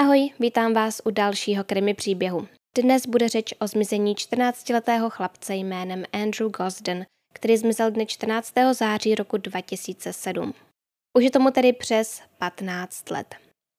Ahoj, 0.00 0.30
vítám 0.38 0.74
vás 0.74 1.00
u 1.04 1.10
dalšího 1.10 1.64
krimi 1.64 1.94
příběhu. 1.94 2.48
Dnes 2.76 3.06
bude 3.06 3.28
řeč 3.28 3.54
o 3.60 3.66
zmizení 3.66 4.14
14-letého 4.14 5.10
chlapce 5.10 5.54
jménem 5.54 6.04
Andrew 6.12 6.50
Gosden, 6.50 7.06
který 7.32 7.56
zmizel 7.56 7.90
dne 7.90 8.06
14. 8.06 8.54
září 8.72 9.14
roku 9.14 9.36
2007. 9.36 10.54
Už 11.18 11.24
je 11.24 11.30
tomu 11.30 11.50
tedy 11.50 11.72
přes 11.72 12.22
15 12.38 13.10
let. 13.10 13.34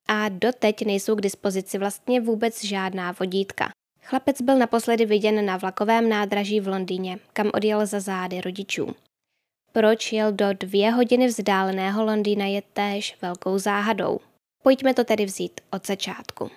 A 0.08 0.30
doteď 0.30 0.86
nejsou 0.86 1.16
k 1.16 1.22
dispozici 1.22 1.78
vlastně 1.78 2.22
vůbec 2.22 2.64
žádná 2.64 3.12
vodítka. 3.12 3.70
Chlapec 4.04 4.42
byl 4.42 4.58
naposledy 4.58 5.06
viděn 5.06 5.46
na 5.46 5.58
vlakovém 5.58 6.10
nádraží 6.10 6.60
v 6.60 6.68
Londýně, 6.68 7.20
kam 7.34 7.52
odjel 7.54 7.86
za 7.86 8.00
zády 8.00 8.42
rodičů. 8.42 8.96
Proč 9.72 10.14
jel 10.14 10.32
do 10.32 10.54
dvě 10.54 10.92
hodiny 10.92 11.28
vzdáleného 11.28 12.06
Londýna 12.06 12.46
je 12.46 12.62
též 12.74 13.18
velkou 13.22 13.58
záhadou. 13.58 14.20
Pojďme 14.64 14.94
to 14.94 15.04
tedy 15.04 15.26
vzít 15.26 15.62
od 15.72 15.88
začátku. 15.88 16.52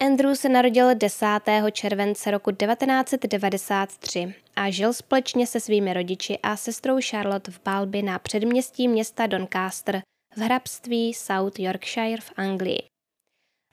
Andrew 0.00 0.34
se 0.34 0.48
narodil 0.48 0.94
10. 0.94 1.26
července 1.72 2.30
roku 2.30 2.50
1993 2.50 4.34
a 4.56 4.70
žil 4.70 4.92
společně 4.92 5.46
se 5.46 5.60
svými 5.60 5.92
rodiči 5.92 6.38
a 6.42 6.56
sestrou 6.56 6.98
Charlotte 7.10 7.50
v 7.50 7.60
Balby 7.64 8.02
na 8.02 8.18
předměstí 8.18 8.88
města 8.88 9.26
Doncaster 9.26 10.02
v 10.36 10.40
hrabství 10.40 11.14
South 11.14 11.58
Yorkshire 11.58 12.20
v 12.20 12.32
Anglii. 12.36 12.82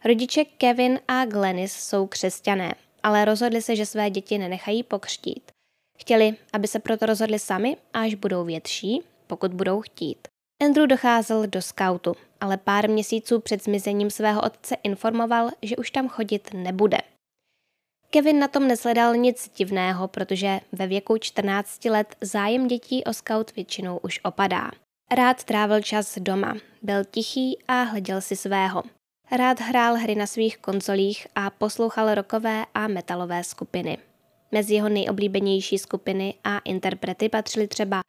Rodiče 0.06 0.46
Kevin 0.46 1.00
a 1.08 1.26
Glennis 1.26 1.74
jsou 1.74 2.08
křesťané, 2.08 2.76
ale 3.04 3.26
rozhodli 3.26 3.62
se, 3.62 3.76
že 3.76 3.86
své 3.86 4.10
děti 4.10 4.38
nenechají 4.38 4.84
pokřtít. 4.84 5.52
Chtěli, 6.00 6.36
aby 6.54 6.68
se 6.68 6.80
proto 6.80 7.06
rozhodli 7.06 7.40
sami, 7.40 7.78
až 7.94 8.16
budou 8.16 8.46
větší, 8.46 9.02
pokud 9.28 9.54
budou 9.54 9.82
chtít. 9.82 10.28
Andrew 10.64 10.88
docházel 10.88 11.48
do 11.48 11.62
skautu, 11.62 12.16
ale 12.42 12.58
pár 12.58 12.90
měsíců 12.90 13.40
před 13.40 13.64
zmizením 13.64 14.10
svého 14.10 14.42
otce 14.42 14.76
informoval, 14.84 15.50
že 15.62 15.78
už 15.78 15.92
tam 15.92 16.08
chodit 16.08 16.50
nebude. 16.54 16.98
Kevin 18.10 18.40
na 18.40 18.48
tom 18.48 18.68
nesledal 18.68 19.16
nic 19.16 19.52
divného, 19.56 20.08
protože 20.08 20.60
ve 20.72 20.88
věku 20.88 21.18
14 21.18 21.86
let 21.86 22.16
zájem 22.22 22.68
dětí 22.68 23.04
o 23.04 23.14
scout 23.14 23.56
většinou 23.56 23.98
už 23.98 24.20
opadá. 24.24 24.72
Rád 25.12 25.44
trávil 25.44 25.82
čas 25.82 26.18
doma, 26.18 26.56
byl 26.82 27.06
tichý 27.06 27.58
a 27.68 27.82
hleděl 27.84 28.22
si 28.22 28.36
svého. 28.36 28.84
Rád 29.32 29.60
hrál 29.60 29.96
hry 29.96 30.16
na 30.16 30.28
svých 30.28 30.58
konzolích 30.58 31.28
a 31.36 31.50
poslouchal 31.50 32.16
rokové 32.16 32.66
a 32.74 32.88
metalové 32.88 33.44
skupiny. 33.44 33.98
Mezi 34.52 34.74
jeho 34.74 34.90
nejoblíbenější 34.90 35.78
skupiny 35.78 36.34
a 36.44 36.60
interprety 36.60 37.30
patřily 37.30 37.68
třeba 37.68 38.02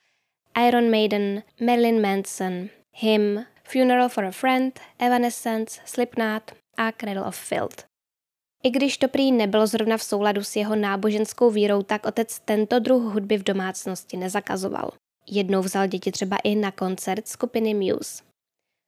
Iron 0.68 0.90
Maiden, 0.90 1.42
Marilyn 1.66 2.00
Manson, 2.00 2.68
Him, 2.96 3.44
Funeral 3.64 4.08
for 4.08 4.24
a 4.24 4.30
Friend, 4.30 4.80
Evanescence, 4.98 5.80
Slipknot 5.84 6.42
a 6.76 6.92
Cradle 6.92 7.24
of 7.24 7.36
Filth. 7.36 7.84
I 8.62 8.70
když 8.70 8.98
to 8.98 9.08
prý 9.08 9.32
nebylo 9.32 9.66
zrovna 9.66 9.96
v 9.96 10.02
souladu 10.02 10.44
s 10.44 10.56
jeho 10.56 10.76
náboženskou 10.76 11.50
vírou, 11.50 11.82
tak 11.82 12.06
otec 12.06 12.38
tento 12.38 12.78
druh 12.78 13.02
hudby 13.02 13.36
v 13.36 13.42
domácnosti 13.42 14.16
nezakazoval. 14.16 14.90
Jednou 15.26 15.60
vzal 15.60 15.86
děti 15.86 16.12
třeba 16.12 16.36
i 16.44 16.54
na 16.54 16.70
koncert 16.70 17.28
skupiny 17.28 17.74
Muse. 17.74 18.22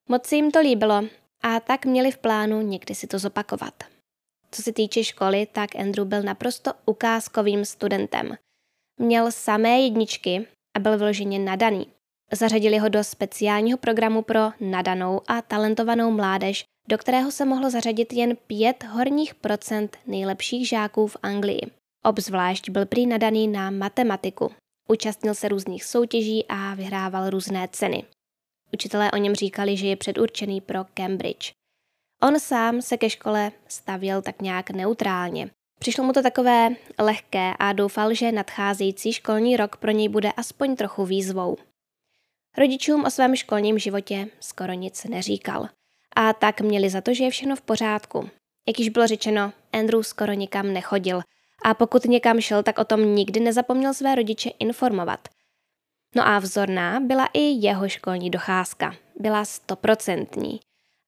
Moc 0.09 0.27
si 0.27 0.37
jim 0.37 0.51
to 0.51 0.61
líbilo 0.61 1.03
a 1.43 1.61
tak 1.61 1.87
měli 1.87 2.11
v 2.11 2.19
plánu 2.19 2.61
někdy 2.61 2.95
si 2.95 3.07
to 3.07 3.19
zopakovat. 3.19 3.75
Co 4.51 4.63
se 4.63 4.73
týče 4.73 5.05
školy, 5.05 5.47
tak 5.53 5.77
Andrew 5.77 6.07
byl 6.07 6.23
naprosto 6.23 6.73
ukázkovým 6.87 7.65
studentem. 7.65 8.37
Měl 9.01 9.33
samé 9.33 9.81
jedničky 9.81 10.47
a 10.77 10.81
byl 10.81 10.99
vyloženě 10.99 11.39
nadaný. 11.39 11.87
Zařadili 12.33 12.79
ho 12.79 12.89
do 12.89 13.05
speciálního 13.05 13.79
programu 13.79 14.23
pro 14.23 14.41
nadanou 14.61 15.21
a 15.27 15.43
talentovanou 15.43 16.11
mládež, 16.11 16.65
do 16.89 16.99
kterého 16.99 17.31
se 17.31 17.45
mohlo 17.45 17.71
zařadit 17.71 18.13
jen 18.13 18.37
pět 18.37 18.85
horních 18.85 19.35
procent 19.35 19.97
nejlepších 20.07 20.69
žáků 20.69 21.07
v 21.07 21.17
Anglii. 21.23 21.61
Obzvlášť 22.05 22.71
byl 22.71 22.87
prý 22.87 23.07
nadaný 23.07 23.49
na 23.49 23.71
matematiku. 23.71 24.53
Účastnil 24.89 25.35
se 25.35 25.49
různých 25.49 25.85
soutěží 25.85 26.45
a 26.49 26.75
vyhrával 26.75 27.31
různé 27.31 27.69
ceny. 27.73 28.05
Učitelé 28.75 29.11
o 29.11 29.17
něm 29.17 29.35
říkali, 29.35 29.77
že 29.77 29.87
je 29.87 29.97
předurčený 29.97 30.61
pro 30.61 30.85
Cambridge. 30.95 31.53
On 32.23 32.41
sám 32.41 32.83
se 32.83 32.97
ke 32.97 33.11
škole 33.11 33.53
stavěl 33.69 34.23
tak 34.23 34.43
nějak 34.43 34.71
neutrálně. 34.71 35.51
Přišlo 35.79 36.05
mu 36.05 36.13
to 36.13 36.23
takové 36.23 36.69
lehké 36.99 37.53
a 37.59 37.73
doufal, 37.73 38.15
že 38.15 38.33
nadcházející 38.33 39.13
školní 39.13 39.57
rok 39.57 39.77
pro 39.77 39.91
něj 39.91 40.09
bude 40.09 40.33
aspoň 40.33 40.77
trochu 40.77 41.05
výzvou. 41.05 41.57
Rodičům 42.59 43.05
o 43.05 43.11
svém 43.11 43.37
školním 43.37 43.79
životě 43.79 44.29
skoro 44.41 44.73
nic 44.73 45.05
neříkal. 45.05 45.69
A 46.17 46.33
tak 46.33 46.61
měli 46.61 46.91
za 46.91 47.01
to, 47.01 47.15
že 47.15 47.25
je 47.25 47.31
všechno 47.31 47.57
v 47.57 47.61
pořádku. 47.61 48.31
Jak 48.69 48.79
již 48.79 48.89
bylo 48.89 49.07
řečeno, 49.07 49.53
Andrew 49.73 50.03
skoro 50.03 50.33
nikam 50.33 50.73
nechodil 50.73 51.21
a 51.65 51.75
pokud 51.75 52.05
někam 52.05 52.41
šel, 52.41 52.63
tak 52.63 52.79
o 52.79 52.85
tom 52.85 53.15
nikdy 53.15 53.41
nezapomněl 53.41 53.95
své 53.95 54.15
rodiče 54.15 54.51
informovat. 54.59 55.29
No 56.15 56.27
a 56.27 56.39
vzorná 56.39 57.01
byla 57.01 57.27
i 57.33 57.41
jeho 57.41 57.89
školní 57.89 58.31
docházka. 58.31 58.95
Byla 59.19 59.45
stoprocentní. 59.45 60.61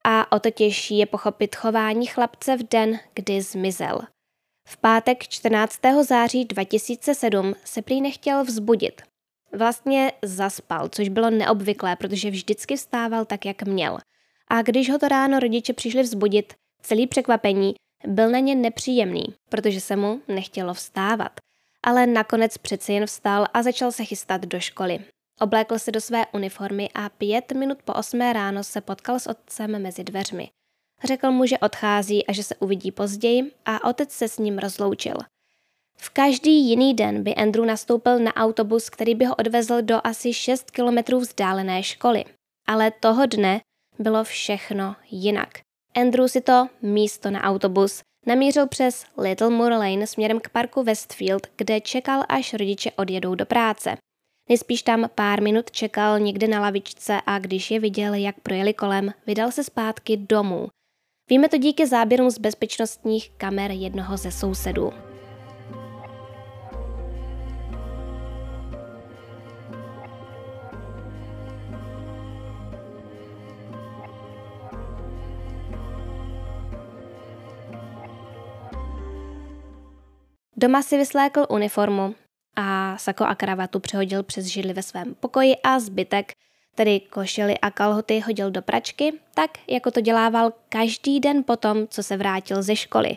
A 0.05 0.33
o 0.33 0.41
to 0.41 0.51
těžší 0.51 0.99
je 0.99 1.07
pochopit 1.07 1.57
chování 1.57 2.07
chlapce 2.07 2.57
v 2.57 2.69
den, 2.69 2.99
kdy 3.15 3.43
zmizel. 3.43 4.01
V 4.69 4.77
pátek 4.77 5.29
14. 5.29 5.81
září 6.03 6.45
2007 6.45 7.55
se 7.65 7.83
prý 7.83 8.01
nechtěl 8.01 8.45
vzbudit. 8.45 9.03
Vlastně 9.53 10.13
zaspal, 10.23 10.89
což 10.89 11.09
bylo 11.09 11.31
neobvyklé, 11.31 11.97
protože 11.97 12.31
vždycky 12.31 12.77
vstával 12.77 13.25
tak, 13.25 13.45
jak 13.45 13.63
měl. 13.63 13.99
A 14.49 14.63
když 14.63 14.91
ho 14.91 14.99
to 14.99 15.09
ráno 15.09 15.41
rodiče 15.41 15.73
přišli 15.73 16.03
vzbudit, 16.03 16.55
celý 16.83 17.07
překvapení, 17.07 17.75
byl 18.07 18.31
na 18.31 18.39
ně 18.39 18.55
nepříjemný, 18.55 19.25
protože 19.51 19.81
se 19.81 19.97
mu 19.97 20.21
nechtělo 20.29 20.75
vstávat. 20.75 21.33
Ale 21.87 22.07
nakonec 22.07 22.59
přece 22.59 22.93
jen 22.93 23.07
vstal 23.07 23.47
a 23.55 23.63
začal 23.63 23.93
se 23.93 24.05
chystat 24.05 24.41
do 24.41 24.61
školy. 24.61 24.99
Oblékl 25.41 25.79
se 25.79 25.93
do 25.93 26.01
své 26.01 26.27
uniformy 26.33 26.89
a 26.95 27.09
pět 27.09 27.53
minut 27.53 27.79
po 27.85 27.93
osmé 27.93 28.33
ráno 28.33 28.65
se 28.65 28.81
potkal 28.81 29.19
s 29.19 29.27
otcem 29.27 29.83
mezi 29.83 30.05
dveřmi. 30.05 30.51
Řekl 31.05 31.31
mu, 31.31 31.47
že 31.47 31.59
odchází 31.59 32.27
a 32.27 32.33
že 32.33 32.43
se 32.43 32.55
uvidí 32.55 32.93
později 32.93 33.53
a 33.67 33.89
otec 33.89 34.13
se 34.13 34.29
s 34.29 34.39
ním 34.39 34.59
rozloučil. 34.59 35.15
V 35.97 36.11
každý 36.11 36.69
jiný 36.69 36.95
den 36.95 37.23
by 37.23 37.35
Andrew 37.35 37.67
nastoupil 37.67 38.19
na 38.19 38.35
autobus, 38.35 38.91
který 38.91 39.15
by 39.15 39.25
ho 39.25 39.35
odvezl 39.35 39.83
do 39.83 40.01
asi 40.05 40.33
6 40.33 40.71
kilometrů 40.71 41.19
vzdálené 41.21 41.83
školy. 41.83 42.25
Ale 42.67 42.91
toho 42.91 43.27
dne 43.27 43.61
bylo 43.99 44.25
všechno 44.25 44.97
jinak. 45.11 45.49
Andrew 45.95 46.27
si 46.29 46.41
to 46.41 46.69
místo 46.83 47.31
na 47.31 47.43
autobus 47.43 48.03
namířil 48.27 48.67
přes 48.67 49.05
Little 49.19 49.51
Moor 49.51 49.73
Lane 49.73 50.07
směrem 50.07 50.41
k 50.41 50.49
parku 50.49 50.83
Westfield, 50.83 51.47
kde 51.57 51.81
čekal, 51.81 52.23
až 52.29 52.55
rodiče 52.55 52.91
odjedou 52.97 53.35
do 53.35 53.47
práce. 53.47 53.97
Nejspíš 54.49 54.83
tam 54.83 55.09
pár 55.15 55.43
minut 55.43 55.71
čekal 55.71 56.21
někde 56.21 56.49
na 56.49 56.61
lavičce 56.61 57.21
a 57.27 57.39
když 57.39 57.71
je 57.71 57.81
viděl, 57.81 58.15
jak 58.15 58.41
projeli 58.41 58.75
kolem, 58.75 59.13
vydal 59.27 59.51
se 59.53 59.65
zpátky 59.65 60.17
domů. 60.17 60.69
Víme 61.31 61.49
to 61.49 61.57
díky 61.59 61.87
záběrům 61.87 62.31
z 62.31 62.39
bezpečnostních 62.39 63.31
kamer 63.37 63.71
jednoho 63.71 64.17
ze 64.17 64.33
sousedů. 64.33 65.14
Doma 80.65 80.83
si 80.83 80.97
vyslékl 80.97 81.47
uniformu 81.49 82.15
a 82.57 82.99
sako 82.99 83.25
a 83.25 83.35
kravatu 83.35 83.81
přehodil 83.81 84.23
přes 84.23 84.45
židli 84.45 84.73
ve 84.73 84.83
svém 84.83 85.15
pokoji 85.15 85.57
a 85.57 85.79
zbytek, 85.79 86.33
tedy 86.75 87.01
košily 87.01 87.59
a 87.59 87.71
kalhoty, 87.71 88.21
hodil 88.21 88.51
do 88.51 88.63
pračky, 88.63 89.13
tak 89.35 89.51
jako 89.69 89.91
to 89.91 90.01
dělával 90.01 90.53
každý 90.69 91.21
den 91.21 91.45
potom, 91.45 91.89
co 91.89 92.03
se 92.03 92.17
vrátil 92.17 92.63
ze 92.63 92.77
školy. 92.77 93.17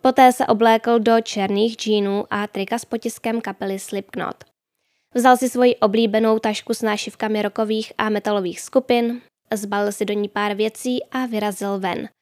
Poté 0.00 0.32
se 0.32 0.46
oblékl 0.46 0.98
do 0.98 1.20
černých 1.20 1.76
džínů 1.76 2.24
a 2.30 2.46
trika 2.46 2.78
s 2.78 2.84
potiskem 2.84 3.40
kapely 3.40 3.78
Slipknot. 3.78 4.44
Vzal 5.14 5.36
si 5.36 5.48
svoji 5.48 5.76
oblíbenou 5.76 6.38
tašku 6.38 6.74
s 6.74 6.82
nášivkami 6.82 7.42
rokových 7.42 7.92
a 7.98 8.08
metalových 8.08 8.60
skupin, 8.60 9.20
zbalil 9.54 9.92
si 9.92 10.04
do 10.04 10.14
ní 10.14 10.28
pár 10.28 10.54
věcí 10.54 11.04
a 11.04 11.26
vyrazil 11.26 11.78
ven– 11.78 12.08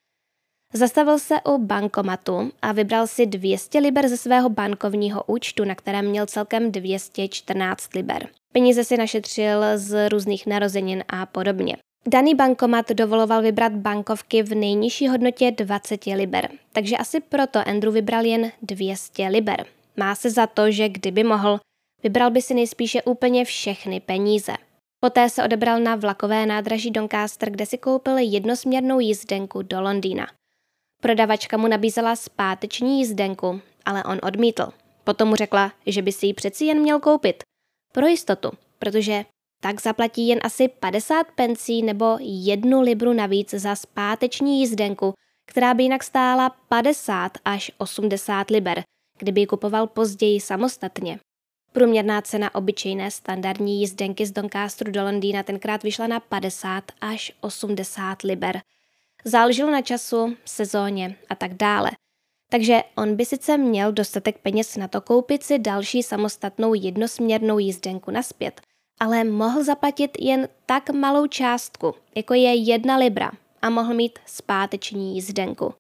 Zastavil 0.75 1.19
se 1.19 1.35
u 1.49 1.59
bankomatu 1.59 2.53
a 2.63 2.73
vybral 2.73 3.07
si 3.07 3.27
200 3.27 3.79
liber 3.79 4.09
ze 4.09 4.17
svého 4.17 4.49
bankovního 4.49 5.25
účtu, 5.27 5.65
na 5.65 5.75
kterém 5.75 6.05
měl 6.05 6.27
celkem 6.27 6.73
214 6.73 7.95
liber. 7.95 8.29
Peníze 8.53 8.85
si 8.85 8.97
našetřil 8.97 9.65
z 9.75 10.09
různých 10.09 10.47
narozenin 10.47 11.05
a 11.09 11.27
podobně. 11.27 11.77
Daný 12.07 12.35
bankomat 12.35 12.91
dovoloval 12.91 13.43
vybrat 13.43 13.73
bankovky 13.73 14.43
v 14.43 14.55
nejnižší 14.55 15.09
hodnotě 15.09 15.51
20 15.51 16.07
liber, 16.07 16.49
takže 16.73 16.97
asi 16.97 17.21
proto 17.21 17.69
Andrew 17.69 17.95
vybral 17.95 18.25
jen 18.25 18.53
200 18.63 19.29
liber. 19.29 19.67
Má 19.97 20.15
se 20.15 20.31
za 20.31 20.47
to, 20.47 20.71
že 20.71 20.89
kdyby 20.89 21.25
mohl, 21.25 21.61
vybral 22.03 22.31
by 22.31 22.43
si 22.43 22.55
nejspíše 22.55 23.03
úplně 23.03 23.45
všechny 23.45 24.01
peníze. 24.01 24.53
Poté 25.01 25.29
se 25.29 25.45
odebral 25.45 25.81
na 25.81 25.97
vlakové 25.97 26.47
nádraží 26.47 26.91
Doncaster, 26.91 27.51
kde 27.51 27.67
si 27.67 27.79
koupil 27.79 28.19
jednosměrnou 28.19 29.01
jízdenku 29.01 29.63
do 29.63 29.81
Londýna. 29.81 30.27
Prodavačka 31.03 31.57
mu 31.57 31.69
nabízela 31.69 32.17
zpáteční 32.17 32.99
jízdenku, 32.99 33.61
ale 33.85 34.05
on 34.05 34.19
odmítl. 34.23 34.67
Potom 35.05 35.29
mu 35.29 35.37
řekla, 35.37 35.73
že 35.87 36.03
by 36.03 36.13
si 36.13 36.27
ji 36.27 36.35
přeci 36.35 36.65
jen 36.65 36.81
měl 36.81 37.01
koupit. 37.01 37.43
Pro 37.93 38.07
jistotu, 38.07 38.51
protože 38.79 39.25
tak 39.61 39.81
zaplatí 39.81 40.29
jen 40.29 40.39
asi 40.43 40.69
50 40.69 41.27
pencí 41.35 41.83
nebo 41.83 42.17
jednu 42.21 42.81
libru 42.81 43.13
navíc 43.13 43.51
za 43.51 43.75
zpáteční 43.75 44.61
jízdenku, 44.61 45.15
která 45.47 45.75
by 45.75 45.83
jinak 45.83 46.05
stála 46.05 46.51
50 46.69 47.33
až 47.45 47.73
80 47.79 48.51
liber, 48.51 48.83
kdyby 49.19 49.41
ji 49.41 49.47
kupoval 49.47 49.87
později 49.87 50.41
samostatně. 50.41 51.19
Průměrná 51.73 52.23
cena 52.23 52.55
obyčejné 52.55 53.11
standardní 53.11 53.81
jízdenky 53.81 54.27
z 54.27 54.33
Doncasteru 54.33 54.93
do 54.93 55.03
Londýna 55.03 55.43
tenkrát 55.43 55.83
vyšla 55.83 56.07
na 56.07 56.21
50 56.21 56.85
až 57.01 57.33
80 57.41 58.23
liber. 58.23 58.61
Záleželo 59.25 59.71
na 59.71 59.83
času, 59.83 60.37
sezóně 60.45 61.17
a 61.29 61.35
tak 61.35 61.55
dále. 61.55 61.91
Takže 62.51 62.83
on 62.97 63.17
by 63.17 63.25
sice 63.25 63.59
měl 63.59 63.93
dostatek 63.93 64.39
peněz 64.39 64.77
na 64.77 64.89
to 64.89 65.01
koupit 65.01 65.43
si 65.43 65.59
další 65.59 66.03
samostatnou 66.03 66.75
jednosměrnou 66.75 67.59
jízdenku 67.59 68.11
naspět, 68.11 68.61
ale 69.01 69.25
mohl 69.25 69.65
zaplatit 69.65 70.11
jen 70.21 70.49
tak 70.67 70.91
malou 70.91 71.27
částku, 71.27 71.95
jako 72.15 72.35
je 72.35 72.55
jedna 72.55 72.97
libra 72.97 73.31
a 73.63 73.71
mohl 73.71 73.95
mít 73.95 74.19
zpáteční 74.27 75.15
jízdenku. 75.15 75.75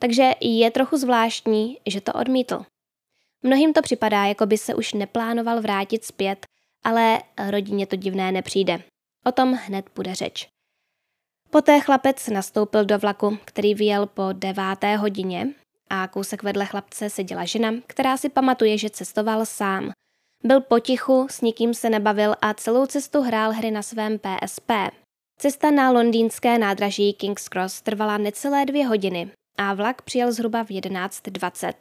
Takže 0.00 0.30
je 0.40 0.70
trochu 0.70 0.96
zvláštní, 0.96 1.78
že 1.86 2.00
to 2.00 2.12
odmítl. 2.12 2.64
Mnohým 3.42 3.72
to 3.72 3.82
připadá, 3.82 4.24
jako 4.24 4.46
by 4.46 4.58
se 4.58 4.74
už 4.74 4.92
neplánoval 4.92 5.62
vrátit 5.62 6.04
zpět, 6.04 6.46
ale 6.84 7.22
rodině 7.50 7.86
to 7.86 7.96
divné 7.96 8.32
nepřijde. 8.32 8.82
O 9.24 9.32
tom 9.32 9.52
hned 9.52 9.86
bude 9.94 10.14
řeč. 10.14 10.48
Poté 11.50 11.80
chlapec 11.80 12.28
nastoupil 12.28 12.84
do 12.84 12.98
vlaku, 12.98 13.38
který 13.44 13.74
vyjel 13.74 14.06
po 14.06 14.22
deváté 14.32 14.96
hodině 14.96 15.48
a 15.90 16.08
kousek 16.08 16.42
vedle 16.42 16.66
chlapce 16.66 17.10
seděla 17.10 17.44
žena, 17.44 17.72
která 17.86 18.16
si 18.16 18.28
pamatuje, 18.28 18.78
že 18.78 18.90
cestoval 18.90 19.46
sám. 19.46 19.90
Byl 20.44 20.60
potichu, 20.60 21.26
s 21.30 21.40
nikým 21.40 21.74
se 21.74 21.90
nebavil 21.90 22.34
a 22.42 22.54
celou 22.54 22.86
cestu 22.86 23.22
hrál 23.22 23.52
hry 23.52 23.70
na 23.70 23.82
svém 23.82 24.18
PSP. 24.18 24.70
Cesta 25.38 25.70
na 25.70 25.90
londýnské 25.90 26.58
nádraží 26.58 27.12
King's 27.12 27.48
Cross 27.48 27.82
trvala 27.82 28.18
necelé 28.18 28.66
dvě 28.66 28.86
hodiny 28.86 29.30
a 29.58 29.74
vlak 29.74 30.02
přijel 30.02 30.32
zhruba 30.32 30.64
v 30.64 30.68
11.20. 30.68 31.72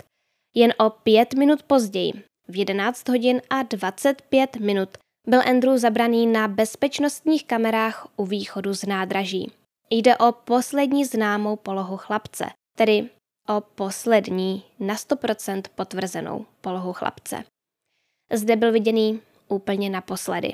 Jen 0.56 0.74
o 0.78 0.90
pět 0.90 1.34
minut 1.34 1.64
později, 1.64 2.14
v 2.48 2.58
11 2.58 3.10
hodin 3.10 3.42
a 3.50 3.64
25 3.64 4.56
minut, 4.56 4.90
byl 5.28 5.42
Andrew 5.50 5.78
zabraný 5.78 6.28
na 6.28 6.48
bezpečnostních 6.48 7.46
kamerách 7.46 8.08
u 8.16 8.26
východu 8.26 8.74
z 8.74 8.86
nádraží. 8.86 9.52
Jde 9.90 10.18
o 10.18 10.32
poslední 10.32 11.06
známou 11.06 11.56
polohu 11.56 11.98
chlapce, 11.98 12.46
tedy 12.78 13.10
o 13.50 13.62
poslední 13.62 14.64
na 14.80 14.96
100% 14.96 15.62
potvrzenou 15.76 16.46
polohu 16.62 16.94
chlapce. 16.94 17.44
Zde 18.34 18.56
byl 18.56 18.72
viděný 18.72 19.22
úplně 19.48 19.90
naposledy. 19.90 20.52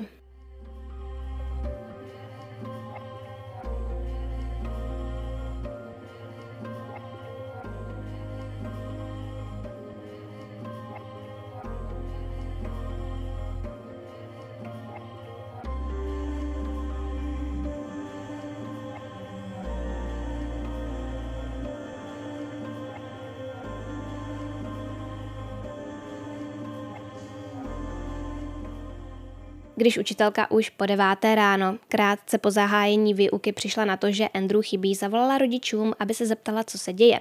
Když 29.82 29.98
učitelka 29.98 30.50
už 30.50 30.70
po 30.70 30.86
deváté 30.86 31.34
ráno, 31.34 31.78
krátce 31.88 32.38
po 32.38 32.50
zahájení 32.50 33.14
výuky 33.14 33.52
přišla 33.52 33.84
na 33.84 33.96
to, 33.96 34.10
že 34.10 34.28
Andrew 34.28 34.62
chybí, 34.62 34.94
zavolala 34.94 35.38
rodičům, 35.38 35.92
aby 35.98 36.14
se 36.14 36.26
zeptala, 36.26 36.64
co 36.64 36.78
se 36.78 36.92
děje. 36.92 37.20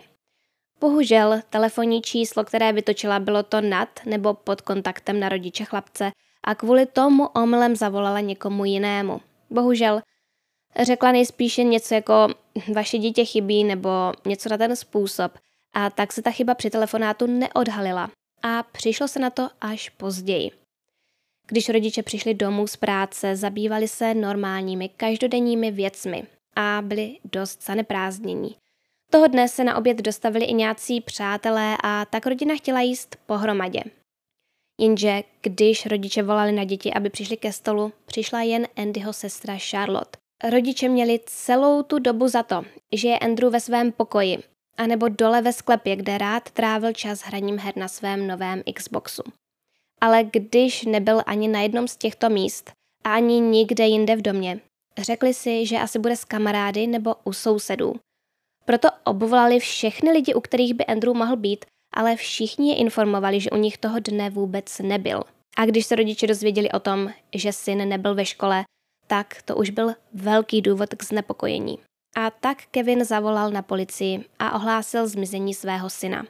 Bohužel 0.80 1.42
telefonní 1.50 2.02
číslo, 2.02 2.44
které 2.44 2.74
vytočila, 2.74 3.20
bylo 3.20 3.44
to 3.44 3.62
nad 3.62 3.90
nebo 4.06 4.34
pod 4.34 4.62
kontaktem 4.62 5.20
na 5.20 5.30
rodiče 5.30 5.66
chlapce 5.66 6.12
a 6.44 6.56
kvůli 6.56 6.86
tomu 6.86 7.28
omylem 7.28 7.76
zavolala 7.76 8.20
někomu 8.20 8.66
jinému. 8.66 9.22
Bohužel 9.50 10.02
řekla 10.82 11.12
nejspíše 11.12 11.64
něco 11.64 11.94
jako 11.94 12.28
vaše 12.74 12.98
dítě 12.98 13.26
chybí 13.26 13.64
nebo 13.64 13.90
něco 14.26 14.50
na 14.50 14.58
ten 14.58 14.76
způsob 14.76 15.32
a 15.74 15.90
tak 15.90 16.14
se 16.14 16.22
ta 16.22 16.32
chyba 16.32 16.56
při 16.56 16.70
telefonátu 16.70 17.28
neodhalila 17.28 18.10
a 18.44 18.64
přišlo 18.64 19.08
se 19.08 19.20
na 19.20 19.30
to 19.30 19.50
až 19.62 19.90
později. 19.90 20.61
Když 21.52 21.70
rodiče 21.70 22.04
přišli 22.04 22.34
domů 22.34 22.68
z 22.68 22.76
práce, 22.76 23.36
zabývali 23.36 23.88
se 23.88 24.14
normálními 24.14 24.90
každodenními 24.90 25.72
věcmi 25.72 26.24
a 26.56 26.82
byli 26.82 27.18
dost 27.32 27.66
zaneprázdnění. 27.66 28.56
Toho 29.10 29.28
dne 29.28 29.48
se 29.48 29.64
na 29.64 29.76
oběd 29.76 29.98
dostavili 29.98 30.46
i 30.46 30.54
nějací 30.54 31.02
přátelé 31.02 31.78
a 31.84 32.06
tak 32.06 32.26
rodina 32.26 32.56
chtěla 32.56 32.82
jíst 32.82 33.16
pohromadě. 33.26 33.84
Jenže 34.80 35.24
když 35.42 35.86
rodiče 35.86 36.24
volali 36.24 36.52
na 36.52 36.64
děti, 36.64 36.94
aby 36.94 37.10
přišli 37.10 37.38
ke 37.38 37.54
stolu, 37.54 37.94
přišla 38.06 38.42
jen 38.42 38.68
Andyho 38.76 39.14
sestra 39.14 39.58
Charlotte. 39.70 40.20
Rodiče 40.50 40.90
měli 40.90 41.20
celou 41.26 41.84
tu 41.84 42.00
dobu 42.00 42.28
za 42.28 42.44
to, 42.44 42.64
že 42.92 43.08
je 43.08 43.20
Andrew 43.20 43.52
ve 43.52 43.60
svém 43.60 43.92
pokoji, 43.92 44.38
anebo 44.78 45.10
dole 45.10 45.42
ve 45.42 45.54
sklepě, 45.54 45.96
kde 45.96 46.18
rád 46.18 46.52
trávil 46.52 46.94
čas 46.94 47.22
hraním 47.22 47.58
her 47.58 47.78
na 47.78 47.88
svém 47.88 48.28
novém 48.28 48.64
Xboxu 48.76 49.24
ale 50.02 50.24
když 50.24 50.84
nebyl 50.84 51.22
ani 51.26 51.48
na 51.48 51.62
jednom 51.62 51.88
z 51.88 51.98
těchto 51.98 52.30
míst 52.30 52.72
ani 53.04 53.40
nikde 53.40 53.88
jinde 53.88 54.16
v 54.16 54.22
domě, 54.22 54.60
řekli 54.98 55.34
si, 55.34 55.66
že 55.66 55.78
asi 55.78 56.00
bude 56.00 56.16
s 56.16 56.26
kamarády 56.26 56.88
nebo 56.88 57.16
u 57.24 57.34
sousedů. 57.34 57.96
Proto 58.66 58.88
obvolali 59.04 59.60
všechny 59.60 60.12
lidi, 60.12 60.34
u 60.34 60.42
kterých 60.42 60.74
by 60.74 60.86
Andrew 60.86 61.14
mohl 61.14 61.36
být, 61.36 61.66
ale 61.94 62.16
všichni 62.16 62.70
je 62.70 62.76
informovali, 62.76 63.40
že 63.40 63.50
u 63.50 63.58
nich 63.58 63.78
toho 63.78 64.00
dne 64.00 64.30
vůbec 64.30 64.80
nebyl. 64.80 65.24
A 65.58 65.66
když 65.66 65.86
se 65.86 65.96
rodiče 65.96 66.28
dozvěděli 66.28 66.72
o 66.72 66.80
tom, 66.80 67.10
že 67.36 67.54
syn 67.54 67.90
nebyl 67.90 68.16
ve 68.16 68.26
škole, 68.26 68.64
tak 69.08 69.42
to 69.42 69.56
už 69.56 69.70
byl 69.70 69.94
velký 70.14 70.62
důvod 70.62 70.96
k 70.96 71.04
znepokojení. 71.04 71.80
A 72.16 72.32
tak 72.32 72.58
Kevin 72.72 73.06
zavolal 73.06 73.52
na 73.52 73.62
policii 73.62 74.26
a 74.40 74.56
ohlásil 74.56 75.08
zmizení 75.08 75.54
svého 75.54 75.90
syna. 75.90 76.26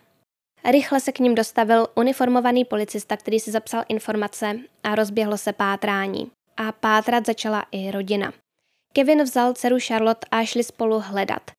Rychle 0.70 1.00
se 1.00 1.12
k 1.12 1.20
ním 1.20 1.36
dostavil 1.36 1.88
uniformovaný 1.96 2.66
policista, 2.66 3.18
který 3.18 3.40
si 3.40 3.52
zapsal 3.52 3.84
informace 3.88 4.60
a 4.84 4.96
rozběhlo 4.96 5.38
se 5.38 5.54
pátrání. 5.54 6.32
A 6.58 6.72
pátrat 6.72 7.26
začala 7.26 7.66
i 7.72 7.92
rodina. 7.92 8.34
Kevin 8.94 9.24
vzal 9.24 9.54
dceru 9.54 9.78
Charlotte 9.88 10.28
a 10.32 10.46
šli 10.46 10.64
spolu 10.64 11.00
hledat. 11.00 11.52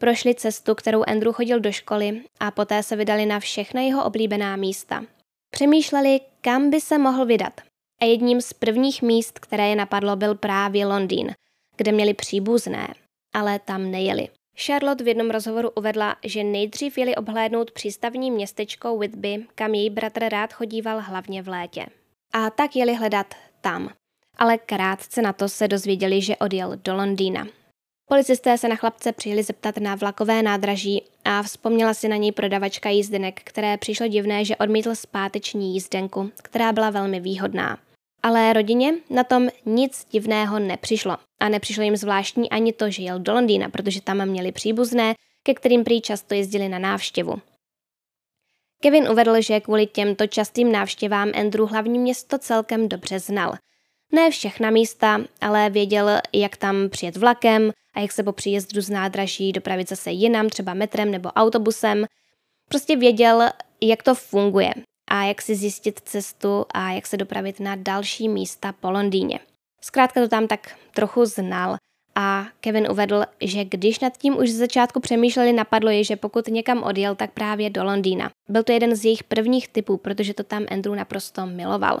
Prošli 0.00 0.34
cestu, 0.34 0.74
kterou 0.74 1.04
Andrew 1.08 1.32
chodil 1.32 1.60
do 1.60 1.72
školy 1.72 2.22
a 2.40 2.50
poté 2.50 2.82
se 2.82 2.96
vydali 2.96 3.26
na 3.26 3.40
všechna 3.40 3.80
jeho 3.80 4.04
oblíbená 4.04 4.56
místa. 4.56 5.04
Přemýšleli, 5.50 6.20
kam 6.40 6.70
by 6.70 6.80
se 6.80 6.98
mohl 6.98 7.26
vydat. 7.26 7.60
A 8.00 8.04
jedním 8.04 8.40
z 8.40 8.52
prvních 8.52 9.02
míst, 9.02 9.38
které 9.38 9.68
je 9.68 9.76
napadlo, 9.76 10.16
byl 10.16 10.34
právě 10.34 10.86
Londýn, 10.86 11.32
kde 11.76 11.92
měli 11.92 12.14
příbuzné, 12.14 12.94
ale 13.34 13.58
tam 13.58 13.90
nejeli. 13.90 14.28
Charlotte 14.66 15.04
v 15.04 15.08
jednom 15.08 15.30
rozhovoru 15.30 15.70
uvedla, 15.70 16.16
že 16.24 16.44
nejdřív 16.44 16.98
jeli 16.98 17.16
obhlédnout 17.16 17.70
přístavní 17.70 18.30
městečko 18.30 18.98
Whitby, 18.98 19.46
kam 19.54 19.74
její 19.74 19.90
bratr 19.90 20.24
rád 20.28 20.52
chodíval 20.52 21.00
hlavně 21.00 21.42
v 21.42 21.48
létě. 21.48 21.86
A 22.32 22.50
tak 22.50 22.76
jeli 22.76 22.94
hledat 22.94 23.34
tam. 23.60 23.90
Ale 24.38 24.58
krátce 24.58 25.22
na 25.22 25.32
to 25.32 25.48
se 25.48 25.68
dozvěděli, 25.68 26.22
že 26.22 26.36
odjel 26.36 26.72
do 26.84 26.94
Londýna. 26.94 27.46
Policisté 28.08 28.58
se 28.58 28.68
na 28.68 28.76
chlapce 28.76 29.12
přijeli 29.12 29.42
zeptat 29.42 29.76
na 29.76 29.94
vlakové 29.94 30.42
nádraží 30.42 31.04
a 31.24 31.42
vzpomněla 31.42 31.94
si 31.94 32.08
na 32.08 32.16
něj 32.16 32.32
prodavačka 32.32 32.88
jízdenek, 32.88 33.40
které 33.44 33.76
přišlo 33.76 34.08
divné, 34.08 34.44
že 34.44 34.56
odmítl 34.56 34.94
zpáteční 34.94 35.74
jízdenku, 35.74 36.30
která 36.42 36.72
byla 36.72 36.90
velmi 36.90 37.20
výhodná. 37.20 37.78
Ale 38.22 38.52
rodině 38.52 38.94
na 39.10 39.24
tom 39.24 39.48
nic 39.66 40.06
divného 40.10 40.58
nepřišlo. 40.58 41.16
A 41.40 41.48
nepřišlo 41.48 41.82
jim 41.82 41.96
zvláštní 41.96 42.50
ani 42.50 42.72
to, 42.72 42.90
že 42.90 43.02
jel 43.02 43.18
do 43.18 43.34
Londýna, 43.34 43.68
protože 43.68 44.02
tam 44.02 44.26
měli 44.26 44.52
příbuzné, 44.52 45.14
ke 45.42 45.54
kterým 45.54 45.84
prý 45.84 46.00
často 46.00 46.34
jezdili 46.34 46.68
na 46.68 46.78
návštěvu. 46.78 47.40
Kevin 48.82 49.08
uvedl, 49.10 49.42
že 49.42 49.60
kvůli 49.60 49.86
těmto 49.86 50.26
častým 50.26 50.72
návštěvám 50.72 51.32
Andrew 51.34 51.66
hlavní 51.66 51.98
město 51.98 52.38
celkem 52.38 52.88
dobře 52.88 53.20
znal. 53.20 53.54
Ne 54.12 54.30
všechna 54.30 54.70
místa, 54.70 55.20
ale 55.40 55.70
věděl, 55.70 56.10
jak 56.32 56.56
tam 56.56 56.88
přijet 56.88 57.16
vlakem 57.16 57.72
a 57.94 58.00
jak 58.00 58.12
se 58.12 58.22
po 58.22 58.32
příjezdu 58.32 58.80
z 58.80 58.90
nádraží 58.90 59.52
dopravit 59.52 59.88
zase 59.88 60.10
jinam, 60.10 60.48
třeba 60.48 60.74
metrem 60.74 61.10
nebo 61.10 61.28
autobusem. 61.28 62.06
Prostě 62.68 62.96
věděl, 62.96 63.42
jak 63.80 64.02
to 64.02 64.14
funguje 64.14 64.74
a 65.08 65.24
jak 65.24 65.42
si 65.42 65.54
zjistit 65.54 66.00
cestu 66.00 66.66
a 66.74 66.90
jak 66.90 67.06
se 67.06 67.16
dopravit 67.16 67.60
na 67.60 67.76
další 67.76 68.28
místa 68.28 68.72
po 68.72 68.90
Londýně. 68.90 69.40
Zkrátka 69.80 70.20
to 70.20 70.28
tam 70.28 70.46
tak 70.46 70.76
trochu 70.94 71.24
znal 71.24 71.76
a 72.14 72.46
Kevin 72.60 72.90
uvedl, 72.90 73.24
že 73.40 73.64
když 73.64 74.00
nad 74.00 74.16
tím 74.16 74.38
už 74.38 74.50
z 74.50 74.56
začátku 74.56 75.00
přemýšleli, 75.00 75.52
napadlo 75.52 75.90
je, 75.90 76.04
že 76.04 76.16
pokud 76.16 76.48
někam 76.48 76.82
odjel, 76.82 77.14
tak 77.14 77.32
právě 77.32 77.70
do 77.70 77.84
Londýna. 77.84 78.30
Byl 78.48 78.62
to 78.62 78.72
jeden 78.72 78.96
z 78.96 79.04
jejich 79.04 79.24
prvních 79.24 79.68
typů, 79.68 79.96
protože 79.96 80.34
to 80.34 80.42
tam 80.42 80.66
Andrew 80.70 80.94
naprosto 80.94 81.46
miloval. 81.46 82.00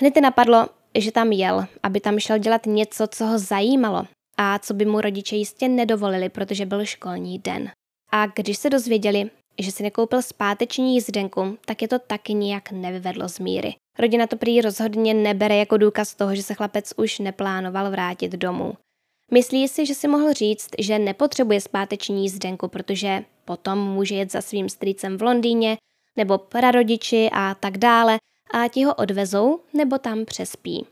Hned 0.00 0.16
je 0.16 0.22
napadlo, 0.22 0.66
že 0.98 1.12
tam 1.12 1.32
jel, 1.32 1.66
aby 1.82 2.00
tam 2.00 2.18
šel 2.18 2.38
dělat 2.38 2.66
něco, 2.66 3.06
co 3.06 3.26
ho 3.26 3.38
zajímalo 3.38 4.04
a 4.36 4.58
co 4.58 4.74
by 4.74 4.84
mu 4.84 5.00
rodiče 5.00 5.36
jistě 5.36 5.68
nedovolili, 5.68 6.28
protože 6.28 6.66
byl 6.66 6.84
školní 6.84 7.38
den. 7.38 7.70
A 8.12 8.26
když 8.26 8.58
se 8.58 8.70
dozvěděli, 8.70 9.30
že 9.58 9.72
si 9.72 9.82
nekoupil 9.82 10.22
zpáteční 10.22 10.94
jízdenku, 10.94 11.58
tak 11.64 11.82
je 11.82 11.88
to 11.88 11.98
taky 11.98 12.34
nijak 12.34 12.70
nevyvedlo 12.70 13.28
z 13.28 13.38
míry. 13.38 13.74
Rodina 13.98 14.26
to 14.26 14.36
prý 14.36 14.60
rozhodně 14.60 15.14
nebere 15.14 15.56
jako 15.56 15.76
důkaz 15.76 16.14
toho, 16.14 16.34
že 16.34 16.42
se 16.42 16.54
chlapec 16.54 16.92
už 16.96 17.18
neplánoval 17.18 17.90
vrátit 17.90 18.32
domů. 18.32 18.74
Myslí 19.32 19.68
si, 19.68 19.86
že 19.86 19.94
si 19.94 20.08
mohl 20.08 20.32
říct, 20.32 20.68
že 20.78 20.98
nepotřebuje 20.98 21.60
zpáteční 21.60 22.22
jízdenku, 22.22 22.68
protože 22.68 23.24
potom 23.44 23.78
může 23.78 24.14
jet 24.14 24.32
za 24.32 24.40
svým 24.40 24.68
strýcem 24.68 25.18
v 25.18 25.22
Londýně 25.22 25.76
nebo 26.16 26.38
prarodiči 26.38 27.30
a 27.32 27.54
tak 27.54 27.78
dále 27.78 28.18
a 28.50 28.68
ti 28.68 28.84
ho 28.84 28.94
odvezou 28.94 29.60
nebo 29.74 29.98
tam 29.98 30.24
přespí. 30.24 30.86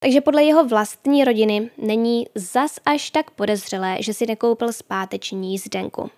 Takže 0.00 0.20
podle 0.20 0.44
jeho 0.44 0.68
vlastní 0.68 1.24
rodiny 1.24 1.70
není 1.78 2.26
zas 2.34 2.78
až 2.84 3.10
tak 3.10 3.30
podezřelé, 3.30 3.96
že 4.00 4.14
si 4.14 4.26
nekoupil 4.26 4.72
zpáteční 4.72 5.52
jízdenku. 5.52 6.10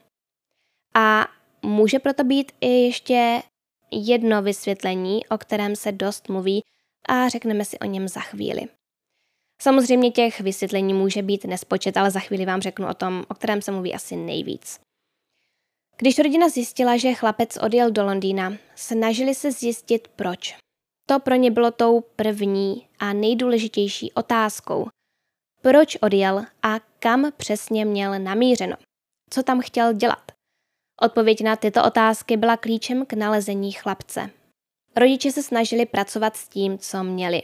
A 0.94 1.26
může 1.66 1.98
proto 1.98 2.24
být 2.24 2.52
i 2.60 2.68
ještě 2.68 3.42
jedno 3.90 4.42
vysvětlení, 4.42 5.26
o 5.26 5.38
kterém 5.38 5.76
se 5.76 5.92
dost 5.92 6.28
mluví 6.28 6.62
a 7.08 7.28
řekneme 7.28 7.64
si 7.64 7.78
o 7.78 7.84
něm 7.84 8.08
za 8.08 8.20
chvíli. 8.20 8.62
Samozřejmě 9.62 10.10
těch 10.10 10.40
vysvětlení 10.40 10.94
může 10.94 11.22
být 11.22 11.44
nespočet, 11.44 11.96
ale 11.96 12.10
za 12.10 12.20
chvíli 12.20 12.46
vám 12.46 12.60
řeknu 12.60 12.88
o 12.88 12.94
tom, 12.94 13.24
o 13.28 13.34
kterém 13.34 13.62
se 13.62 13.72
mluví 13.72 13.94
asi 13.94 14.16
nejvíc. 14.16 14.80
Když 15.96 16.18
rodina 16.18 16.48
zjistila, 16.48 16.96
že 16.96 17.14
chlapec 17.14 17.56
odjel 17.56 17.90
do 17.90 18.04
Londýna, 18.04 18.56
snažili 18.74 19.34
se 19.34 19.52
zjistit 19.52 20.08
proč. 20.08 20.56
To 21.08 21.20
pro 21.20 21.34
ně 21.34 21.50
bylo 21.50 21.70
tou 21.70 22.00
první 22.00 22.86
a 22.98 23.12
nejdůležitější 23.12 24.12
otázkou. 24.12 24.88
Proč 25.62 25.96
odjel 26.00 26.44
a 26.62 26.80
kam 26.98 27.32
přesně 27.36 27.84
měl 27.84 28.18
namířeno? 28.18 28.76
Co 29.30 29.42
tam 29.42 29.60
chtěl 29.60 29.92
dělat? 29.92 30.35
Odpověď 31.02 31.42
na 31.42 31.56
tyto 31.56 31.84
otázky 31.84 32.36
byla 32.36 32.56
klíčem 32.56 33.06
k 33.06 33.12
nalezení 33.12 33.72
chlapce. 33.72 34.30
Rodiče 34.96 35.32
se 35.32 35.42
snažili 35.42 35.86
pracovat 35.86 36.36
s 36.36 36.48
tím, 36.48 36.78
co 36.78 37.04
měli. 37.04 37.42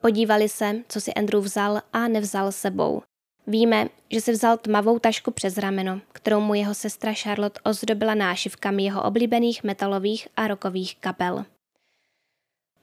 Podívali 0.00 0.48
se, 0.48 0.76
co 0.88 1.00
si 1.00 1.14
Andrew 1.14 1.42
vzal 1.42 1.80
a 1.92 2.08
nevzal 2.08 2.52
sebou. 2.52 3.02
Víme, 3.46 3.88
že 4.10 4.20
si 4.20 4.32
vzal 4.32 4.56
tmavou 4.56 4.98
tašku 4.98 5.30
přes 5.30 5.58
rameno, 5.58 6.00
kterou 6.12 6.40
mu 6.40 6.54
jeho 6.54 6.74
sestra 6.74 7.12
Charlotte 7.12 7.60
ozdobila 7.64 8.14
nášivkami 8.14 8.84
jeho 8.84 9.02
oblíbených 9.02 9.64
metalových 9.64 10.28
a 10.36 10.48
rokových 10.48 10.96
kapel. 10.96 11.44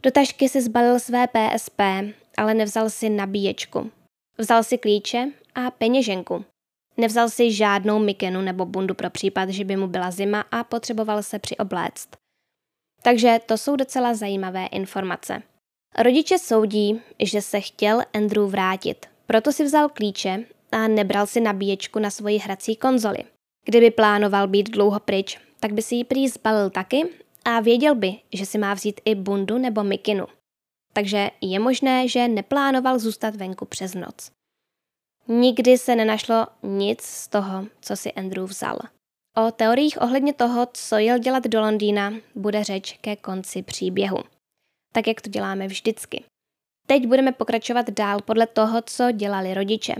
Do 0.04 0.12
tašky 0.12 0.50
si 0.50 0.62
zbalil 0.62 1.00
své 1.00 1.28
PSP, 1.28 1.82
ale 2.38 2.54
nevzal 2.54 2.90
si 2.90 3.10
nabíječku. 3.10 3.92
Vzal 4.38 4.64
si 4.64 4.78
klíče 4.78 5.32
a 5.56 5.72
peněženku. 5.72 6.46
Nevzal 6.98 7.30
si 7.30 7.52
žádnou 7.52 8.00
mikenu 8.00 8.42
nebo 8.42 8.66
bundu 8.66 8.94
pro 8.94 9.10
případ, 9.10 9.50
že 9.50 9.66
by 9.66 9.76
mu 9.76 9.88
byla 9.88 10.12
zima 10.12 10.42
a 10.52 10.64
potřeboval 10.64 11.24
se 11.24 11.40
přiobléct. 11.40 12.10
Takže 13.02 13.40
to 13.46 13.58
jsou 13.58 13.76
docela 13.76 14.14
zajímavé 14.14 14.66
informace. 14.66 15.42
Rodiče 15.98 16.40
soudí, 16.40 17.02
že 17.20 17.42
se 17.42 17.62
chtěl 17.62 18.02
Andrew 18.14 18.50
vrátit, 18.50 19.06
proto 19.26 19.52
si 19.52 19.64
vzal 19.64 19.90
klíče 19.90 20.44
a 20.72 20.88
nebral 20.88 21.28
si 21.28 21.42
nabíječku 21.42 22.00
na 22.00 22.10
svoji 22.10 22.38
hrací 22.38 22.76
konzoli. 22.76 23.18
Kdyby 23.66 23.92
plánoval 23.92 24.48
být 24.48 24.70
dlouho 24.70 25.00
pryč, 25.00 25.40
tak 25.60 25.74
by 25.74 25.82
si 25.82 25.96
ji 25.96 26.04
prý 26.04 26.28
zbalil 26.28 26.70
taky 26.70 27.04
a 27.46 27.60
věděl 27.60 27.96
by, 27.96 28.16
že 28.34 28.46
si 28.46 28.58
má 28.58 28.74
vzít 28.74 29.02
i 29.06 29.16
bundu 29.16 29.58
nebo 29.58 29.84
mikinu. 29.84 30.26
Takže 30.94 31.30
je 31.42 31.60
možné, 31.60 32.08
že 32.08 32.28
neplánoval 32.28 33.00
zůstat 33.00 33.36
venku 33.36 33.66
přes 33.66 33.94
noc. 33.94 34.32
Nikdy 35.28 35.78
se 35.78 35.96
nenašlo 35.96 36.48
nic 36.64 37.02
z 37.02 37.28
toho, 37.28 37.66
co 37.82 37.96
si 37.96 38.14
Andrew 38.14 38.46
vzal. 38.46 38.80
O 39.38 39.52
teoriích 39.52 40.02
ohledně 40.02 40.34
toho, 40.34 40.68
co 40.74 40.98
jel 40.98 41.20
dělat 41.20 41.44
do 41.44 41.62
Londýna, 41.62 42.14
bude 42.36 42.64
řeč 42.64 42.98
ke 43.02 43.16
konci 43.16 43.64
příběhu. 43.64 44.18
Tak, 44.94 45.08
jak 45.08 45.22
to 45.22 45.30
děláme 45.30 45.68
vždycky. 45.68 46.24
Teď 46.88 47.08
budeme 47.08 47.32
pokračovat 47.32 47.90
dál 47.90 48.22
podle 48.22 48.48
toho, 48.48 48.82
co 48.86 49.12
dělali 49.12 49.54
rodiče. 49.54 49.96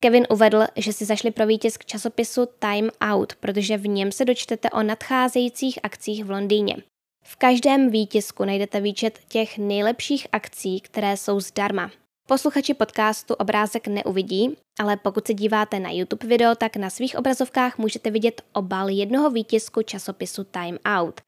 Kevin 0.00 0.26
uvedl, 0.30 0.64
že 0.76 0.92
si 0.92 1.04
zašli 1.04 1.30
pro 1.30 1.46
výtisk 1.46 1.84
časopisu 1.84 2.46
Time 2.58 2.90
Out, 3.00 3.34
protože 3.34 3.76
v 3.76 3.86
něm 3.86 4.12
se 4.12 4.24
dočtete 4.24 4.70
o 4.70 4.82
nadcházejících 4.82 5.78
akcích 5.82 6.24
v 6.24 6.30
Londýně. 6.30 6.76
V 7.24 7.36
každém 7.36 7.90
výtisku 7.90 8.44
najdete 8.44 8.80
výčet 8.80 9.18
těch 9.28 9.58
nejlepších 9.58 10.26
akcí, 10.32 10.80
které 10.80 11.16
jsou 11.16 11.40
zdarma. 11.40 11.90
Posluchači 12.32 12.74
podcastu 12.74 13.34
obrázek 13.34 13.86
neuvidí, 13.86 14.56
ale 14.80 14.96
pokud 14.96 15.26
se 15.26 15.34
díváte 15.34 15.80
na 15.80 15.90
YouTube 15.90 16.26
video, 16.26 16.54
tak 16.54 16.76
na 16.76 16.90
svých 16.90 17.16
obrazovkách 17.16 17.78
můžete 17.78 18.10
vidět 18.10 18.42
obal 18.52 18.88
jednoho 18.88 19.30
výtisku 19.30 19.82
časopisu 19.82 20.44
Time 20.44 20.78
Out. 20.84 21.20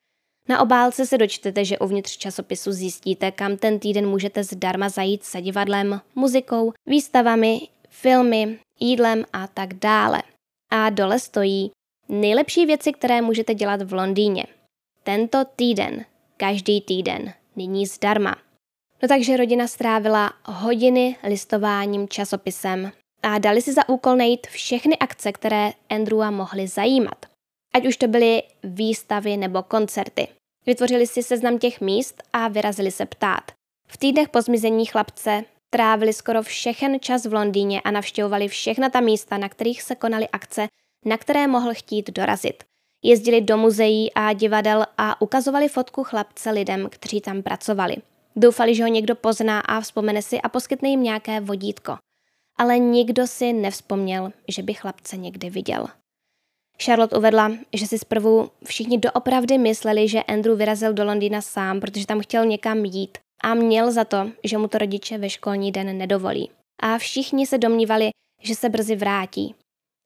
Na 0.48 0.60
obálce 0.60 1.06
se 1.06 1.18
dočtete, 1.18 1.64
že 1.64 1.78
uvnitř 1.78 2.16
časopisu 2.16 2.72
zjistíte, 2.72 3.30
kam 3.30 3.56
ten 3.56 3.78
týden 3.78 4.08
můžete 4.08 4.44
zdarma 4.44 4.88
zajít 4.88 5.24
se 5.24 5.42
divadlem, 5.42 6.00
muzikou, 6.14 6.72
výstavami, 6.86 7.60
filmy, 7.88 8.58
jídlem 8.80 9.24
a 9.32 9.46
tak 9.46 9.74
dále. 9.74 10.22
A 10.70 10.90
dole 10.90 11.18
stojí 11.18 11.70
nejlepší 12.08 12.66
věci, 12.66 12.92
které 12.92 13.22
můžete 13.22 13.54
dělat 13.54 13.82
v 13.82 13.92
Londýně. 13.92 14.46
Tento 15.02 15.44
týden, 15.56 16.04
každý 16.36 16.80
týden, 16.80 17.32
nyní 17.56 17.86
zdarma. 17.86 18.43
No 19.04 19.08
takže 19.08 19.36
rodina 19.36 19.68
strávila 19.68 20.32
hodiny 20.44 21.16
listováním 21.22 22.08
časopisem 22.08 22.92
a 23.22 23.38
dali 23.38 23.62
si 23.62 23.72
za 23.72 23.88
úkol 23.88 24.16
najít 24.16 24.46
všechny 24.46 24.98
akce, 24.98 25.32
které 25.32 25.72
Andrewa 25.90 26.30
mohly 26.30 26.68
zajímat. 26.68 27.26
Ať 27.74 27.86
už 27.86 27.96
to 27.96 28.08
byly 28.08 28.42
výstavy 28.62 29.36
nebo 29.36 29.62
koncerty. 29.62 30.28
Vytvořili 30.66 31.06
si 31.06 31.22
seznam 31.22 31.58
těch 31.58 31.80
míst 31.80 32.22
a 32.32 32.48
vyrazili 32.48 32.90
se 32.90 33.06
ptát. 33.06 33.52
V 33.88 33.96
týdnech 33.96 34.28
po 34.28 34.42
zmizení 34.42 34.86
chlapce 34.86 35.44
trávili 35.70 36.12
skoro 36.12 36.42
všechen 36.42 37.00
čas 37.00 37.26
v 37.26 37.34
Londýně 37.34 37.80
a 37.80 37.90
navštěvovali 37.90 38.48
všechna 38.48 38.88
ta 38.88 39.00
místa, 39.00 39.38
na 39.38 39.48
kterých 39.48 39.82
se 39.82 39.94
konaly 39.94 40.28
akce, 40.28 40.68
na 41.04 41.16
které 41.18 41.46
mohl 41.46 41.74
chtít 41.74 42.10
dorazit. 42.10 42.64
Jezdili 43.02 43.40
do 43.40 43.56
muzeí 43.56 44.12
a 44.14 44.32
divadel 44.32 44.86
a 44.98 45.22
ukazovali 45.22 45.68
fotku 45.68 46.04
chlapce 46.04 46.50
lidem, 46.50 46.88
kteří 46.90 47.20
tam 47.20 47.42
pracovali. 47.42 47.96
Doufali, 48.36 48.74
že 48.74 48.82
ho 48.82 48.88
někdo 48.88 49.14
pozná 49.14 49.60
a 49.60 49.80
vzpomene 49.80 50.22
si 50.22 50.40
a 50.40 50.48
poskytne 50.48 50.88
jim 50.88 51.02
nějaké 51.02 51.40
vodítko. 51.40 51.96
Ale 52.56 52.78
nikdo 52.78 53.26
si 53.26 53.52
nevzpomněl, 53.52 54.32
že 54.48 54.62
by 54.62 54.74
chlapce 54.74 55.16
někdy 55.16 55.50
viděl. 55.50 55.86
Charlotte 56.82 57.16
uvedla, 57.16 57.52
že 57.72 57.86
si 57.86 57.98
zprvu 57.98 58.50
všichni 58.64 58.98
doopravdy 58.98 59.58
mysleli, 59.58 60.08
že 60.08 60.22
Andrew 60.22 60.58
vyrazil 60.58 60.92
do 60.92 61.04
Londýna 61.04 61.40
sám, 61.40 61.80
protože 61.80 62.06
tam 62.06 62.20
chtěl 62.20 62.46
někam 62.46 62.84
jít 62.84 63.18
a 63.42 63.54
měl 63.54 63.92
za 63.92 64.04
to, 64.04 64.30
že 64.44 64.58
mu 64.58 64.68
to 64.68 64.78
rodiče 64.78 65.18
ve 65.18 65.30
školní 65.30 65.72
den 65.72 65.98
nedovolí. 65.98 66.50
A 66.82 66.98
všichni 66.98 67.46
se 67.46 67.58
domnívali, 67.58 68.10
že 68.42 68.54
se 68.54 68.68
brzy 68.68 68.96
vrátí. 68.96 69.54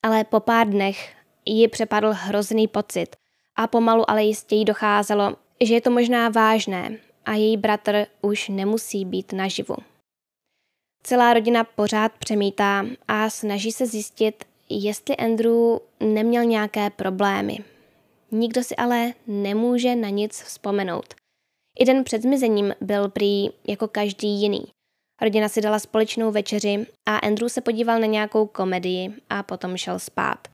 Ale 0.02 0.24
po 0.24 0.40
pár 0.40 0.68
dnech 0.68 1.14
ji 1.44 1.68
přepadl 1.68 2.10
hrozný 2.12 2.68
pocit 2.68 3.16
a 3.56 3.66
pomalu 3.66 4.10
ale 4.10 4.24
jistě 4.24 4.54
jí 4.54 4.64
docházelo, 4.64 5.36
že 5.60 5.74
je 5.74 5.80
to 5.80 5.90
možná 5.90 6.28
vážné 6.28 6.98
a 7.28 7.34
její 7.34 7.56
bratr 7.56 8.06
už 8.22 8.48
nemusí 8.48 9.04
být 9.04 9.32
naživu. 9.32 9.76
Celá 11.02 11.34
rodina 11.34 11.64
pořád 11.64 12.12
přemítá 12.12 12.86
a 13.08 13.30
snaží 13.30 13.72
se 13.72 13.86
zjistit, 13.86 14.44
jestli 14.70 15.16
Andrew 15.16 15.78
neměl 16.00 16.44
nějaké 16.44 16.90
problémy. 16.90 17.58
Nikdo 18.30 18.62
si 18.62 18.76
ale 18.76 19.12
nemůže 19.26 19.96
na 19.96 20.08
nic 20.08 20.42
vzpomenout. 20.42 21.14
I 21.78 21.84
den 21.84 22.04
před 22.04 22.22
zmizením 22.22 22.74
byl 22.80 23.08
prý 23.08 23.48
jako 23.68 23.88
každý 23.88 24.28
jiný. 24.28 24.62
Rodina 25.20 25.48
si 25.48 25.60
dala 25.60 25.78
společnou 25.78 26.30
večeři 26.30 26.86
a 27.08 27.16
Andrew 27.16 27.48
se 27.48 27.60
podíval 27.60 28.00
na 28.00 28.06
nějakou 28.06 28.46
komedii 28.46 29.14
a 29.30 29.42
potom 29.42 29.76
šel 29.76 29.98
spát. 29.98 30.48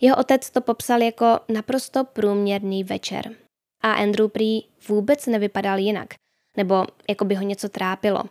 Jeho 0.00 0.16
otec 0.16 0.50
to 0.50 0.60
popsal 0.60 1.02
jako 1.02 1.40
naprosto 1.48 2.04
průměrný 2.04 2.84
večer. 2.84 3.36
A 3.82 3.92
Andrew 3.92 4.28
prý 4.28 4.60
vůbec 4.88 5.26
nevypadal 5.26 5.78
jinak, 5.78 6.08
nebo 6.56 6.84
jako 7.08 7.24
by 7.24 7.34
ho 7.34 7.42
něco 7.42 7.68
trápilo. 7.68 8.22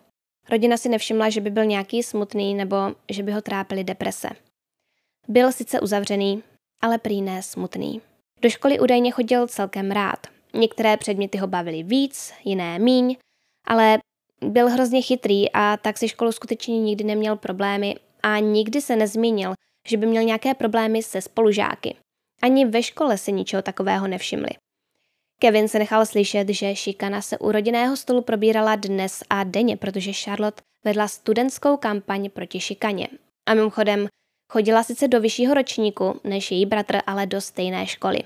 Rodina 0.50 0.78
si 0.78 0.90
nevšimla, 0.90 1.30
že 1.30 1.42
by 1.42 1.50
byl 1.50 1.66
nějaký 1.66 2.04
smutný 2.04 2.54
nebo 2.54 2.76
že 3.12 3.24
by 3.24 3.32
ho 3.32 3.42
trápily 3.42 3.84
deprese. 3.84 4.30
Byl 5.28 5.52
sice 5.52 5.80
uzavřený, 5.80 6.44
ale 6.82 6.98
prý 6.98 7.22
ne 7.22 7.44
smutný. 7.44 8.02
Do 8.42 8.50
školy 8.50 8.80
údajně 8.80 9.12
chodil 9.12 9.48
celkem 9.48 9.92
rád. 9.92 10.28
Některé 10.54 10.98
předměty 10.98 11.38
ho 11.38 11.48
bavily 11.48 11.84
víc, 11.84 12.34
jiné 12.44 12.80
míň, 12.80 13.18
ale 13.68 14.00
byl 14.42 14.70
hrozně 14.70 15.02
chytrý 15.02 15.52
a 15.52 15.78
tak 15.78 15.98
si 15.98 16.08
školu 16.08 16.32
skutečně 16.32 16.80
nikdy 16.80 17.04
neměl 17.04 17.36
problémy 17.36 17.96
a 18.24 18.40
nikdy 18.40 18.82
se 18.82 18.96
nezmínil, 18.96 19.54
že 19.88 19.98
by 19.98 20.06
měl 20.06 20.24
nějaké 20.24 20.54
problémy 20.54 21.04
se 21.04 21.22
spolužáky. 21.22 21.96
Ani 22.42 22.66
ve 22.66 22.84
škole 22.84 23.18
se 23.18 23.32
ničeho 23.32 23.62
takového 23.62 24.08
nevšimli. 24.08 24.50
Kevin 25.44 25.68
se 25.68 25.80
nechal 25.80 26.06
slyšet, 26.06 26.50
že 26.50 26.76
šikana 26.76 27.22
se 27.22 27.38
u 27.38 27.52
rodinného 27.52 27.98
stolu 27.98 28.22
probírala 28.22 28.76
dnes 28.76 29.24
a 29.30 29.44
denně, 29.44 29.78
protože 29.78 30.14
Charlotte 30.14 30.62
vedla 30.84 31.08
studentskou 31.08 31.78
kampaň 31.78 32.30
proti 32.30 32.60
šikaně. 32.60 33.08
A 33.46 33.54
mimochodem, 33.54 34.08
chodila 34.52 34.84
sice 34.84 35.08
do 35.08 35.22
vyššího 35.22 35.54
ročníku 35.54 36.22
než 36.24 36.52
její 36.52 36.66
bratr, 36.66 36.98
ale 37.08 37.26
do 37.26 37.42
stejné 37.42 37.88
školy. 37.88 38.20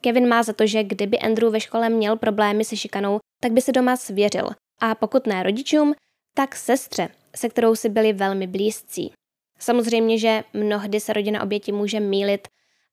Kevin 0.00 0.28
má 0.28 0.42
za 0.42 0.52
to, 0.52 0.66
že 0.66 0.84
kdyby 0.84 1.18
Andrew 1.18 1.52
ve 1.52 1.60
škole 1.60 1.88
měl 1.88 2.16
problémy 2.16 2.64
se 2.64 2.76
šikanou, 2.76 3.18
tak 3.40 3.52
by 3.52 3.60
se 3.60 3.72
doma 3.72 3.96
svěřil. 3.96 4.50
A 4.80 4.94
pokud 4.94 5.26
ne 5.26 5.42
rodičům, 5.42 5.94
tak 6.34 6.56
sestře, 6.56 7.08
se 7.36 7.48
kterou 7.48 7.74
si 7.74 7.88
byli 7.88 8.12
velmi 8.12 8.46
blízcí. 8.46 9.12
Samozřejmě, 9.58 10.18
že 10.18 10.44
mnohdy 10.52 11.00
se 11.00 11.12
rodina 11.12 11.42
oběti 11.42 11.72
může 11.72 12.00
mílit 12.00 12.48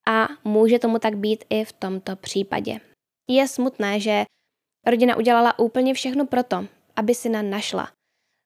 a 0.08 0.28
může 0.44 0.78
tomu 0.78 0.98
tak 0.98 1.16
být 1.16 1.44
i 1.50 1.64
v 1.64 1.72
tomto 1.72 2.16
případě. 2.16 2.80
Je 3.28 3.48
smutné, 3.48 4.00
že 4.00 4.24
rodina 4.86 5.16
udělala 5.16 5.58
úplně 5.58 5.94
všechno 5.94 6.26
proto, 6.26 6.66
aby 6.96 7.14
syna 7.14 7.42
našla. 7.42 7.88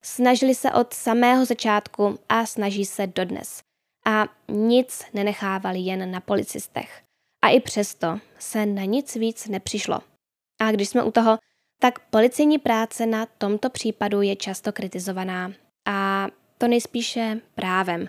Snažili 0.02 0.54
se 0.54 0.72
od 0.72 0.94
samého 0.94 1.44
začátku 1.44 2.18
a 2.28 2.46
snaží 2.46 2.84
se 2.84 3.06
dodnes. 3.06 3.60
A 4.06 4.24
nic 4.48 5.02
nenechávali 5.14 5.78
jen 5.78 6.10
na 6.10 6.20
policistech. 6.20 7.02
A 7.42 7.48
i 7.48 7.60
přesto 7.60 8.18
se 8.38 8.66
na 8.66 8.84
nic 8.84 9.16
víc 9.16 9.48
nepřišlo. 9.48 10.00
A 10.60 10.72
když 10.72 10.88
jsme 10.88 11.02
u 11.02 11.10
toho, 11.10 11.38
tak 11.80 11.98
policejní 11.98 12.58
práce 12.58 13.06
na 13.06 13.26
tomto 13.26 13.70
případu 13.70 14.22
je 14.22 14.36
často 14.36 14.72
kritizovaná. 14.72 15.52
A 15.86 16.26
to 16.58 16.68
nejspíše 16.68 17.40
právem. 17.54 18.08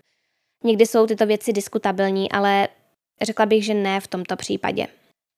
Někdy 0.64 0.86
jsou 0.86 1.08
tyto 1.08 1.26
věci 1.26 1.54
diskutabilní, 1.54 2.32
ale 2.32 2.68
řekla 3.22 3.46
bych, 3.46 3.66
že 3.66 3.74
ne 3.74 4.00
v 4.00 4.08
tomto 4.08 4.36
případě. 4.36 4.88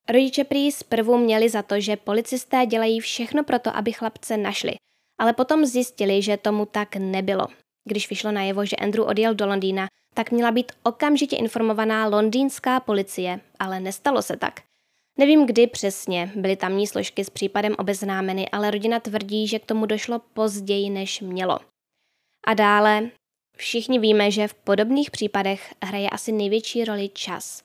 Rodiče 0.08 0.44
prý 0.44 0.72
zprvu 0.72 1.18
měli 1.18 1.48
za 1.48 1.62
to, 1.62 1.80
že 1.80 1.96
policisté 1.96 2.66
dělají 2.66 3.00
všechno 3.00 3.44
pro 3.44 3.58
to, 3.58 3.76
aby 3.76 3.92
chlapce 3.92 4.36
našli, 4.36 4.74
ale 5.18 5.32
potom 5.32 5.66
zjistili, 5.66 6.22
že 6.22 6.36
tomu 6.36 6.66
tak 6.66 6.96
nebylo. 6.96 7.46
Když 7.88 8.10
vyšlo 8.10 8.32
najevo, 8.32 8.64
že 8.64 8.76
Andrew 8.76 9.08
odjel 9.08 9.34
do 9.34 9.46
Londýna, 9.46 9.86
tak 10.14 10.30
měla 10.30 10.50
být 10.50 10.72
okamžitě 10.82 11.36
informovaná 11.36 12.06
londýnská 12.06 12.80
policie, 12.80 13.40
ale 13.58 13.80
nestalo 13.80 14.22
se 14.22 14.36
tak. 14.36 14.60
Nevím, 15.18 15.46
kdy 15.46 15.66
přesně 15.66 16.32
byly 16.36 16.56
tamní 16.56 16.86
složky 16.86 17.24
s 17.24 17.30
případem 17.30 17.74
obeznámeny, 17.78 18.48
ale 18.48 18.70
rodina 18.70 19.00
tvrdí, 19.00 19.48
že 19.48 19.58
k 19.58 19.66
tomu 19.66 19.86
došlo 19.86 20.18
později, 20.18 20.90
než 20.90 21.20
mělo. 21.20 21.58
A 22.46 22.54
dále, 22.54 23.10
všichni 23.56 23.98
víme, 23.98 24.30
že 24.30 24.48
v 24.48 24.54
podobných 24.54 25.10
případech 25.10 25.74
hraje 25.84 26.10
asi 26.10 26.32
největší 26.32 26.84
roli 26.84 27.08
čas. 27.08 27.63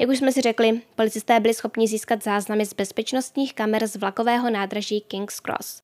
Jak 0.00 0.10
už 0.10 0.18
jsme 0.18 0.32
si 0.32 0.40
řekli, 0.40 0.80
policisté 0.94 1.40
byli 1.40 1.54
schopni 1.54 1.88
získat 1.88 2.22
záznamy 2.22 2.66
z 2.66 2.74
bezpečnostních 2.74 3.54
kamer 3.54 3.86
z 3.86 3.96
vlakového 3.96 4.50
nádraží 4.50 5.00
King's 5.00 5.40
Cross. 5.40 5.82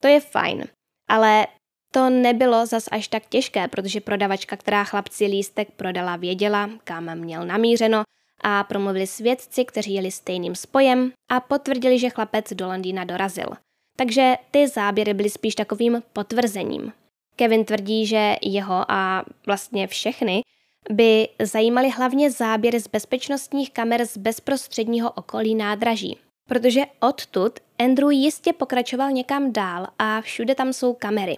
To 0.00 0.08
je 0.08 0.20
fajn, 0.20 0.64
ale 1.08 1.46
to 1.92 2.10
nebylo 2.10 2.66
zas 2.66 2.88
až 2.92 3.08
tak 3.08 3.26
těžké, 3.26 3.68
protože 3.68 4.00
prodavačka, 4.00 4.56
která 4.56 4.84
chlapci 4.84 5.24
lístek 5.24 5.70
prodala, 5.70 6.16
věděla, 6.16 6.70
kam 6.84 7.18
měl 7.18 7.46
namířeno 7.46 8.02
a 8.40 8.64
promluvili 8.64 9.06
svědci, 9.06 9.64
kteří 9.64 9.94
jeli 9.94 10.10
stejným 10.10 10.54
spojem 10.54 11.12
a 11.30 11.40
potvrdili, 11.40 11.98
že 11.98 12.10
chlapec 12.10 12.52
do 12.52 12.66
Londýna 12.66 13.04
dorazil. 13.04 13.48
Takže 13.96 14.34
ty 14.50 14.68
záběry 14.68 15.14
byly 15.14 15.30
spíš 15.30 15.54
takovým 15.54 16.02
potvrzením. 16.12 16.92
Kevin 17.36 17.64
tvrdí, 17.64 18.06
že 18.06 18.36
jeho 18.42 18.84
a 18.92 19.24
vlastně 19.46 19.86
všechny 19.86 20.42
by 20.90 21.28
zajímaly 21.42 21.90
hlavně 21.90 22.30
záběry 22.30 22.80
z 22.80 22.88
bezpečnostních 22.88 23.72
kamer 23.72 24.06
z 24.06 24.16
bezprostředního 24.16 25.10
okolí 25.12 25.54
nádraží. 25.54 26.18
Protože 26.48 26.80
odtud 27.00 27.60
Andrew 27.78 28.10
jistě 28.10 28.52
pokračoval 28.52 29.10
někam 29.10 29.52
dál 29.52 29.86
a 29.98 30.20
všude 30.20 30.54
tam 30.54 30.72
jsou 30.72 30.94
kamery. 30.94 31.36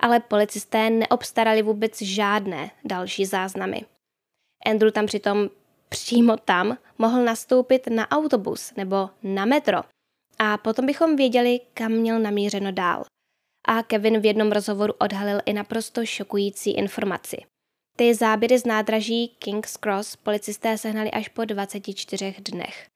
Ale 0.00 0.20
policisté 0.20 0.90
neobstarali 0.90 1.62
vůbec 1.62 2.02
žádné 2.02 2.70
další 2.84 3.26
záznamy. 3.26 3.84
Andrew 4.66 4.92
tam 4.92 5.06
přitom 5.06 5.48
přímo 5.88 6.36
tam 6.36 6.78
mohl 6.98 7.24
nastoupit 7.24 7.86
na 7.86 8.10
autobus 8.10 8.72
nebo 8.76 9.10
na 9.22 9.44
metro 9.44 9.78
a 10.38 10.58
potom 10.58 10.86
bychom 10.86 11.16
věděli, 11.16 11.60
kam 11.74 11.92
měl 11.92 12.18
namířeno 12.20 12.72
dál. 12.72 13.04
A 13.68 13.82
Kevin 13.82 14.20
v 14.20 14.26
jednom 14.26 14.52
rozhovoru 14.52 14.92
odhalil 14.98 15.40
i 15.46 15.52
naprosto 15.52 16.06
šokující 16.06 16.70
informaci. 16.70 17.36
Ty 17.96 18.14
záběry 18.14 18.58
z 18.58 18.66
nádraží 18.66 19.28
King's 19.28 19.76
Cross 19.76 20.16
policisté 20.16 20.78
sehnali 20.78 21.10
až 21.10 21.28
po 21.28 21.44
24 21.44 22.34
dnech. 22.38 22.88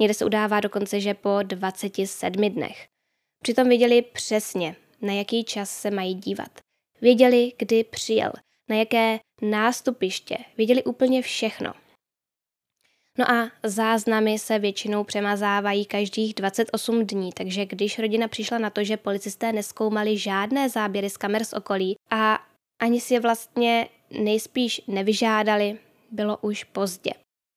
Někde 0.00 0.14
se 0.14 0.24
udává 0.24 0.60
dokonce, 0.60 1.00
že 1.00 1.14
po 1.14 1.38
27 1.42 2.50
dnech. 2.50 2.88
Přitom 3.42 3.68
věděli 3.68 4.02
přesně, 4.02 4.76
na 5.02 5.12
jaký 5.12 5.44
čas 5.44 5.70
se 5.70 5.90
mají 5.90 6.14
dívat. 6.14 6.60
Věděli, 7.00 7.52
kdy 7.58 7.84
přijel, 7.84 8.32
na 8.68 8.76
jaké 8.76 9.18
nástupiště, 9.42 10.38
věděli 10.56 10.84
úplně 10.84 11.22
všechno. 11.22 11.72
No 13.18 13.30
a 13.30 13.50
záznamy 13.62 14.38
se 14.38 14.58
většinou 14.58 15.04
přemazávají 15.04 15.84
každých 15.84 16.34
28 16.34 17.06
dní, 17.06 17.32
takže 17.32 17.66
když 17.66 17.98
rodina 17.98 18.28
přišla 18.28 18.58
na 18.58 18.70
to, 18.70 18.84
že 18.84 18.96
policisté 18.96 19.52
neskoumali 19.52 20.18
žádné 20.18 20.68
záběry 20.68 21.10
z 21.10 21.16
kamer 21.16 21.44
z 21.44 21.52
okolí 21.52 21.96
a 22.10 22.38
ani 22.80 23.00
si 23.00 23.14
je 23.14 23.20
vlastně 23.20 23.88
nejspíš 24.10 24.82
nevyžádali, 24.86 25.78
bylo 26.10 26.36
už 26.36 26.64
pozdě. 26.64 27.10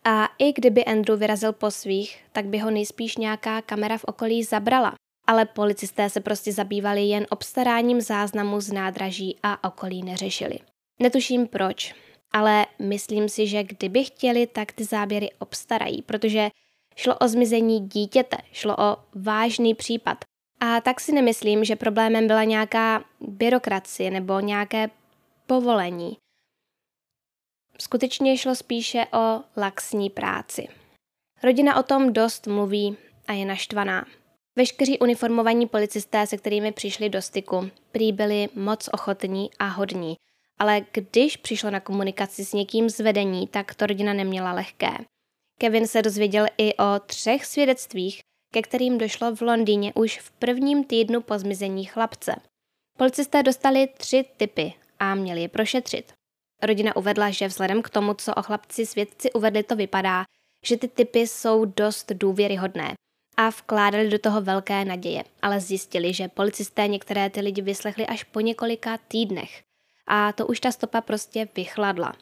A 0.06 0.30
i 0.40 0.54
kdyby 0.54 0.86
Andrew 0.86 1.20
vyrazil 1.20 1.54
po 1.54 1.72
svých, 1.72 2.24
tak 2.32 2.46
by 2.46 2.58
ho 2.58 2.72
nejspíš 2.72 3.18
nějaká 3.18 3.62
kamera 3.62 3.98
v 3.98 4.04
okolí 4.04 4.44
zabrala. 4.44 4.94
Ale 5.28 5.46
policisté 5.46 6.10
se 6.10 6.22
prostě 6.22 6.54
zabývali 6.54 7.02
jen 7.02 7.26
obstaráním 7.30 8.02
záznamu 8.02 8.62
z 8.62 8.72
nádraží 8.72 9.38
a 9.44 9.68
okolí 9.68 10.04
neřešili. 10.04 10.60
Netuším 11.00 11.48
proč, 11.48 11.96
ale 12.32 12.66
myslím 12.80 13.30
si, 13.30 13.48
že 13.48 13.64
kdyby 13.64 14.04
chtěli, 14.04 14.48
tak 14.48 14.72
ty 14.72 14.84
záběry 14.84 15.30
obstarají, 15.40 16.02
protože 16.02 16.50
šlo 16.96 17.18
o 17.18 17.28
zmizení 17.28 17.88
dítěte, 17.88 18.38
šlo 18.52 18.76
o 18.80 18.98
vážný 19.16 19.76
případ. 19.76 20.18
A 20.60 20.82
tak 20.82 21.00
si 21.00 21.12
nemyslím, 21.12 21.64
že 21.64 21.76
problémem 21.76 22.28
byla 22.28 22.44
nějaká 22.44 23.04
byrokracie 23.20 24.12
nebo 24.12 24.40
nějaké 24.40 24.90
povolení. 25.48 26.18
Skutečně 27.82 28.38
šlo 28.38 28.56
spíše 28.56 29.06
o 29.14 29.42
laxní 29.58 30.10
práci. 30.10 30.68
Rodina 31.44 31.80
o 31.80 31.84
tom 31.84 32.14
dost 32.14 32.48
mluví 32.48 32.98
a 33.28 33.34
je 33.34 33.46
naštvaná. 33.46 34.06
Veškeří 34.56 35.00
uniformovaní 35.00 35.68
policisté, 35.68 36.28
se 36.28 36.38
kterými 36.38 36.72
přišli 36.72 37.10
do 37.10 37.22
styku, 37.22 37.70
prý 37.92 38.12
byli 38.12 38.50
moc 38.56 38.90
ochotní 38.94 39.50
a 39.60 39.68
hodní, 39.68 40.16
ale 40.60 40.82
když 40.92 41.38
přišlo 41.38 41.72
na 41.72 41.80
komunikaci 41.80 42.46
s 42.46 42.54
někým 42.54 42.90
z 42.90 43.00
vedení, 43.00 43.48
tak 43.48 43.76
to 43.76 43.86
rodina 43.86 44.14
neměla 44.14 44.54
lehké. 44.54 44.92
Kevin 45.60 45.88
se 45.88 46.02
dozvěděl 46.02 46.46
i 46.58 46.74
o 46.74 47.00
třech 47.06 47.46
svědectvích, 47.46 48.22
ke 48.54 48.62
kterým 48.62 48.98
došlo 48.98 49.36
v 49.36 49.42
Londýně 49.42 49.94
už 49.94 50.20
v 50.20 50.32
prvním 50.32 50.84
týdnu 50.84 51.22
po 51.22 51.40
zmizení 51.40 51.86
chlapce. 51.86 52.36
Policisté 52.98 53.44
dostali 53.44 53.88
tři 53.98 54.26
typy 54.38 54.74
a 55.00 55.16
měli 55.16 55.42
je 55.42 55.50
prošetřit. 55.50 56.21
Rodina 56.62 56.96
uvedla, 56.96 57.30
že 57.30 57.48
vzhledem 57.48 57.82
k 57.82 57.90
tomu, 57.90 58.14
co 58.14 58.34
o 58.34 58.42
chlapci 58.42 58.86
svědci 58.86 59.32
uvedli, 59.34 59.64
to 59.64 59.76
vypadá, 59.76 60.24
že 60.66 60.78
ty 60.78 60.88
typy 60.88 61.20
jsou 61.20 61.66
dost 61.66 62.12
důvěryhodné 62.12 62.94
a 63.38 63.50
vkládali 63.50 64.10
do 64.10 64.20
toho 64.20 64.42
velké 64.42 64.86
naděje, 64.86 65.24
ale 65.42 65.62
zjistili, 65.62 66.14
že 66.14 66.28
policisté 66.28 66.88
některé 66.88 67.30
ty 67.30 67.42
lidi 67.42 67.62
vyslechli 67.62 68.08
až 68.08 68.24
po 68.24 68.40
několika 68.40 68.98
týdnech 69.08 69.64
a 70.08 70.32
to 70.34 70.48
už 70.48 70.60
ta 70.60 70.72
stopa 70.72 71.02
prostě 71.02 71.48
vychladla. 71.56 72.14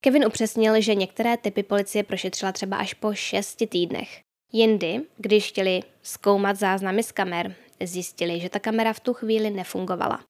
Kevin 0.00 0.26
upřesnil, 0.26 0.80
že 0.80 0.94
některé 0.94 1.36
typy 1.36 1.62
policie 1.62 2.04
prošetřila 2.04 2.52
třeba 2.52 2.76
až 2.76 2.94
po 2.94 3.14
šesti 3.14 3.66
týdnech. 3.66 4.20
Jindy, 4.52 5.00
když 5.16 5.48
chtěli 5.48 5.82
zkoumat 6.02 6.56
záznamy 6.56 7.02
z 7.02 7.12
kamer, 7.12 7.54
zjistili, 7.82 8.40
že 8.40 8.48
ta 8.48 8.58
kamera 8.58 8.92
v 8.92 9.00
tu 9.00 9.14
chvíli 9.14 9.50
nefungovala. 9.50 10.24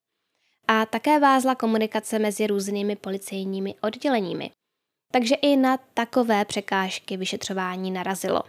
A 0.69 0.87
také 0.87 1.21
vázla 1.21 1.55
komunikace 1.55 2.19
mezi 2.19 2.47
různými 2.47 2.97
policejními 2.97 3.75
odděleními. 3.81 4.51
Takže 5.13 5.35
i 5.35 5.57
na 5.57 5.77
takové 5.77 6.45
překážky 6.45 7.17
vyšetřování 7.17 7.91
narazilo. 7.91 8.43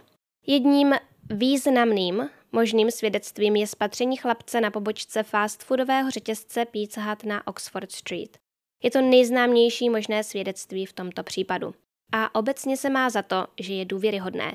Jedním 0.46 0.94
významným 1.30 2.30
možným 2.52 2.90
svědectvím 2.90 3.56
je 3.56 3.66
spatření 3.66 4.16
chlapce 4.16 4.60
na 4.60 4.70
pobočce 4.70 5.22
fast 5.22 5.62
foodového 5.62 6.10
řetězce 6.10 6.64
Pizza 6.64 7.00
Hut 7.00 7.24
na 7.24 7.46
Oxford 7.46 7.92
Street. 7.92 8.38
Je 8.82 8.90
to 8.90 9.00
nejznámější 9.00 9.90
možné 9.90 10.24
svědectví 10.24 10.86
v 10.86 10.92
tomto 10.92 11.22
případu. 11.22 11.74
A 12.12 12.34
obecně 12.34 12.76
se 12.76 12.90
má 12.90 13.10
za 13.10 13.22
to, 13.22 13.46
že 13.60 13.74
je 13.74 13.84
důvěryhodné. 13.84 14.54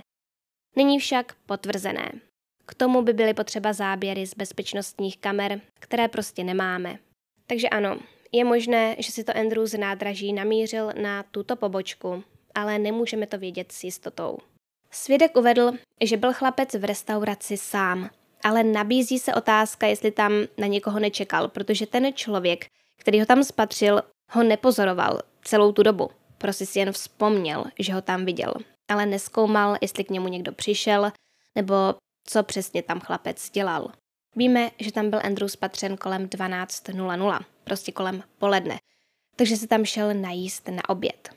Není 0.76 0.99
však 0.99 1.36
potvrzené. 1.45 2.12
K 2.65 2.76
tomu 2.76 3.02
by 3.02 3.13
byly 3.13 3.34
potřeba 3.34 3.73
záběry 3.73 4.26
z 4.26 4.34
bezpečnostních 4.34 5.17
kamer, 5.17 5.62
které 5.80 6.08
prostě 6.08 6.43
nemáme. 6.43 6.99
Takže 7.47 7.69
ano, 7.69 7.97
je 8.32 8.43
možné, 8.43 8.95
že 8.99 9.12
si 9.12 9.23
to 9.23 9.38
Andrew 9.38 9.65
z 9.65 9.77
nádraží 9.77 10.34
namířil 10.34 10.91
na 11.01 11.23
tuto 11.23 11.56
pobočku, 11.56 12.23
ale 12.56 12.79
nemůžeme 12.79 13.27
to 13.27 13.38
vědět 13.38 13.71
s 13.71 13.84
jistotou. 13.84 14.38
Svědek 14.91 15.38
uvedl, 15.38 15.71
že 16.01 16.17
byl 16.17 16.34
chlapec 16.34 16.73
v 16.73 16.84
restauraci 16.84 17.58
sám, 17.58 18.10
ale 18.43 18.63
nabízí 18.63 19.19
se 19.19 19.34
otázka, 19.34 19.88
jestli 19.88 20.12
tam 20.12 20.32
na 20.58 20.67
někoho 20.67 20.99
nečekal, 20.99 21.47
protože 21.47 21.88
ten 21.88 22.13
člověk, 22.13 22.65
který 22.99 23.19
ho 23.19 23.25
tam 23.25 23.43
spatřil, 23.43 24.01
ho 24.32 24.43
nepozoroval 24.43 25.19
celou 25.41 25.71
tu 25.71 25.84
dobu. 25.84 26.10
Prostě 26.38 26.65
si 26.65 26.79
jen 26.79 26.91
vzpomněl, 26.91 27.63
že 27.79 27.93
ho 27.93 28.01
tam 28.01 28.25
viděl, 28.25 28.53
ale 28.91 29.06
neskoumal, 29.06 29.77
jestli 29.82 30.03
k 30.03 30.10
němu 30.10 30.27
někdo 30.27 30.51
přišel, 30.51 31.12
nebo 31.56 31.75
co 32.27 32.43
přesně 32.43 32.84
tam 32.84 32.99
chlapec 32.99 33.49
dělal. 33.49 33.91
Víme, 34.36 34.72
že 34.80 34.91
tam 34.91 35.10
byl 35.10 35.19
Andrew 35.24 35.48
spatřen 35.50 35.98
kolem 35.98 36.28
12.00, 36.28 37.39
prostě 37.63 37.91
kolem 37.91 38.24
poledne, 38.38 38.80
takže 39.36 39.58
se 39.58 39.67
tam 39.67 39.86
šel 39.86 40.13
najíst 40.13 40.67
na 40.67 40.89
oběd. 40.89 41.30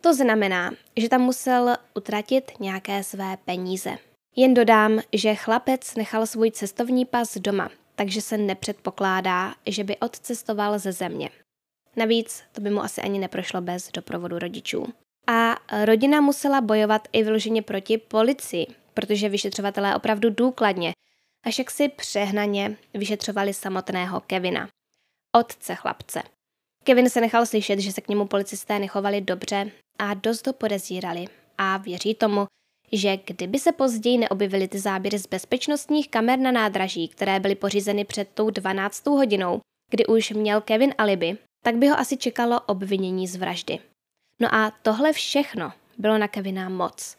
To 0.00 0.14
znamená, 0.14 0.70
že 0.96 1.08
tam 1.08 1.20
musel 1.20 1.76
utratit 1.94 2.52
nějaké 2.60 3.04
své 3.04 3.36
peníze. 3.44 3.98
Jen 4.36 4.54
dodám, 4.54 5.00
že 5.12 5.34
chlapec 5.34 5.94
nechal 5.94 6.26
svůj 6.26 6.50
cestovní 6.50 7.04
pas 7.04 7.36
doma, 7.36 7.70
takže 7.94 8.20
se 8.20 8.38
nepředpokládá, 8.38 9.54
že 9.66 9.84
by 9.84 9.96
odcestoval 9.96 10.78
ze 10.78 10.92
země. 10.92 11.30
Navíc 11.96 12.42
to 12.52 12.60
by 12.60 12.70
mu 12.70 12.82
asi 12.82 13.00
ani 13.00 13.18
neprošlo 13.18 13.60
bez 13.60 13.90
doprovodu 13.92 14.38
rodičů. 14.38 14.86
A 15.26 15.56
rodina 15.84 16.20
musela 16.20 16.60
bojovat 16.60 17.08
i 17.12 17.22
vyloženě 17.22 17.62
proti 17.62 17.98
policii, 17.98 18.66
protože 18.94 19.28
vyšetřovatelé 19.28 19.96
opravdu 19.96 20.30
důkladně, 20.30 20.92
až 21.46 21.58
jak 21.58 21.70
si 21.70 21.88
přehnaně 21.88 22.76
vyšetřovali 22.94 23.54
samotného 23.54 24.20
Kevina, 24.20 24.68
otce 25.36 25.74
chlapce. 25.74 26.22
Kevin 26.84 27.10
se 27.10 27.20
nechal 27.20 27.46
slyšet, 27.46 27.80
že 27.80 27.92
se 27.92 28.00
k 28.00 28.08
němu 28.08 28.26
policisté 28.26 28.78
nechovali 28.78 29.20
dobře 29.20 29.70
a 29.98 30.14
dost 30.14 30.46
ho 30.46 30.52
podezírali 30.52 31.24
a 31.58 31.76
věří 31.76 32.14
tomu, 32.14 32.46
že 32.92 33.16
kdyby 33.16 33.58
se 33.58 33.72
později 33.72 34.18
neobjevily 34.18 34.68
ty 34.68 34.78
záběry 34.78 35.18
z 35.18 35.26
bezpečnostních 35.26 36.10
kamer 36.10 36.38
na 36.38 36.52
nádraží, 36.52 37.08
které 37.08 37.40
byly 37.40 37.54
pořízeny 37.54 38.04
před 38.04 38.28
tou 38.34 38.50
12. 38.50 39.06
hodinou, 39.06 39.60
kdy 39.90 40.06
už 40.06 40.30
měl 40.30 40.60
Kevin 40.60 40.94
alibi, 40.98 41.38
tak 41.64 41.76
by 41.76 41.88
ho 41.88 41.98
asi 41.98 42.16
čekalo 42.16 42.60
obvinění 42.60 43.28
z 43.28 43.36
vraždy. 43.36 43.78
No 44.40 44.54
a 44.54 44.70
tohle 44.70 45.12
všechno 45.12 45.72
bylo 45.98 46.18
na 46.18 46.28
Kevina 46.28 46.68
moc. 46.68 47.16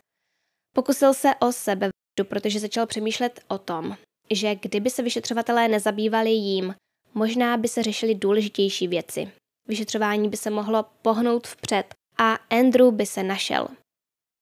Pokusil 0.75 1.13
se 1.13 1.36
o 1.36 1.51
sebe, 1.51 1.89
protože 2.23 2.60
začal 2.60 2.86
přemýšlet 2.86 3.43
o 3.47 3.58
tom, 3.58 3.97
že 4.32 4.56
kdyby 4.56 4.89
se 4.89 5.04
vyšetřovatelé 5.04 5.68
nezabývali 5.68 6.32
jím, 6.32 6.76
možná 7.13 7.58
by 7.58 7.68
se 7.68 7.84
řešily 7.84 8.15
důležitější 8.15 8.88
věci. 8.88 9.32
Vyšetřování 9.68 10.30
by 10.30 10.38
se 10.38 10.50
mohlo 10.50 10.86
pohnout 11.02 11.48
vpřed 11.48 11.96
a 12.18 12.34
Andrew 12.34 12.92
by 12.92 13.06
se 13.06 13.24
našel. 13.24 13.68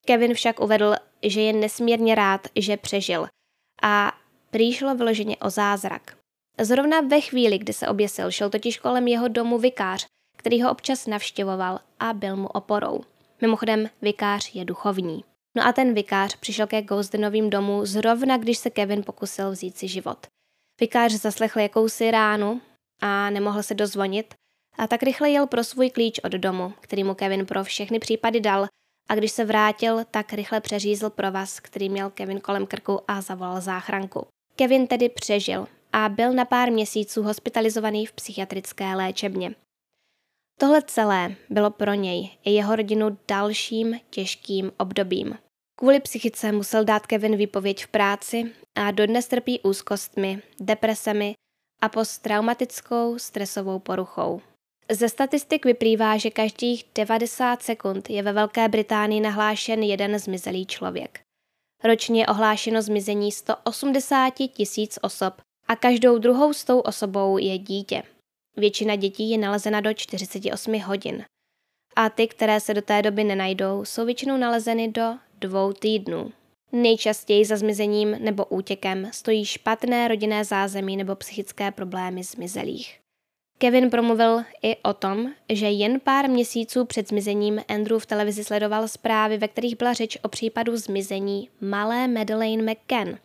Kevin 0.05 0.33
však 0.33 0.59
uvedl, 0.59 0.95
že 1.23 1.41
je 1.41 1.53
nesmírně 1.53 2.15
rád, 2.15 2.47
že 2.55 2.77
přežil 2.77 3.27
a 3.81 4.13
prý 4.51 4.73
šlo 4.73 4.95
vyloženě 4.95 5.37
o 5.37 5.49
zázrak. 5.49 6.17
Zrovna 6.61 7.01
ve 7.01 7.21
chvíli, 7.21 7.57
kdy 7.57 7.73
se 7.73 7.87
oběsil, 7.87 8.31
šel 8.31 8.49
totiž 8.49 8.77
kolem 8.77 9.07
jeho 9.07 9.27
domu 9.27 9.57
vikář, 9.57 10.05
který 10.37 10.61
ho 10.61 10.71
občas 10.71 11.07
navštěvoval 11.07 11.79
a 11.99 12.13
byl 12.13 12.35
mu 12.35 12.47
oporou. 12.47 13.01
Mimochodem, 13.41 13.89
vikář 14.01 14.55
je 14.55 14.65
duchovní. 14.65 15.23
No 15.57 15.67
a 15.67 15.73
ten 15.73 15.93
vikář 15.93 16.35
přišel 16.35 16.67
ke 16.67 16.81
Ghostdenovým 16.81 17.49
domu 17.49 17.85
zrovna, 17.85 18.37
když 18.37 18.57
se 18.57 18.69
Kevin 18.69 19.03
pokusil 19.03 19.51
vzít 19.51 19.77
si 19.77 19.87
život. 19.87 20.27
Vikář 20.79 21.11
zaslechl 21.11 21.59
jakousi 21.59 22.11
ránu 22.11 22.61
a 23.01 23.29
nemohl 23.29 23.63
se 23.63 23.73
dozvonit 23.73 24.33
a 24.77 24.87
tak 24.87 25.03
rychle 25.03 25.29
jel 25.29 25.47
pro 25.47 25.63
svůj 25.63 25.89
klíč 25.89 26.19
od 26.23 26.31
domu, 26.31 26.73
který 26.81 27.03
mu 27.03 27.13
Kevin 27.13 27.45
pro 27.45 27.63
všechny 27.63 27.99
případy 27.99 28.39
dal 28.39 28.67
a 29.09 29.15
když 29.15 29.31
se 29.31 29.45
vrátil, 29.45 30.05
tak 30.11 30.33
rychle 30.33 30.61
přeřízl 30.61 31.09
provaz, 31.09 31.59
který 31.59 31.89
měl 31.89 32.09
Kevin 32.09 32.39
kolem 32.39 32.67
krku 32.67 33.01
a 33.07 33.21
zavolal 33.21 33.61
záchranku. 33.61 34.27
Kevin 34.55 34.87
tedy 34.87 35.09
přežil 35.09 35.67
a 35.93 36.09
byl 36.09 36.33
na 36.33 36.45
pár 36.45 36.71
měsíců 36.71 37.23
hospitalizovaný 37.23 38.05
v 38.05 38.11
psychiatrické 38.11 38.95
léčebně. 38.95 39.55
Tohle 40.59 40.81
celé 40.81 41.35
bylo 41.49 41.71
pro 41.71 41.93
něj 41.93 42.29
i 42.43 42.51
jeho 42.51 42.75
rodinu 42.75 43.17
dalším 43.27 43.99
těžkým 44.09 44.71
obdobím. 44.77 45.37
Kvůli 45.79 45.99
psychice 45.99 46.51
musel 46.51 46.83
dát 46.83 47.07
Kevin 47.07 47.37
výpověď 47.37 47.85
v 47.85 47.87
práci 47.87 48.51
a 48.75 48.91
dodnes 48.91 49.27
trpí 49.27 49.59
úzkostmi, 49.59 50.41
depresemi 50.59 51.33
a 51.81 51.89
posttraumatickou 51.89 53.19
stresovou 53.19 53.79
poruchou. 53.79 54.41
Ze 54.91 55.09
statistik 55.09 55.65
vyplývá, 55.65 56.17
že 56.17 56.29
každých 56.29 56.85
90 56.95 57.63
sekund 57.63 58.09
je 58.09 58.23
ve 58.23 58.33
Velké 58.33 58.69
Británii 58.69 59.21
nahlášen 59.21 59.83
jeden 59.83 60.19
zmizelý 60.19 60.65
člověk. 60.65 61.19
Ročně 61.83 62.21
je 62.21 62.27
ohlášeno 62.27 62.81
zmizení 62.81 63.31
180 63.31 64.33
tisíc 64.53 64.99
osob 65.01 65.41
a 65.67 65.75
každou 65.75 66.17
druhou 66.17 66.53
s 66.53 66.63
tou 66.63 66.79
osobou 66.79 67.37
je 67.37 67.57
dítě. 67.57 68.03
Většina 68.55 68.95
dětí 68.95 69.29
je 69.29 69.37
nalezena 69.37 69.81
do 69.81 69.93
48 69.93 70.79
hodin. 70.79 71.25
A 71.95 72.09
ty, 72.09 72.27
které 72.27 72.59
se 72.59 72.73
do 72.73 72.81
té 72.81 73.01
doby 73.01 73.23
nenajdou, 73.23 73.85
jsou 73.85 74.05
většinou 74.05 74.37
nalezeny 74.37 74.87
do 74.87 75.17
dvou 75.39 75.73
týdnů. 75.73 76.31
Nejčastěji 76.71 77.45
za 77.45 77.57
zmizením 77.57 78.15
nebo 78.19 78.45
útěkem 78.45 79.09
stojí 79.11 79.45
špatné 79.45 80.07
rodinné 80.07 80.45
zázemí 80.45 80.97
nebo 80.97 81.15
psychické 81.15 81.71
problémy 81.71 82.23
zmizelých. 82.23 82.99
Kevin 83.57 83.89
promluvil 83.89 84.43
i 84.61 84.75
o 84.75 84.93
tom, 84.93 85.31
že 85.49 85.69
jen 85.69 85.99
pár 85.99 86.29
měsíců 86.29 86.85
před 86.85 87.07
zmizením 87.07 87.61
Andrew 87.67 87.99
v 87.99 88.05
televizi 88.05 88.43
sledoval 88.43 88.87
zprávy, 88.87 89.37
ve 89.37 89.47
kterých 89.47 89.77
byla 89.77 89.93
řeč 89.93 90.17
o 90.21 90.27
případu 90.27 90.77
zmizení 90.77 91.49
malé 91.61 92.07
Madeleine 92.07 92.71
McCann. 92.71 93.17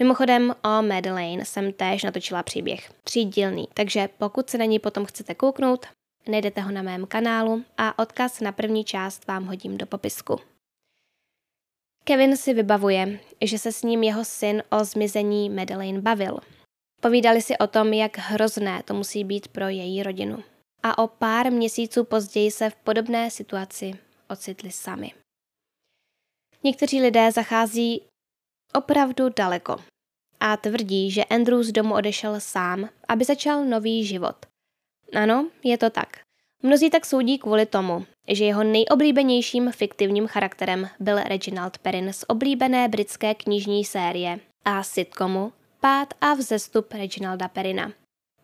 Mimochodem 0.00 0.54
o 0.64 0.82
Madeleine 0.82 1.44
jsem 1.44 1.72
též 1.72 2.02
natočila 2.02 2.42
příběh, 2.42 2.90
třídílný, 3.04 3.68
takže 3.74 4.08
pokud 4.18 4.50
se 4.50 4.58
na 4.58 4.64
ní 4.64 4.78
potom 4.78 5.04
chcete 5.04 5.34
kouknout, 5.34 5.86
najdete 6.28 6.60
ho 6.60 6.70
na 6.70 6.82
mém 6.82 7.06
kanálu 7.06 7.64
a 7.78 7.98
odkaz 7.98 8.40
na 8.40 8.52
první 8.52 8.84
část 8.84 9.26
vám 9.26 9.44
hodím 9.44 9.78
do 9.78 9.86
popisku. 9.86 10.40
Kevin 12.04 12.36
si 12.36 12.54
vybavuje, 12.54 13.20
že 13.40 13.58
se 13.58 13.72
s 13.72 13.82
ním 13.82 14.02
jeho 14.02 14.24
syn 14.24 14.62
o 14.70 14.84
zmizení 14.84 15.50
Madeleine 15.50 16.00
bavil– 16.00 16.38
Povídali 17.04 17.42
si 17.42 17.58
o 17.58 17.66
tom, 17.66 17.92
jak 17.92 18.18
hrozné 18.18 18.82
to 18.82 18.94
musí 18.94 19.24
být 19.24 19.48
pro 19.48 19.68
její 19.68 20.02
rodinu. 20.02 20.44
A 20.82 20.98
o 20.98 21.08
pár 21.08 21.52
měsíců 21.52 22.04
později 22.04 22.50
se 22.50 22.70
v 22.70 22.74
podobné 22.74 23.30
situaci 23.30 23.92
ocitli 24.28 24.70
sami. 24.70 25.12
Někteří 26.62 27.00
lidé 27.00 27.32
zachází 27.32 28.02
opravdu 28.74 29.28
daleko 29.28 29.76
a 30.40 30.56
tvrdí, 30.56 31.10
že 31.10 31.24
Andrew 31.24 31.62
z 31.62 31.72
domu 31.72 31.94
odešel 31.94 32.40
sám, 32.40 32.88
aby 33.08 33.24
začal 33.24 33.64
nový 33.64 34.06
život. 34.06 34.46
Ano, 35.14 35.50
je 35.62 35.78
to 35.78 35.90
tak. 35.90 36.23
Mnozí 36.66 36.90
tak 36.90 37.06
soudí 37.06 37.38
kvůli 37.38 37.66
tomu, 37.66 38.06
že 38.28 38.44
jeho 38.44 38.64
nejoblíbenějším 38.64 39.72
fiktivním 39.72 40.26
charakterem 40.26 40.88
byl 41.00 41.18
Reginald 41.18 41.78
Perrin 41.78 42.12
z 42.12 42.24
oblíbené 42.28 42.88
britské 42.88 43.34
knižní 43.34 43.84
série 43.84 44.40
a 44.64 44.82
sitcomu 44.82 45.52
pád 45.80 46.14
a 46.20 46.34
vzestup 46.34 46.92
Reginalda 46.92 47.48
Perina. 47.48 47.92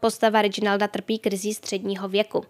Postava 0.01 0.43
Reginalda 0.43 0.89
trpí 0.89 1.19
krizí 1.19 1.55
středního 1.55 2.09
věku. 2.09 2.45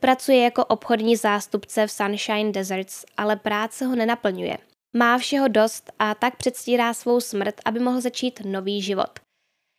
Pracuje 0.00 0.42
jako 0.42 0.64
obchodní 0.64 1.16
zástupce 1.16 1.86
v 1.86 1.90
Sunshine 1.90 2.52
Deserts, 2.52 3.04
ale 3.16 3.36
práce 3.36 3.86
ho 3.86 3.96
nenaplňuje. 3.96 4.58
Má 4.96 5.18
všeho 5.18 5.48
dost 5.48 5.90
a 5.98 6.14
tak 6.14 6.36
předstírá 6.36 6.94
svou 6.94 7.20
smrt, 7.20 7.54
aby 7.64 7.80
mohl 7.80 8.00
začít 8.00 8.40
nový 8.44 8.82
život. 8.82 9.18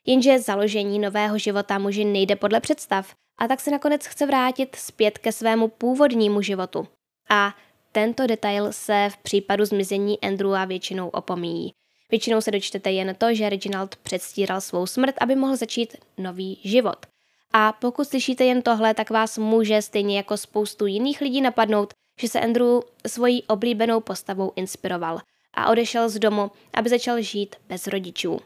Jenže 0.08 0.40
založení 0.40 1.00
nového 1.00 1.38
života 1.38 1.80
muži 1.80 2.06
nejde 2.06 2.36
podle 2.36 2.60
představ 2.60 3.16
a 3.38 3.48
tak 3.48 3.60
se 3.60 3.72
nakonec 3.72 4.06
chce 4.06 4.26
vrátit 4.26 4.76
zpět 4.76 5.18
ke 5.18 5.32
svému 5.32 5.68
původnímu 5.68 6.42
životu. 6.42 6.88
A 7.30 7.56
tento 7.92 8.28
detail 8.28 8.74
se 8.74 9.08
v 9.12 9.18
případu 9.18 9.66
zmizení 9.66 10.22
Andrewa 10.22 10.66
většinou 10.66 11.10
opomíjí. 11.10 11.74
Většinou 12.12 12.42
se 12.42 12.52
dočtete 12.52 12.92
jen 12.92 13.16
to, 13.16 13.34
že 13.34 13.50
Reginald 13.50 13.96
předstíral 13.96 14.62
svou 14.62 14.86
smrt, 14.86 15.16
aby 15.22 15.36
mohl 15.36 15.56
začít 15.56 15.96
nový 16.18 16.60
život. 16.64 17.06
A 17.54 17.72
pokud 17.72 18.08
slyšíte 18.08 18.46
jen 18.46 18.62
tohle, 18.62 18.94
tak 18.94 19.10
vás 19.10 19.38
může 19.38 19.82
stejně 19.82 20.18
jako 20.18 20.38
spoustu 20.38 20.86
jiných 20.86 21.22
lidí 21.22 21.42
napadnout, 21.42 21.94
že 22.20 22.28
se 22.28 22.40
Andrew 22.40 22.80
svojí 23.08 23.44
oblíbenou 23.44 24.00
postavou 24.00 24.52
inspiroval 24.56 25.20
a 25.54 25.70
odešel 25.70 26.10
z 26.10 26.20
domu, 26.20 26.52
aby 26.74 26.90
začal 26.90 27.22
žít 27.22 27.56
bez 27.68 27.88
rodičů. 27.88 28.40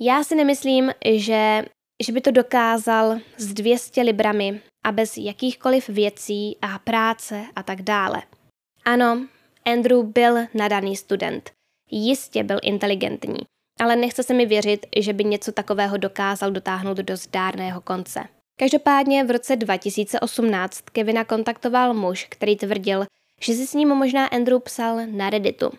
Já 0.00 0.24
si 0.24 0.34
nemyslím, 0.34 0.90
že, 1.14 1.64
že 2.02 2.12
by 2.12 2.20
to 2.20 2.30
dokázal 2.30 3.18
s 3.36 3.54
200 3.54 4.02
librami 4.02 4.60
a 4.84 4.92
bez 4.92 5.16
jakýchkoliv 5.16 5.88
věcí 5.88 6.56
a 6.62 6.78
práce 6.78 7.44
a 7.56 7.62
tak 7.62 7.82
dále. 7.82 8.22
Ano, 8.84 9.26
Andrew 9.64 10.02
byl 10.06 10.38
nadaný 10.54 10.96
student– 10.96 11.50
Jistě 11.90 12.44
byl 12.44 12.58
inteligentní, 12.62 13.38
ale 13.80 13.96
nechce 13.96 14.22
se 14.22 14.34
mi 14.34 14.46
věřit, 14.46 14.86
že 14.96 15.12
by 15.12 15.24
něco 15.24 15.52
takového 15.52 15.96
dokázal 15.96 16.50
dotáhnout 16.50 16.96
do 16.96 17.16
zdárného 17.16 17.80
konce. 17.80 18.24
Každopádně 18.58 19.24
v 19.24 19.30
roce 19.30 19.56
2018 19.56 20.80
Kevina 20.80 21.24
kontaktoval 21.24 21.94
muž, 21.94 22.26
který 22.30 22.56
tvrdil, 22.56 23.04
že 23.40 23.52
si 23.52 23.66
s 23.66 23.74
ním 23.74 23.88
možná 23.88 24.26
Andrew 24.26 24.60
psal 24.60 25.06
na 25.06 25.30
Redditu. 25.30 25.70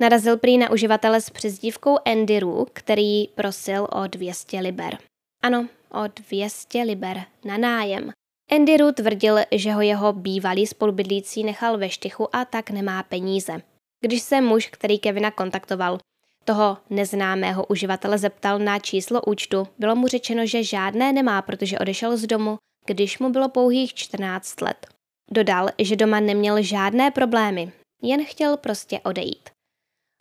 Narazil 0.00 0.36
prý 0.36 0.58
na 0.58 0.70
uživatele 0.70 1.20
s 1.20 1.30
přezdívkou 1.30 1.96
Andy 2.04 2.40
Roo, 2.40 2.66
který 2.72 3.28
prosil 3.28 3.88
o 3.92 4.06
200 4.06 4.60
liber. 4.60 4.98
Ano, 5.46 5.68
o 5.90 6.06
200 6.28 6.82
liber 6.82 7.24
na 7.44 7.56
nájem. 7.58 8.10
Andy 8.50 8.76
Roo 8.76 8.92
tvrdil, 8.92 9.38
že 9.52 9.72
ho 9.72 9.80
jeho 9.80 10.12
bývalý 10.12 10.66
spolubydlící 10.66 11.44
nechal 11.44 11.78
ve 11.78 11.90
štychu 11.90 12.36
a 12.36 12.44
tak 12.44 12.70
nemá 12.70 13.02
peníze. 13.02 13.62
Když 14.00 14.22
se 14.22 14.40
muž, 14.40 14.66
který 14.66 14.98
Kevina 14.98 15.30
kontaktoval, 15.30 15.98
toho 16.44 16.78
neznámého 16.90 17.66
uživatele 17.66 18.18
zeptal 18.18 18.58
na 18.58 18.78
číslo 18.78 19.22
účtu, 19.22 19.68
bylo 19.78 19.96
mu 19.96 20.06
řečeno, 20.06 20.46
že 20.46 20.64
žádné 20.64 21.12
nemá, 21.12 21.42
protože 21.42 21.78
odešel 21.78 22.16
z 22.16 22.26
domu, 22.26 22.56
když 22.86 23.18
mu 23.18 23.30
bylo 23.30 23.48
pouhých 23.48 23.94
14 23.94 24.60
let. 24.60 24.86
Dodal, 25.30 25.68
že 25.78 25.96
doma 25.96 26.20
neměl 26.20 26.62
žádné 26.62 27.10
problémy, 27.10 27.72
jen 28.02 28.24
chtěl 28.24 28.56
prostě 28.56 29.00
odejít. 29.00 29.55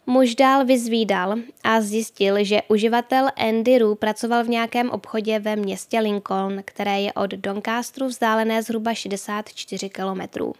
Muž 0.08 0.36
dál 0.36 0.66
vyzvídal 0.66 1.36
a 1.64 1.82
zjistil, 1.82 2.44
že 2.44 2.62
uživatel 2.68 3.30
Andy 3.38 3.78
Roo 3.78 3.96
pracoval 3.96 4.44
v 4.44 4.50
nějakém 4.50 4.90
obchodě 4.90 5.40
ve 5.40 5.56
městě 5.56 6.00
Lincoln, 6.00 6.62
které 6.66 7.02
je 7.02 7.14
od 7.14 7.32
Doncasteru 7.32 8.08
vzdálené 8.08 8.64
zhruba 8.64 8.94
64 8.94 9.90
kilometrů. 9.90 10.54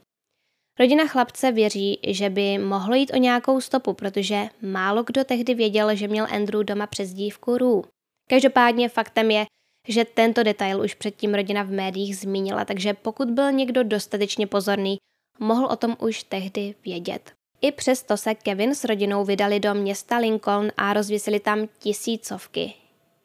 Rodina 0.80 1.08
chlapce 1.08 1.52
věří, 1.52 2.00
že 2.08 2.30
by 2.30 2.58
mohlo 2.58 2.96
jít 2.96 3.12
o 3.14 3.18
nějakou 3.18 3.62
stopu, 3.62 3.94
protože 3.94 4.48
málo 4.62 5.04
kdo 5.04 5.24
tehdy 5.24 5.54
věděl, 5.54 5.96
že 5.96 6.08
měl 6.08 6.28
Andrew 6.32 6.64
doma 6.64 6.88
přes 6.88 7.14
dívku 7.14 7.58
Roo. 7.58 7.84
Každopádně 8.30 8.90
faktem 8.90 9.32
je, 9.32 9.46
že 9.88 10.06
tento 10.06 10.44
detail 10.44 10.82
už 10.82 10.94
předtím 10.94 11.34
rodina 11.34 11.64
v 11.64 11.72
médiích 11.72 12.18
zmínila, 12.18 12.66
takže 12.66 12.94
pokud 12.94 13.30
byl 13.30 13.52
někdo 13.52 13.84
dostatečně 13.84 14.48
pozorný, 14.48 14.98
mohl 15.40 15.66
o 15.66 15.76
tom 15.76 15.96
už 16.00 16.24
tehdy 16.24 16.76
vědět. 16.86 17.32
I 17.66 17.72
přesto 17.72 18.18
se 18.18 18.36
Kevin 18.36 18.76
s 18.76 18.84
rodinou 18.84 19.26
vydali 19.26 19.60
do 19.60 19.74
města 19.74 20.18
Lincoln 20.18 20.72
a 20.78 20.94
rozvěsili 20.94 21.40
tam 21.40 21.68
tisícovky, 21.80 22.74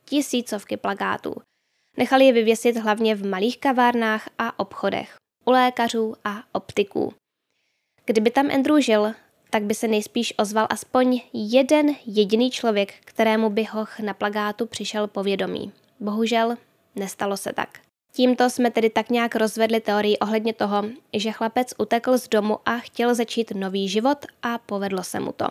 tisícovky 0.05 0.77
plagátů. 0.77 1.35
Nechali 1.97 2.25
je 2.25 2.33
vyvěsit 2.33 2.77
hlavně 2.77 3.15
v 3.15 3.27
malých 3.27 3.59
kavárnách 3.59 4.29
a 4.39 4.59
obchodech, 4.59 5.17
u 5.45 5.51
lékařů 5.51 6.15
a 6.25 6.43
optiků. 6.53 7.15
Kdyby 8.05 8.31
tam 8.31 8.51
Andrew 8.51 8.81
žil, 8.81 9.13
tak 9.51 9.63
by 9.63 9.75
se 9.75 9.89
nejspíš 9.89 10.35
ozval 10.39 10.67
aspoň 10.71 11.21
jeden 11.33 11.97
jediný 12.07 12.51
člověk, 12.51 12.95
kterému 13.05 13.51
by 13.51 13.65
ho 13.65 13.87
na 14.05 14.15
plagátu 14.15 14.67
přišel 14.67 15.07
povědomí. 15.07 15.73
Bohužel 16.01 16.57
nestalo 16.97 17.37
se 17.37 17.53
tak. 17.53 17.81
Tímto 18.13 18.51
jsme 18.51 18.71
tedy 18.71 18.91
tak 18.91 19.11
nějak 19.11 19.37
rozvedli 19.37 19.81
teorii 19.81 20.19
ohledně 20.19 20.53
toho, 20.55 20.85
že 21.13 21.33
chlapec 21.33 21.75
utekl 21.79 22.19
z 22.19 22.29
domu 22.29 22.59
a 22.67 22.79
chtěl 22.79 23.15
začít 23.15 23.51
nový 23.51 23.89
život 23.89 24.19
a 24.43 24.59
povedlo 24.59 25.05
se 25.05 25.21
mu 25.21 25.33
to. 25.33 25.47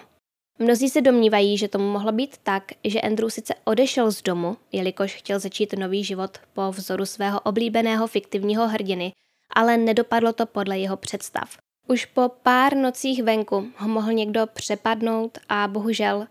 Mnozí 0.60 0.90
se 0.90 1.02
domnívají, 1.02 1.58
že 1.58 1.68
tomu 1.68 1.92
mohlo 1.92 2.12
být 2.12 2.38
tak, 2.44 2.64
že 2.84 3.02
Andrew 3.02 3.30
sice 3.30 3.56
odešel 3.64 4.12
z 4.12 4.22
domu, 4.22 4.58
jelikož 4.72 5.16
chtěl 5.16 5.40
začít 5.40 5.74
nový 5.74 6.04
život 6.04 6.38
po 6.54 6.72
vzoru 6.72 7.06
svého 7.06 7.40
oblíbeného 7.40 8.08
fiktivního 8.08 8.68
hrdiny, 8.68 9.12
ale 9.56 9.78
nedopadlo 9.78 10.34
to 10.34 10.46
podle 10.46 10.80
jeho 10.80 10.98
představ. 10.98 11.58
Už 11.88 12.06
po 12.06 12.30
pár 12.44 12.76
nocích 12.76 13.24
venku 13.24 13.68
ho 13.78 13.88
mohl 13.88 14.14
někdo 14.14 14.48
přepadnout 14.54 15.38
a 15.50 15.68
bohužel 15.68 16.28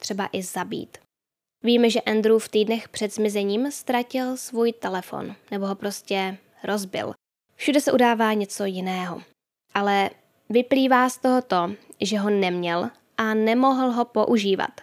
třeba 0.00 0.28
i 0.32 0.42
zabít. 0.42 0.98
Víme, 1.62 1.90
že 1.90 2.00
Andrew 2.00 2.38
v 2.38 2.48
týdnech 2.48 2.88
před 2.88 3.14
zmizením 3.14 3.70
ztratil 3.70 4.36
svůj 4.36 4.72
telefon 4.72 5.34
nebo 5.50 5.66
ho 5.66 5.74
prostě 5.74 6.38
rozbil. 6.64 7.12
Všude 7.56 7.80
se 7.80 7.92
udává 7.92 8.32
něco 8.32 8.64
jiného. 8.64 9.22
Ale 9.74 10.10
vyplývá 10.48 11.08
z 11.08 11.18
toho 11.18 11.42
to, 11.42 11.72
že 12.00 12.18
ho 12.18 12.30
neměl 12.30 12.90
a 13.16 13.34
nemohl 13.34 13.90
ho 13.90 14.04
používat. 14.04 14.80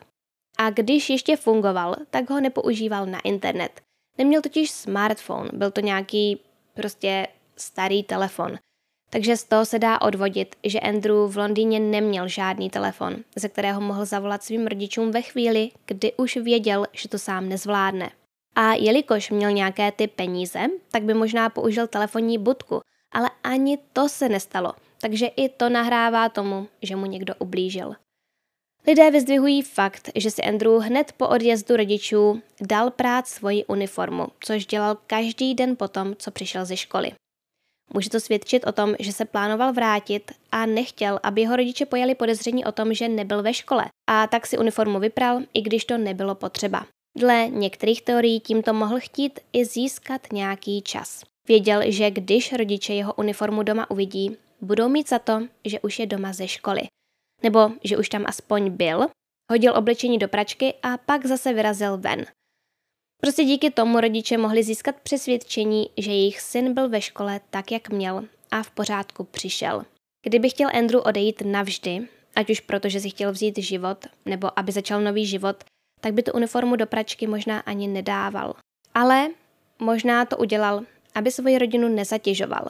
A 0.57 0.69
když 0.69 1.09
ještě 1.09 1.37
fungoval, 1.37 1.95
tak 2.09 2.29
ho 2.29 2.41
nepoužíval 2.41 3.05
na 3.05 3.19
internet. 3.19 3.81
Neměl 4.17 4.41
totiž 4.41 4.71
smartphone, 4.71 5.49
byl 5.53 5.71
to 5.71 5.81
nějaký 5.81 6.41
prostě 6.73 7.27
starý 7.55 8.03
telefon. 8.03 8.57
Takže 9.09 9.37
z 9.37 9.43
toho 9.43 9.65
se 9.65 9.79
dá 9.79 10.01
odvodit, 10.01 10.55
že 10.63 10.79
Andrew 10.79 11.31
v 11.31 11.37
Londýně 11.37 11.79
neměl 11.79 12.27
žádný 12.27 12.69
telefon, 12.69 13.15
ze 13.35 13.49
kterého 13.49 13.81
mohl 13.81 14.05
zavolat 14.05 14.43
svým 14.43 14.67
rodičům 14.67 15.11
ve 15.11 15.21
chvíli, 15.21 15.69
kdy 15.85 16.13
už 16.13 16.37
věděl, 16.37 16.85
že 16.93 17.09
to 17.09 17.19
sám 17.19 17.49
nezvládne. 17.49 18.09
A 18.55 18.73
jelikož 18.73 19.29
měl 19.29 19.51
nějaké 19.51 19.91
ty 19.91 20.07
peníze, 20.07 20.59
tak 20.91 21.03
by 21.03 21.13
možná 21.13 21.49
použil 21.49 21.87
telefonní 21.87 22.37
budku, 22.37 22.81
ale 23.11 23.29
ani 23.43 23.77
to 23.93 24.09
se 24.09 24.29
nestalo, 24.29 24.73
takže 25.01 25.27
i 25.27 25.49
to 25.49 25.69
nahrává 25.69 26.29
tomu, 26.29 26.67
že 26.81 26.95
mu 26.95 27.05
někdo 27.05 27.33
ublížil. 27.39 27.95
Lidé 28.87 29.11
vyzdvihují 29.11 29.61
fakt, 29.61 30.09
že 30.15 30.31
si 30.31 30.41
Andrew 30.41 30.79
hned 30.79 31.11
po 31.11 31.27
odjezdu 31.27 31.75
rodičů 31.75 32.41
dal 32.61 32.91
prát 32.91 33.27
svoji 33.27 33.65
uniformu, 33.65 34.27
což 34.39 34.65
dělal 34.65 34.97
každý 35.07 35.55
den 35.55 35.75
potom, 35.75 36.15
co 36.15 36.31
přišel 36.31 36.65
ze 36.65 36.77
školy. 36.77 37.11
Může 37.93 38.09
to 38.09 38.19
svědčit 38.19 38.67
o 38.67 38.71
tom, 38.71 38.95
že 38.99 39.13
se 39.13 39.25
plánoval 39.25 39.73
vrátit 39.73 40.31
a 40.51 40.65
nechtěl, 40.65 41.19
aby 41.23 41.41
jeho 41.41 41.55
rodiče 41.55 41.85
pojali 41.85 42.15
podezření 42.15 42.65
o 42.65 42.71
tom, 42.71 42.93
že 42.93 43.09
nebyl 43.09 43.43
ve 43.43 43.53
škole 43.53 43.85
a 44.09 44.27
tak 44.27 44.47
si 44.47 44.57
uniformu 44.57 44.99
vypral, 44.99 45.39
i 45.53 45.61
když 45.61 45.85
to 45.85 45.97
nebylo 45.97 46.35
potřeba. 46.35 46.85
Dle 47.17 47.47
některých 47.47 48.01
teorií 48.01 48.39
tímto 48.39 48.73
mohl 48.73 48.99
chtít 48.99 49.39
i 49.53 49.65
získat 49.65 50.21
nějaký 50.33 50.81
čas. 50.81 51.23
Věděl, 51.47 51.81
že 51.85 52.11
když 52.11 52.53
rodiče 52.53 52.93
jeho 52.93 53.13
uniformu 53.13 53.63
doma 53.63 53.91
uvidí, 53.91 54.37
budou 54.61 54.89
mít 54.89 55.09
za 55.09 55.19
to, 55.19 55.41
že 55.65 55.79
už 55.79 55.99
je 55.99 56.05
doma 56.05 56.33
ze 56.33 56.47
školy. 56.47 56.81
Nebo 57.43 57.71
že 57.83 57.97
už 57.97 58.09
tam 58.09 58.23
aspoň 58.27 58.69
byl, 58.71 59.07
hodil 59.51 59.73
oblečení 59.77 60.17
do 60.17 60.27
pračky 60.27 60.73
a 60.83 60.97
pak 60.97 61.25
zase 61.25 61.53
vyrazil 61.53 61.97
ven. 61.97 62.25
Prostě 63.21 63.43
díky 63.43 63.71
tomu 63.71 63.99
rodiče 63.99 64.37
mohli 64.37 64.63
získat 64.63 64.95
přesvědčení, 65.03 65.89
že 65.97 66.11
jejich 66.11 66.41
syn 66.41 66.73
byl 66.73 66.89
ve 66.89 67.01
škole 67.01 67.41
tak, 67.49 67.71
jak 67.71 67.89
měl 67.89 68.25
a 68.51 68.63
v 68.63 68.71
pořádku 68.71 69.23
přišel. 69.23 69.85
Kdyby 70.23 70.49
chtěl 70.49 70.69
Andrew 70.73 71.01
odejít 71.05 71.41
navždy, 71.45 72.07
ať 72.35 72.49
už 72.49 72.59
proto, 72.59 72.89
že 72.89 72.99
si 72.99 73.09
chtěl 73.09 73.31
vzít 73.31 73.57
život, 73.57 74.05
nebo 74.25 74.59
aby 74.59 74.71
začal 74.71 75.01
nový 75.01 75.25
život, 75.25 75.63
tak 76.01 76.13
by 76.13 76.23
tu 76.23 76.31
uniformu 76.31 76.75
do 76.75 76.87
pračky 76.87 77.27
možná 77.27 77.59
ani 77.59 77.87
nedával. 77.87 78.53
Ale 78.93 79.29
možná 79.79 80.25
to 80.25 80.37
udělal, 80.37 80.81
aby 81.15 81.31
svoji 81.31 81.57
rodinu 81.57 81.87
nezatěžoval. 81.87 82.67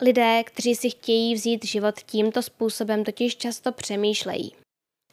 Lidé, 0.00 0.44
kteří 0.44 0.74
si 0.74 0.90
chtějí 0.90 1.34
vzít 1.34 1.64
život 1.64 2.00
tímto 2.00 2.42
způsobem, 2.42 3.04
totiž 3.04 3.36
často 3.36 3.72
přemýšlejí. 3.72 4.54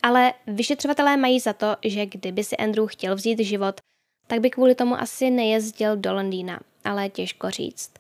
Ale 0.04 0.34
vyšetřovatelé 0.47 1.17
mají 1.17 1.39
za 1.39 1.54
to, 1.54 1.75
že 1.86 2.06
kdyby 2.06 2.43
si 2.43 2.58
Andrew 2.58 2.88
chtěl 2.88 3.15
vzít 3.15 3.39
život, 3.39 3.75
tak 4.28 4.40
by 4.40 4.50
kvůli 4.50 4.76
tomu 4.76 4.96
asi 4.96 5.30
nejezdil 5.30 5.98
do 5.98 6.14
Londýna, 6.14 6.60
ale 6.84 7.10
těžko 7.10 7.50
říct. 7.50 7.92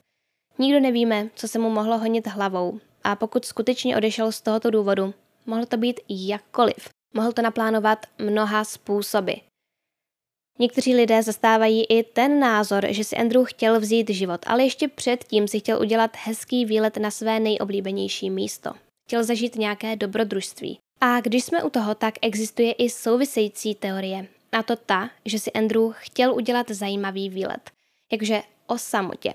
Nikdo 0.57 0.79
nevíme, 0.79 1.29
co 1.35 1.47
se 1.47 1.59
mu 1.59 1.69
mohlo 1.69 1.97
honit 1.97 2.27
hlavou 2.27 2.79
a 3.03 3.15
pokud 3.15 3.45
skutečně 3.45 3.97
odešel 3.97 4.31
z 4.31 4.41
tohoto 4.41 4.71
důvodu, 4.71 5.13
mohlo 5.45 5.65
to 5.65 5.77
být 5.77 5.99
jakkoliv. 6.09 6.89
Mohl 7.13 7.31
to 7.31 7.41
naplánovat 7.41 8.05
mnoha 8.17 8.63
způsoby. 8.63 9.33
Někteří 10.59 10.95
lidé 10.95 11.23
zastávají 11.23 11.85
i 11.85 12.03
ten 12.03 12.39
názor, 12.39 12.85
že 12.89 13.03
si 13.03 13.17
Andrew 13.17 13.45
chtěl 13.45 13.79
vzít 13.79 14.09
život, 14.09 14.41
ale 14.47 14.63
ještě 14.63 14.87
předtím 14.87 15.47
si 15.47 15.59
chtěl 15.59 15.81
udělat 15.81 16.11
hezký 16.23 16.65
výlet 16.65 16.97
na 16.97 17.11
své 17.11 17.39
nejoblíbenější 17.39 18.29
místo. 18.29 18.71
Chtěl 19.07 19.23
zažít 19.23 19.55
nějaké 19.55 19.95
dobrodružství. 19.95 20.79
A 21.01 21.21
když 21.21 21.43
jsme 21.43 21.63
u 21.63 21.69
toho, 21.69 21.95
tak 21.95 22.13
existuje 22.21 22.71
i 22.71 22.89
související 22.89 23.75
teorie, 23.75 24.27
a 24.55 24.63
to 24.63 24.75
ta, 24.75 25.09
že 25.25 25.39
si 25.39 25.51
Andrew 25.51 25.91
chtěl 25.91 26.33
udělat 26.33 26.71
zajímavý 26.71 27.29
výlet, 27.29 27.71
jakže 28.11 28.41
o 28.67 28.77
samotě. 28.77 29.33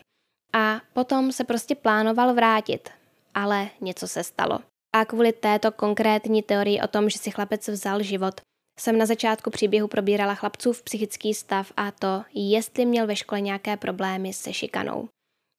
A 0.52 0.80
potom 0.92 1.32
se 1.32 1.44
prostě 1.44 1.74
plánoval 1.74 2.34
vrátit, 2.34 2.90
ale 3.34 3.68
něco 3.80 4.08
se 4.08 4.24
stalo. 4.24 4.58
A 4.96 5.04
kvůli 5.04 5.32
této 5.32 5.72
konkrétní 5.72 6.42
teorii 6.42 6.80
o 6.80 6.86
tom, 6.86 7.10
že 7.10 7.18
si 7.18 7.30
chlapec 7.30 7.68
vzal 7.68 8.02
život, 8.02 8.40
jsem 8.78 8.98
na 8.98 9.06
začátku 9.06 9.50
příběhu 9.50 9.88
probírala 9.88 10.34
chlapcův 10.34 10.82
psychický 10.82 11.34
stav 11.34 11.72
a 11.76 11.90
to, 11.90 12.24
jestli 12.34 12.86
měl 12.86 13.06
ve 13.06 13.16
škole 13.16 13.40
nějaké 13.40 13.76
problémy 13.76 14.32
se 14.32 14.52
šikanou. 14.52 15.08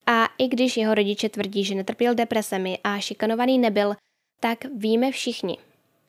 A 0.08 0.26
i 0.38 0.48
když 0.48 0.78
jeho 0.78 0.96
rodiče 0.96 1.30
tvrdí, 1.30 1.64
že 1.64 1.76
netrpěl 1.76 2.16
depresemi 2.16 2.80
a 2.84 3.00
šikanovaný 3.00 3.60
nebyl, 3.60 3.96
tak 4.40 4.66
víme 4.76 5.12
všichni, 5.12 5.58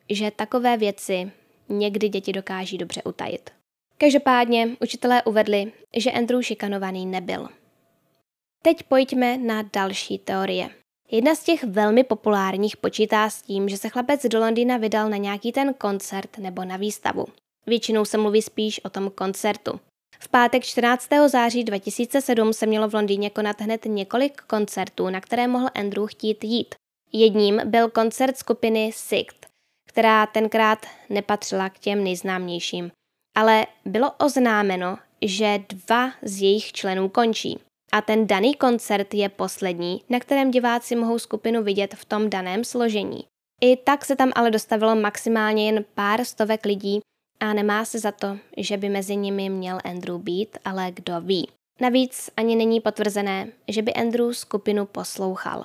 že 0.09 0.31
takové 0.31 0.77
věci 0.77 1.31
někdy 1.73 2.09
děti 2.09 2.31
dokáží 2.31 2.77
dobře 2.77 3.01
utajit. 3.03 3.49
Každopádně 3.97 4.69
učitelé 4.81 5.23
uvedli, 5.23 5.71
že 5.95 6.11
Andrew 6.11 6.41
šikanovaný 6.41 7.05
nebyl. 7.05 7.49
Teď 8.61 8.83
pojďme 8.83 9.37
na 9.37 9.61
další 9.73 10.19
teorie. 10.19 10.69
Jedna 11.11 11.35
z 11.35 11.43
těch 11.43 11.63
velmi 11.63 12.03
populárních 12.03 12.77
počítá 12.77 13.29
s 13.29 13.41
tím, 13.41 13.69
že 13.69 13.77
se 13.77 13.89
chlapec 13.89 14.25
do 14.25 14.39
Londýna 14.39 14.77
vydal 14.77 15.09
na 15.09 15.17
nějaký 15.17 15.51
ten 15.51 15.73
koncert 15.73 16.37
nebo 16.37 16.65
na 16.65 16.77
výstavu. 16.77 17.25
Většinou 17.65 18.05
se 18.05 18.17
mluví 18.17 18.41
spíš 18.41 18.81
o 18.83 18.89
tom 18.89 19.09
koncertu. 19.09 19.79
V 20.19 20.27
pátek 20.27 20.63
14. 20.63 21.09
září 21.27 21.63
2007 21.63 22.53
se 22.53 22.65
mělo 22.65 22.89
v 22.89 22.93
Londýně 22.93 23.29
konat 23.29 23.61
hned 23.61 23.85
několik 23.85 24.41
koncertů, 24.41 25.09
na 25.09 25.21
které 25.21 25.47
mohl 25.47 25.67
Andrew 25.75 26.07
chtít 26.07 26.43
jít. 26.43 26.75
Jedním 27.11 27.61
byl 27.65 27.89
koncert 27.89 28.37
skupiny 28.37 28.91
Sikt, 28.93 29.42
která 29.93 30.25
tenkrát 30.25 30.85
nepatřila 31.09 31.69
k 31.69 31.79
těm 31.79 32.03
nejznámějším, 32.03 32.91
ale 33.37 33.67
bylo 33.85 34.11
oznámeno, 34.11 34.97
že 35.21 35.59
dva 35.69 36.11
z 36.21 36.41
jejich 36.41 36.71
členů 36.71 37.09
končí. 37.09 37.59
A 37.91 38.01
ten 38.01 38.27
daný 38.27 38.55
koncert 38.55 39.13
je 39.13 39.29
poslední, 39.29 40.01
na 40.09 40.19
kterém 40.19 40.51
diváci 40.51 40.95
mohou 40.95 41.19
skupinu 41.19 41.63
vidět 41.63 41.95
v 41.95 42.05
tom 42.05 42.29
daném 42.29 42.63
složení. 42.63 43.23
I 43.61 43.77
tak 43.77 44.05
se 44.05 44.15
tam 44.15 44.31
ale 44.35 44.51
dostavilo 44.51 44.95
maximálně 44.95 45.65
jen 45.65 45.85
pár 45.93 46.25
stovek 46.25 46.65
lidí 46.65 46.99
a 47.39 47.53
nemá 47.53 47.85
se 47.85 47.99
za 47.99 48.11
to, 48.11 48.37
že 48.57 48.77
by 48.77 48.89
mezi 48.89 49.15
nimi 49.15 49.49
měl 49.49 49.79
Andrew 49.85 50.17
být, 50.17 50.57
ale 50.65 50.91
kdo 50.91 51.21
ví. 51.21 51.49
Navíc 51.81 52.29
ani 52.37 52.55
není 52.55 52.81
potvrzené, 52.81 53.47
že 53.67 53.81
by 53.81 53.93
Andrew 53.93 54.31
skupinu 54.31 54.85
poslouchal. 54.85 55.63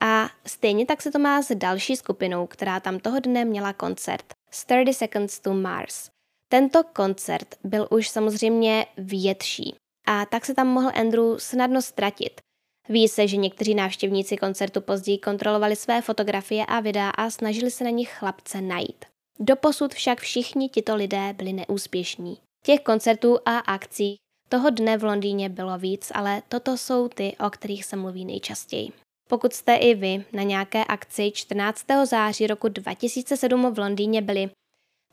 A 0.00 0.30
stejně 0.46 0.86
tak 0.86 1.02
se 1.02 1.10
to 1.10 1.18
má 1.18 1.42
s 1.42 1.54
další 1.54 1.96
skupinou, 1.96 2.46
která 2.46 2.80
tam 2.80 2.98
toho 2.98 3.20
dne 3.20 3.44
měla 3.44 3.72
koncert. 3.72 4.24
30 4.50 4.92
Seconds 4.92 5.40
to 5.40 5.54
Mars. 5.54 6.10
Tento 6.48 6.84
koncert 6.84 7.54
byl 7.64 7.88
už 7.90 8.08
samozřejmě 8.08 8.86
větší 8.96 9.74
a 10.06 10.26
tak 10.26 10.46
se 10.46 10.54
tam 10.54 10.68
mohl 10.68 10.90
Andrew 10.94 11.38
snadno 11.38 11.82
ztratit. 11.82 12.40
Ví 12.88 13.08
se, 13.08 13.28
že 13.28 13.36
někteří 13.36 13.74
návštěvníci 13.74 14.36
koncertu 14.36 14.80
později 14.80 15.18
kontrolovali 15.18 15.76
své 15.76 16.02
fotografie 16.02 16.66
a 16.66 16.80
videa 16.80 17.10
a 17.10 17.30
snažili 17.30 17.70
se 17.70 17.84
na 17.84 17.90
nich 17.90 18.12
chlapce 18.12 18.60
najít. 18.60 19.04
Doposud 19.38 19.94
však 19.94 20.20
všichni 20.20 20.68
tito 20.68 20.96
lidé 20.96 21.34
byli 21.36 21.52
neúspěšní. 21.52 22.38
Těch 22.64 22.80
koncertů 22.80 23.38
a 23.46 23.58
akcí 23.58 24.16
toho 24.48 24.70
dne 24.70 24.98
v 24.98 25.04
Londýně 25.04 25.48
bylo 25.48 25.78
víc, 25.78 26.12
ale 26.14 26.42
toto 26.48 26.76
jsou 26.76 27.08
ty, 27.08 27.36
o 27.46 27.50
kterých 27.50 27.84
se 27.84 27.96
mluví 27.96 28.24
nejčastěji. 28.24 28.92
Pokud 29.30 29.52
jste 29.52 29.74
i 29.74 29.94
vy 29.94 30.24
na 30.32 30.42
nějaké 30.42 30.84
akci 30.84 31.30
14. 31.34 31.84
září 32.04 32.46
roku 32.46 32.68
2007 32.68 33.74
v 33.74 33.78
Londýně 33.78 34.22
byli, 34.22 34.50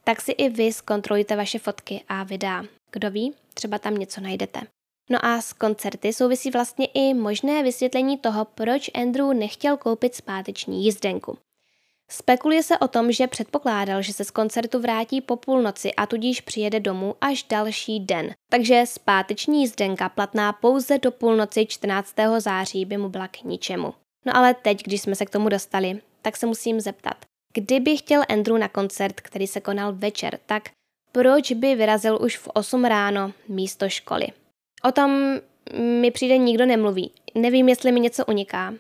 tak 0.04 0.22
si 0.22 0.32
i 0.32 0.50
vy 0.50 0.74
zkontrolujte 0.74 1.36
vaše 1.36 1.60
fotky 1.60 2.04
a 2.10 2.24
videa. 2.24 2.64
Kdo 2.92 3.12
ví, 3.12 3.34
třeba 3.54 3.80
tam 3.80 3.98
něco 3.98 4.22
najdete. 4.22 4.60
No 5.10 5.26
a 5.26 5.42
s 5.42 5.54
koncerty 5.54 6.14
souvisí 6.14 6.52
vlastně 6.52 6.86
i 6.86 7.14
možné 7.14 7.64
vysvětlení 7.64 8.18
toho, 8.18 8.46
proč 8.46 8.92
Andrew 8.94 9.34
nechtěl 9.34 9.78
koupit 9.78 10.16
zpáteční 10.16 10.86
jízdenku. 10.86 11.38
Spekuluje 12.10 12.64
se 12.64 12.78
o 12.78 12.88
tom, 12.88 13.12
že 13.12 13.28
předpokládal, 13.28 14.02
že 14.02 14.14
se 14.14 14.26
z 14.26 14.32
koncertu 14.32 14.80
vrátí 14.80 15.22
po 15.22 15.36
půlnoci 15.36 15.94
a 15.94 16.06
tudíž 16.06 16.42
přijede 16.42 16.80
domů 16.80 17.16
až 17.22 17.44
další 17.44 18.00
den. 18.00 18.34
Takže 18.50 18.84
zpáteční 18.88 19.62
jízdenka 19.62 20.10
platná 20.10 20.54
pouze 20.54 20.98
do 20.98 21.12
půlnoci 21.12 21.66
14. 21.66 22.16
září 22.38 22.86
by 22.86 22.98
mu 22.98 23.10
byla 23.10 23.28
k 23.28 23.42
ničemu. 23.42 23.94
No 24.28 24.36
ale 24.36 24.54
teď, 24.54 24.84
když 24.84 25.02
jsme 25.02 25.16
se 25.16 25.26
k 25.26 25.30
tomu 25.30 25.50
dostali, 25.50 26.02
tak 26.22 26.38
se 26.38 26.46
musím 26.46 26.82
zeptat. 26.82 27.26
Kdyby 27.54 27.98
chtěl 27.98 28.24
Andrew 28.30 28.58
na 28.58 28.68
koncert, 28.68 29.22
který 29.22 29.48
se 29.48 29.62
konal 29.62 29.94
večer, 29.94 30.40
tak 30.46 30.70
proč 31.12 31.52
by 31.52 31.76
vyrazil 31.76 32.20
už 32.22 32.38
v 32.38 32.48
8 32.54 32.86
ráno 32.86 33.34
místo 33.48 33.90
školy? 33.90 34.28
O 34.84 34.92
tom 34.92 35.40
mi 36.02 36.12
přijde 36.12 36.38
nikdo 36.38 36.66
nemluví. 36.66 37.12
Nevím, 37.36 37.70
jestli 37.70 37.92
mi 37.92 38.00
něco 38.00 38.26
uniká. 38.26 38.74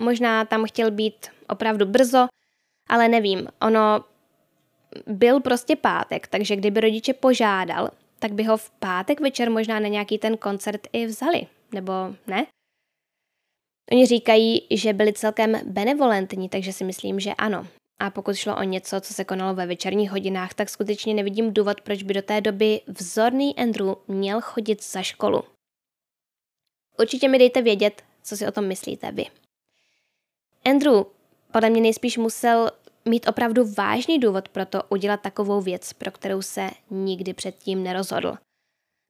Možná 0.00 0.44
tam 0.44 0.64
chtěl 0.64 0.90
být 0.90 1.26
opravdu 1.48 1.86
brzo, 1.86 2.26
ale 2.88 3.08
nevím. 3.08 3.48
Ono 3.62 4.04
byl 5.06 5.40
prostě 5.40 5.76
pátek, 5.76 6.26
takže 6.26 6.56
kdyby 6.56 6.80
rodiče 6.80 7.14
požádal, 7.14 7.90
tak 8.18 8.32
by 8.32 8.44
ho 8.44 8.56
v 8.56 8.70
pátek 8.70 9.20
večer 9.20 9.50
možná 9.50 9.80
na 9.80 9.88
nějaký 9.88 10.18
ten 10.18 10.36
koncert 10.36 10.88
i 10.92 11.06
vzali. 11.06 11.46
Nebo 11.72 11.92
ne? 12.26 12.46
Oni 13.92 14.06
říkají, 14.06 14.66
že 14.70 14.92
byli 14.92 15.12
celkem 15.12 15.60
benevolentní, 15.64 16.48
takže 16.48 16.72
si 16.72 16.84
myslím, 16.84 17.20
že 17.20 17.34
ano. 17.34 17.66
A 17.98 18.10
pokud 18.10 18.36
šlo 18.36 18.56
o 18.56 18.62
něco, 18.62 19.00
co 19.00 19.14
se 19.14 19.24
konalo 19.24 19.54
ve 19.54 19.66
večerních 19.66 20.10
hodinách, 20.10 20.54
tak 20.54 20.68
skutečně 20.68 21.14
nevidím 21.14 21.54
důvod, 21.54 21.80
proč 21.80 22.02
by 22.02 22.14
do 22.14 22.22
té 22.22 22.40
doby 22.40 22.80
vzorný 22.86 23.56
Andrew 23.56 23.94
měl 24.08 24.40
chodit 24.40 24.84
za 24.84 25.02
školu. 25.02 25.42
Určitě 26.98 27.28
mi 27.28 27.38
dejte 27.38 27.62
vědět, 27.62 28.02
co 28.22 28.36
si 28.36 28.46
o 28.46 28.52
tom 28.52 28.66
myslíte 28.66 29.12
vy. 29.12 29.26
Andrew 30.64 31.02
podle 31.52 31.70
mě 31.70 31.80
nejspíš 31.80 32.18
musel 32.18 32.70
mít 33.04 33.28
opravdu 33.28 33.74
vážný 33.74 34.18
důvod 34.18 34.48
pro 34.48 34.66
to 34.66 34.82
udělat 34.88 35.20
takovou 35.20 35.60
věc, 35.60 35.92
pro 35.92 36.10
kterou 36.10 36.42
se 36.42 36.70
nikdy 36.90 37.34
předtím 37.34 37.82
nerozhodl. 37.82 38.34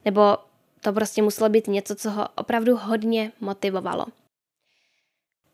Nebo 0.04 0.36
to 0.80 0.92
prostě 0.92 1.22
muselo 1.22 1.50
být 1.50 1.66
něco, 1.66 1.94
co 1.94 2.10
ho 2.10 2.28
opravdu 2.36 2.76
hodně 2.76 3.32
motivovalo. 3.40 4.06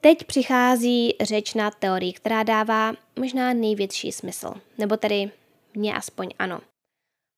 Teď 0.00 0.24
přichází 0.24 1.14
řeč 1.20 1.54
na 1.54 1.70
teorii, 1.70 2.12
která 2.12 2.42
dává 2.42 2.92
možná 3.18 3.52
největší 3.52 4.12
smysl, 4.12 4.54
nebo 4.78 4.96
tedy 4.96 5.30
mně 5.74 5.94
aspoň 5.94 6.30
ano. 6.38 6.60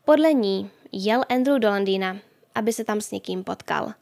Podle 0.04 0.32
ní 0.32 0.70
jel 0.92 1.24
Andrew 1.28 1.58
do 1.58 1.70
Londýna, 1.70 2.16
aby 2.54 2.72
se 2.72 2.84
tam 2.84 3.00
s 3.00 3.10
někým 3.10 3.44
potkal. 3.44 3.92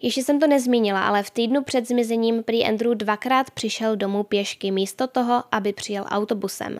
Ještě 0.00 0.24
jsem 0.24 0.40
to 0.40 0.46
nezmínila, 0.46 1.06
ale 1.06 1.22
v 1.22 1.30
týdnu 1.30 1.64
před 1.64 1.88
zmizením 1.88 2.42
prý 2.42 2.64
Andrew 2.66 2.94
dvakrát 2.94 3.50
přišel 3.50 3.96
domů 3.96 4.22
pěšky 4.22 4.70
místo 4.70 5.06
toho, 5.06 5.44
aby 5.52 5.72
přijel 5.72 6.04
autobusem. 6.08 6.78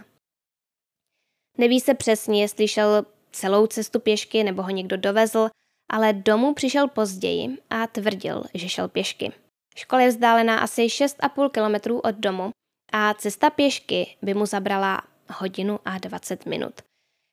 Neví 1.59 1.81
se 1.81 1.95
přesně, 1.95 2.43
jestli 2.43 2.69
šel 2.69 3.07
celou 3.33 3.67
cestu 3.67 4.01
pěšky 4.01 4.45
nebo 4.45 4.63
ho 4.63 4.71
někdo 4.71 4.97
dovezl, 4.97 5.49
ale 5.91 6.13
domů 6.13 6.55
přišel 6.55 6.89
později 6.89 7.59
a 7.71 7.87
tvrdil, 7.87 8.45
že 8.55 8.69
šel 8.69 8.89
pěšky. 8.89 9.33
Škola 9.75 10.03
je 10.03 10.09
vzdálená 10.09 10.59
asi 10.59 10.83
6,5 10.83 11.51
kilometrů 11.51 12.01
od 12.01 12.15
domu 12.15 12.51
a 12.93 13.15
cesta 13.15 13.51
pěšky 13.51 14.17
by 14.23 14.35
mu 14.35 14.47
zabrala 14.47 15.03
hodinu 15.33 15.79
a 15.85 15.99
20 15.99 16.47
minut. 16.47 16.73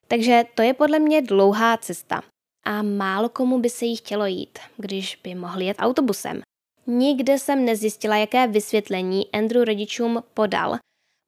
Takže 0.07 0.43
to 0.55 0.61
je 0.61 0.73
podle 0.73 0.99
mě 0.99 1.21
dlouhá 1.21 1.77
cesta 1.77 2.21
a 2.63 2.81
málo 2.81 3.29
komu 3.29 3.59
by 3.59 3.69
se 3.69 3.85
jí 3.85 3.95
chtělo 3.95 4.25
jít, 4.25 4.59
když 4.77 5.15
by 5.23 5.35
mohli 5.35 5.65
jet 5.65 5.77
autobusem. 5.79 6.41
Nikde 6.87 7.39
jsem 7.39 7.65
nezjistila, 7.65 8.17
jaké 8.17 8.47
vysvětlení 8.47 9.31
Andrew 9.31 9.63
rodičům 9.63 10.23
podal, 10.33 10.77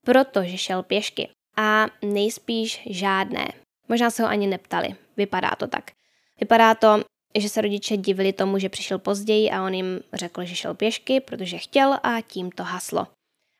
protože 0.05 0.57
šel 0.57 0.83
pěšky. 0.83 1.29
A 1.57 1.85
nejspíš 2.01 2.81
žádné. 2.89 3.47
Možná 3.89 4.09
se 4.09 4.23
ho 4.23 4.29
ani 4.29 4.47
neptali. 4.47 4.95
Vypadá 5.17 5.55
to 5.55 5.67
tak. 5.67 5.91
Vypadá 6.39 6.75
to, 6.75 7.03
že 7.39 7.49
se 7.49 7.61
rodiče 7.61 7.97
divili 7.97 8.33
tomu, 8.33 8.59
že 8.59 8.69
přišel 8.69 8.99
později 8.99 9.51
a 9.51 9.63
on 9.63 9.73
jim 9.73 10.01
řekl, 10.13 10.45
že 10.45 10.55
šel 10.55 10.73
pěšky, 10.73 11.19
protože 11.19 11.57
chtěl 11.57 11.93
a 12.03 12.21
tím 12.21 12.51
to 12.51 12.63
haslo. 12.63 13.07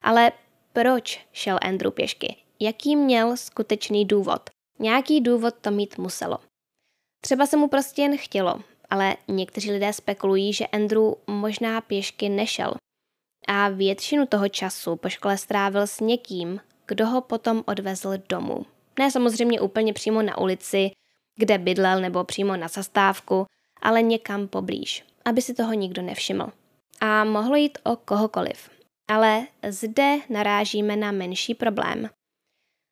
Ale 0.01 0.31
proč 0.73 1.19
šel 1.31 1.59
Andrew 1.62 1.91
pěšky? 1.91 2.36
Jaký 2.59 2.95
měl 2.95 3.38
skutečný 3.38 4.05
důvod? 4.05 4.49
Nějaký 4.79 5.21
důvod 5.21 5.53
to 5.62 5.71
mít 5.71 5.97
muselo. 5.97 6.38
Třeba 7.21 7.45
se 7.45 7.57
mu 7.57 7.67
prostě 7.67 8.01
jen 8.01 8.17
chtělo, 8.17 8.62
ale 8.89 9.15
někteří 9.27 9.71
lidé 9.71 9.93
spekulují, 9.93 10.53
že 10.53 10.67
Andrew 10.67 11.03
možná 11.27 11.81
pěšky 11.81 12.29
nešel. 12.29 12.73
A 13.47 13.69
většinu 13.69 14.25
toho 14.25 14.49
času 14.49 14.95
po 14.95 15.09
škole 15.09 15.38
strávil 15.38 15.88
s 15.88 15.99
někým, 15.99 16.59
kdo 16.88 17.07
ho 17.07 17.21
potom 17.21 17.63
odvezl 17.65 18.13
domů. 18.29 18.65
Ne 18.99 19.12
samozřejmě 19.12 19.62
úplně 19.62 19.93
přímo 19.93 20.21
na 20.21 20.38
ulici, 20.38 20.91
kde 21.36 21.57
bydlel 21.57 22.01
nebo 22.01 22.23
přímo 22.23 22.57
na 22.57 22.67
zastávku, 22.67 23.45
ale 23.84 24.02
někam 24.02 24.48
poblíž, 24.48 25.06
aby 25.26 25.41
si 25.41 25.54
toho 25.54 25.74
nikdo 25.74 26.02
nevšiml. 26.02 26.48
A 27.02 27.24
mohlo 27.24 27.56
jít 27.56 27.78
o 27.84 27.96
kohokoliv. 27.96 28.69
Ale 29.08 29.48
zde 29.69 30.17
narážíme 30.30 30.96
na 30.96 31.12
menší 31.12 31.56
problém. 31.56 32.10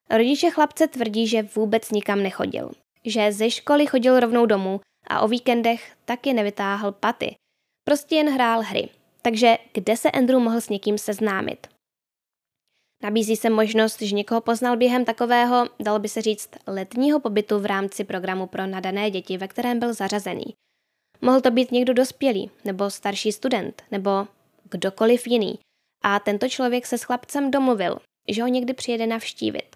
Rodiče 0.10 0.50
chlapce 0.50 0.88
tvrdí, 0.88 1.28
že 1.28 1.44
vůbec 1.56 1.92
nikam 1.92 2.24
nechodil, 2.24 2.72
že 3.06 3.32
ze 3.32 3.50
školy 3.50 3.88
chodil 3.88 4.20
rovnou 4.20 4.46
domů 4.46 4.80
a 5.08 5.22
o 5.22 5.28
víkendech 5.28 5.92
taky 6.06 6.34
nevytáhl 6.34 6.92
paty. 6.92 7.36
Prostě 7.84 8.16
jen 8.16 8.34
hrál 8.34 8.62
hry. 8.62 8.90
Takže 9.22 9.58
kde 9.74 9.98
se 9.98 10.12
Andrew 10.12 10.40
mohl 10.40 10.62
s 10.62 10.70
někým 10.70 10.98
seznámit? 10.98 11.68
Nabízí 13.04 13.36
se 13.36 13.50
možnost, 13.50 14.02
že 14.02 14.16
někoho 14.16 14.42
poznal 14.42 14.78
během 14.78 15.06
takového, 15.06 15.66
dalo 15.80 16.00
by 16.00 16.10
se 16.10 16.22
říct, 16.22 16.50
letního 16.68 17.20
pobytu 17.20 17.60
v 17.60 17.66
rámci 17.66 18.04
programu 18.04 18.48
pro 18.48 18.68
nadané 18.68 19.12
děti, 19.12 19.38
ve 19.38 19.48
kterém 19.48 19.80
byl 19.80 19.94
zařazený. 19.94 20.54
Mohl 21.22 21.42
to 21.42 21.52
být 21.52 21.72
někdo 21.72 21.94
dospělý, 21.94 22.52
nebo 22.66 22.90
starší 22.90 23.32
student, 23.32 23.84
nebo 23.92 24.28
kdokoliv 24.70 25.28
jiný. 25.28 25.60
A 26.04 26.20
tento 26.20 26.50
člověk 26.50 26.86
se 26.86 26.98
s 26.98 27.04
chlapcem 27.04 27.52
domluvil, 27.52 28.00
že 28.28 28.42
ho 28.42 28.48
někdy 28.48 28.74
přijede 28.74 29.08
navštívit. 29.08 29.76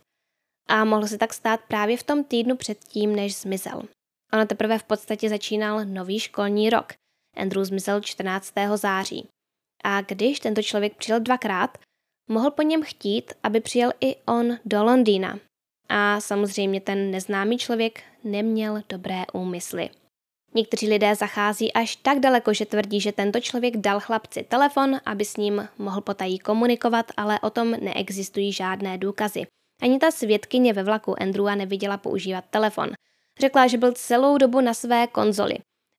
A 0.68 0.86
mohlo 0.86 1.08
se 1.08 1.18
tak 1.18 1.34
stát 1.34 1.60
právě 1.68 1.98
v 1.98 2.04
tom 2.04 2.24
týdnu 2.24 2.56
předtím, 2.56 3.16
než 3.16 3.36
zmizel. 3.36 3.82
Ono 4.34 4.46
teprve 4.46 4.80
v 4.80 4.84
podstatě 4.84 5.30
začínal 5.30 5.86
nový 5.86 6.20
školní 6.20 6.70
rok. 6.70 6.94
Andrew 7.36 7.64
zmizel 7.64 8.02
14. 8.02 8.54
září. 8.76 9.28
A 9.84 10.02
když 10.02 10.40
tento 10.40 10.62
člověk 10.62 10.96
přijel 10.96 11.20
dvakrát, 11.20 11.78
mohl 12.30 12.52
po 12.52 12.62
něm 12.62 12.84
chtít, 12.84 13.34
aby 13.44 13.60
přijel 13.60 13.92
i 14.02 14.16
on 14.16 14.58
do 14.66 14.84
Londýna. 14.84 15.40
A 15.90 16.22
samozřejmě 16.22 16.82
ten 16.82 17.12
neznámý 17.12 17.58
člověk 17.58 18.04
neměl 18.24 18.82
dobré 18.90 19.24
úmysly. 19.34 19.90
Někteří 20.56 20.90
lidé 20.90 21.16
zachází 21.16 21.74
až 21.74 21.96
tak 21.96 22.20
daleko, 22.20 22.54
že 22.54 22.66
tvrdí, 22.66 23.02
že 23.02 23.12
tento 23.12 23.40
člověk 23.40 23.78
dal 23.78 24.00
chlapci 24.00 24.44
telefon, 24.44 25.00
aby 25.06 25.26
s 25.26 25.38
ním 25.38 25.68
mohl 25.78 26.02
potají 26.02 26.40
komunikovat, 26.40 27.12
ale 27.18 27.40
o 27.40 27.50
tom 27.50 27.72
neexistují 27.72 28.52
žádné 28.54 28.98
důkazy. 28.98 29.44
Ani 29.82 30.00
ta 30.00 30.12
svědkyně 30.12 30.74
ve 30.74 30.84
vlaku 30.84 31.22
Andrewa 31.22 31.56
neviděla 31.56 31.98
používat 31.98 32.46
telefon. 32.50 32.90
Řekla, 33.40 33.68
že 33.68 33.78
byl 33.78 33.92
celou 33.92 34.38
dobu 34.38 34.62
na 34.62 34.74
své 34.74 35.08
konzoli. 35.08 35.56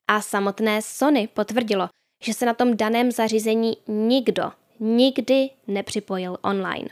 A 0.09 0.21
samotné 0.21 0.83
Sony 0.83 1.29
potvrdilo, 1.29 1.89
že 2.23 2.35
se 2.35 2.47
na 2.47 2.55
tom 2.55 2.77
daném 2.77 3.13
zařízení 3.13 3.77
nikdo 3.89 4.53
nikdy 4.81 5.51
nepřipojil 5.67 6.39
online. 6.43 6.89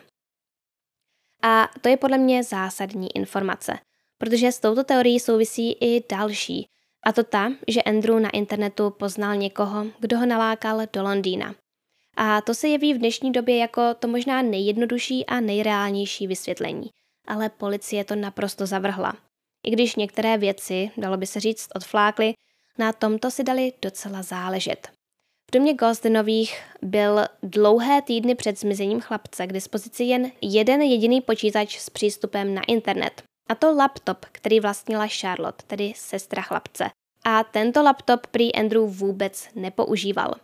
A 1.43 1.69
to 1.81 1.89
je 1.89 1.97
podle 1.97 2.19
mě 2.19 2.45
zásadní 2.45 3.17
informace, 3.17 3.79
protože 4.19 4.53
s 4.53 4.61
touto 4.61 4.85
teorií 4.85 5.21
souvisí 5.21 5.73
i 5.73 6.05
další, 6.09 6.69
a 7.05 7.13
to 7.13 7.25
ta, 7.25 7.53
že 7.69 7.83
Andrew 7.83 8.21
na 8.21 8.31
internetu 8.31 8.91
poznal 8.91 9.37
někoho, 9.37 9.87
kdo 9.99 10.19
ho 10.19 10.27
nalákal 10.27 10.81
do 10.93 11.03
Londýna. 11.03 11.55
A 12.17 12.41
to 12.41 12.55
se 12.55 12.69
jeví 12.69 12.95
v 12.95 12.99
dnešní 12.99 13.33
době 13.33 13.57
jako 13.57 13.95
to 13.95 14.09
možná 14.09 14.43
nejjednodušší 14.43 15.27
a 15.27 15.41
nejreálnější 15.41 16.27
vysvětlení. 16.27 16.91
Ale 17.27 17.49
policie 17.49 18.05
to 18.05 18.15
naprosto 18.15 18.67
zavrhla. 18.67 19.15
I 19.67 19.71
když 19.71 19.97
některé 19.97 20.39
věci, 20.39 20.91
dalo 20.97 21.17
by 21.17 21.27
se 21.27 21.41
říct, 21.41 21.69
odflákly, 21.75 22.35
na 22.79 22.93
tomto 22.93 23.31
si 23.31 23.45
dali 23.45 23.73
docela 23.83 24.23
záležet. 24.23 24.89
V 25.51 25.53
domě 25.53 25.75
Gosdenových 25.75 26.63
byl 26.83 27.21
dlouhé 27.43 28.03
týdny 28.03 28.35
před 28.35 28.59
zmizením 28.59 29.01
chlapce 29.01 29.47
k 29.47 29.53
dispozici 29.53 30.05
jen 30.05 30.31
jeden 30.41 30.83
jediný 30.83 31.21
počítač 31.21 31.79
s 31.79 31.91
přístupem 31.91 32.55
na 32.55 32.63
internet. 32.63 33.23
A 33.49 33.55
to 33.55 33.75
laptop, 33.77 34.25
který 34.33 34.61
vlastnila 34.61 35.07
Charlotte, 35.21 35.65
tedy 35.67 35.93
sestra 35.97 36.43
chlapce. 36.43 36.91
A 37.25 37.45
tento 37.45 37.83
laptop 37.83 38.27
prý 38.27 38.55
Andrew 38.55 38.83
vůbec 38.83 39.49
nepoužíval. 39.55 40.35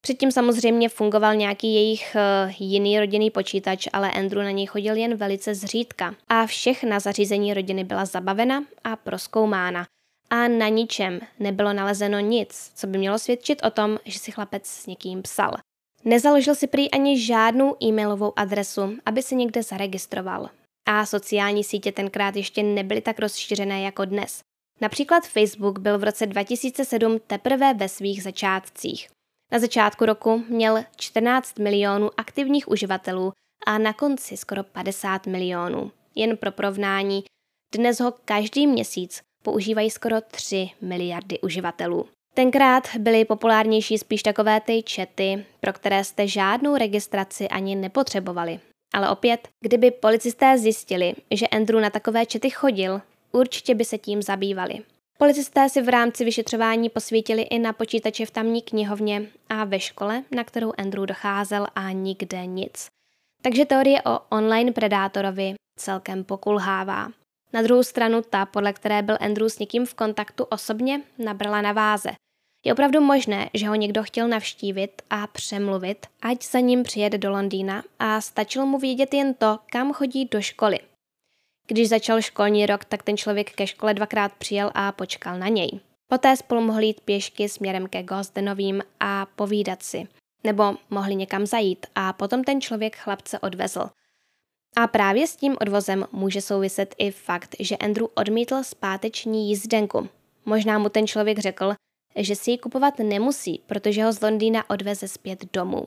Předtím 0.00 0.32
samozřejmě 0.32 0.88
fungoval 0.88 1.34
nějaký 1.34 1.74
jejich 1.74 2.16
uh, 2.16 2.52
jiný 2.58 3.00
rodinný 3.00 3.30
počítač, 3.30 3.88
ale 3.92 4.12
Andrew 4.12 4.42
na 4.42 4.50
něj 4.50 4.66
chodil 4.66 4.96
jen 4.96 5.14
velice 5.14 5.54
zřídka. 5.54 6.14
A 6.28 6.46
všechna 6.46 7.00
zařízení 7.00 7.54
rodiny 7.54 7.84
byla 7.84 8.04
zabavena 8.04 8.64
a 8.84 8.96
proskoumána. 8.96 9.86
A 10.30 10.48
na 10.48 10.68
ničem 10.68 11.20
nebylo 11.38 11.72
nalezeno 11.72 12.20
nic, 12.20 12.72
co 12.74 12.86
by 12.86 12.98
mělo 12.98 13.18
svědčit 13.18 13.62
o 13.64 13.70
tom, 13.70 13.98
že 14.04 14.18
si 14.18 14.32
chlapec 14.32 14.66
s 14.66 14.86
někým 14.86 15.22
psal. 15.22 15.52
Nezaložil 16.04 16.54
si 16.54 16.66
prý 16.66 16.90
ani 16.90 17.20
žádnou 17.20 17.76
e-mailovou 17.84 18.32
adresu, 18.36 18.96
aby 19.06 19.22
se 19.22 19.34
někde 19.34 19.62
zaregistroval. 19.62 20.48
A 20.86 21.06
sociální 21.06 21.64
sítě 21.64 21.92
tenkrát 21.92 22.36
ještě 22.36 22.62
nebyly 22.62 23.00
tak 23.00 23.18
rozšířené 23.18 23.82
jako 23.82 24.04
dnes. 24.04 24.40
Například 24.80 25.26
Facebook 25.26 25.78
byl 25.78 25.98
v 25.98 26.04
roce 26.04 26.26
2007 26.26 27.20
teprve 27.26 27.74
ve 27.74 27.88
svých 27.88 28.22
začátcích. 28.22 29.08
Na 29.52 29.58
začátku 29.58 30.06
roku 30.06 30.44
měl 30.48 30.84
14 30.96 31.58
milionů 31.58 32.10
aktivních 32.16 32.68
uživatelů 32.68 33.32
a 33.66 33.78
na 33.78 33.92
konci 33.92 34.36
skoro 34.36 34.64
50 34.64 35.26
milionů. 35.26 35.92
Jen 36.14 36.36
pro 36.36 36.52
porovnání, 36.52 37.24
dnes 37.74 38.00
ho 38.00 38.14
každý 38.24 38.66
měsíc 38.66 39.20
používají 39.42 39.90
skoro 39.90 40.20
3 40.20 40.70
miliardy 40.80 41.40
uživatelů. 41.40 42.08
Tenkrát 42.34 42.96
byly 42.96 43.24
populárnější 43.24 43.98
spíš 43.98 44.22
takové 44.22 44.60
ty 44.60 44.82
čety, 44.82 45.44
pro 45.60 45.72
které 45.72 46.04
jste 46.04 46.28
žádnou 46.28 46.76
registraci 46.76 47.48
ani 47.48 47.76
nepotřebovali. 47.76 48.60
Ale 48.94 49.10
opět, 49.10 49.48
kdyby 49.60 49.90
policisté 49.90 50.58
zjistili, 50.58 51.14
že 51.30 51.46
Andrew 51.46 51.80
na 51.80 51.90
takové 51.90 52.26
čety 52.26 52.50
chodil, 52.50 53.00
určitě 53.32 53.74
by 53.74 53.84
se 53.84 53.98
tím 53.98 54.22
zabývali. 54.22 54.82
Policisté 55.18 55.68
si 55.68 55.82
v 55.82 55.88
rámci 55.88 56.24
vyšetřování 56.24 56.90
posvítili 56.90 57.42
i 57.42 57.58
na 57.58 57.72
počítače 57.72 58.26
v 58.26 58.30
tamní 58.30 58.62
knihovně 58.62 59.26
a 59.48 59.64
ve 59.64 59.80
škole, 59.80 60.22
na 60.30 60.44
kterou 60.44 60.72
Andrew 60.78 61.06
docházel 61.06 61.66
a 61.74 61.90
nikde 61.90 62.46
nic. 62.46 62.86
Takže 63.42 63.64
teorie 63.64 64.02
o 64.02 64.20
online 64.28 64.72
predátorovi 64.72 65.54
celkem 65.78 66.24
pokulhává. 66.24 67.08
Na 67.52 67.62
druhou 67.62 67.82
stranu 67.82 68.22
ta, 68.30 68.46
podle 68.46 68.72
které 68.72 69.02
byl 69.02 69.16
Andrew 69.20 69.48
s 69.48 69.58
někým 69.58 69.86
v 69.86 69.94
kontaktu 69.94 70.44
osobně, 70.44 71.02
nabrala 71.18 71.62
na 71.62 71.72
váze. 71.72 72.10
Je 72.64 72.72
opravdu 72.72 73.00
možné, 73.00 73.50
že 73.54 73.68
ho 73.68 73.74
někdo 73.74 74.02
chtěl 74.02 74.28
navštívit 74.28 75.02
a 75.10 75.26
přemluvit, 75.26 76.06
ať 76.22 76.44
za 76.44 76.60
ním 76.60 76.82
přijede 76.82 77.18
do 77.18 77.30
Londýna 77.30 77.84
a 77.98 78.20
stačilo 78.20 78.66
mu 78.66 78.78
vědět 78.78 79.14
jen 79.14 79.34
to, 79.34 79.58
kam 79.70 79.92
chodí 79.92 80.24
do 80.24 80.42
školy. 80.42 80.78
Když 81.66 81.88
začal 81.88 82.22
školní 82.22 82.66
rok, 82.66 82.84
tak 82.84 83.02
ten 83.02 83.16
člověk 83.16 83.52
ke 83.52 83.66
škole 83.66 83.94
dvakrát 83.94 84.32
přijel 84.32 84.70
a 84.74 84.92
počkal 84.92 85.38
na 85.38 85.48
něj. 85.48 85.80
Poté 86.08 86.36
spolu 86.36 86.60
mohli 86.60 86.86
jít 86.86 87.00
pěšky 87.00 87.48
směrem 87.48 87.86
ke 87.86 88.02
Gosdenovým 88.02 88.82
a 89.00 89.26
povídat 89.36 89.82
si. 89.82 90.08
Nebo 90.44 90.76
mohli 90.90 91.14
někam 91.14 91.46
zajít 91.46 91.86
a 91.94 92.12
potom 92.12 92.44
ten 92.44 92.60
člověk 92.60 92.96
chlapce 92.96 93.38
odvezl. 93.38 93.90
A 94.76 94.86
právě 94.86 95.26
s 95.26 95.36
tím 95.36 95.56
odvozem 95.60 96.06
může 96.12 96.40
souviset 96.40 96.94
i 96.98 97.10
fakt, 97.10 97.56
že 97.60 97.76
Andrew 97.76 98.06
odmítl 98.14 98.62
zpáteční 98.62 99.48
jízdenku. 99.48 100.08
Možná 100.44 100.78
mu 100.78 100.88
ten 100.88 101.06
člověk 101.06 101.38
řekl, 101.38 101.74
že 102.16 102.36
si 102.36 102.50
ji 102.50 102.58
kupovat 102.58 102.98
nemusí, 102.98 103.62
protože 103.66 104.04
ho 104.04 104.12
z 104.12 104.20
Londýna 104.20 104.70
odveze 104.70 105.08
zpět 105.08 105.52
domů. 105.52 105.86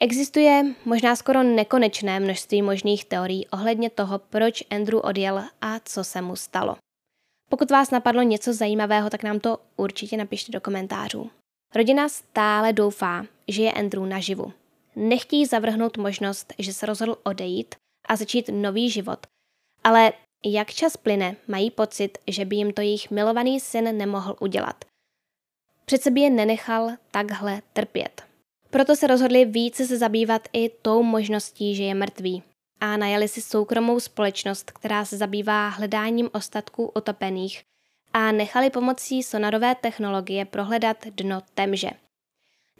Existuje 0.00 0.74
možná 0.84 1.16
skoro 1.16 1.42
nekonečné 1.42 2.20
množství 2.20 2.62
možných 2.62 3.04
teorií 3.04 3.46
ohledně 3.46 3.90
toho, 3.90 4.18
proč 4.18 4.64
Andrew 4.70 5.00
odjel 5.02 5.44
a 5.60 5.78
co 5.84 6.04
se 6.04 6.22
mu 6.22 6.36
stalo. 6.36 6.76
Pokud 7.50 7.70
vás 7.70 7.90
napadlo 7.90 8.22
něco 8.22 8.52
zajímavého, 8.52 9.10
tak 9.10 9.22
nám 9.22 9.40
to 9.40 9.58
určitě 9.76 10.16
napište 10.16 10.52
do 10.52 10.60
komentářů. 10.60 11.30
Rodina 11.74 12.08
stále 12.08 12.72
doufá, 12.72 13.26
že 13.48 13.62
je 13.62 13.72
Andrew 13.72 14.06
naživu. 14.06 14.52
Nechtějí 14.96 15.46
zavrhnout 15.46 15.96
možnost, 15.96 16.52
že 16.58 16.72
se 16.72 16.86
rozhodl 16.86 17.16
odejít 17.22 17.74
a 18.08 18.16
začít 18.16 18.48
nový 18.52 18.90
život, 18.90 19.26
ale 19.84 20.12
jak 20.44 20.70
čas 20.70 20.96
plyne, 20.96 21.36
mají 21.48 21.70
pocit, 21.70 22.18
že 22.26 22.44
by 22.44 22.56
jim 22.56 22.72
to 22.72 22.80
jejich 22.80 23.10
milovaný 23.10 23.60
syn 23.60 23.96
nemohl 23.96 24.36
udělat. 24.40 24.84
Přece 25.86 26.10
by 26.10 26.20
je 26.20 26.30
nenechal 26.30 26.90
takhle 27.10 27.62
trpět. 27.72 28.22
Proto 28.70 28.96
se 28.96 29.06
rozhodli 29.06 29.44
více 29.44 29.86
se 29.86 29.98
zabývat 29.98 30.48
i 30.52 30.68
tou 30.68 31.02
možností, 31.02 31.74
že 31.74 31.82
je 31.82 31.94
mrtvý. 31.94 32.42
A 32.80 32.96
najali 32.96 33.28
si 33.28 33.40
soukromou 33.40 34.00
společnost, 34.00 34.70
která 34.70 35.04
se 35.04 35.16
zabývá 35.16 35.68
hledáním 35.68 36.30
ostatků 36.32 36.92
utopených 36.96 37.62
a 38.12 38.32
nechali 38.32 38.70
pomocí 38.70 39.22
sonarové 39.22 39.74
technologie 39.74 40.44
prohledat 40.44 41.06
dno 41.06 41.42
temže. 41.54 41.90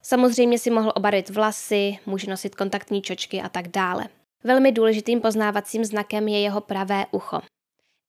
Samozřejmě 0.02 0.58
si 0.58 0.70
mohl 0.70 0.92
obarvit 0.96 1.30
vlasy, 1.30 1.98
může 2.06 2.30
nosit 2.30 2.54
kontaktní 2.54 3.02
čočky 3.02 3.40
a 3.40 3.48
tak 3.48 3.68
dále. 3.68 4.08
Velmi 4.44 4.72
důležitým 4.72 5.20
poznávacím 5.20 5.84
znakem 5.84 6.28
je 6.28 6.40
jeho 6.40 6.60
pravé 6.60 7.06
ucho. 7.10 7.40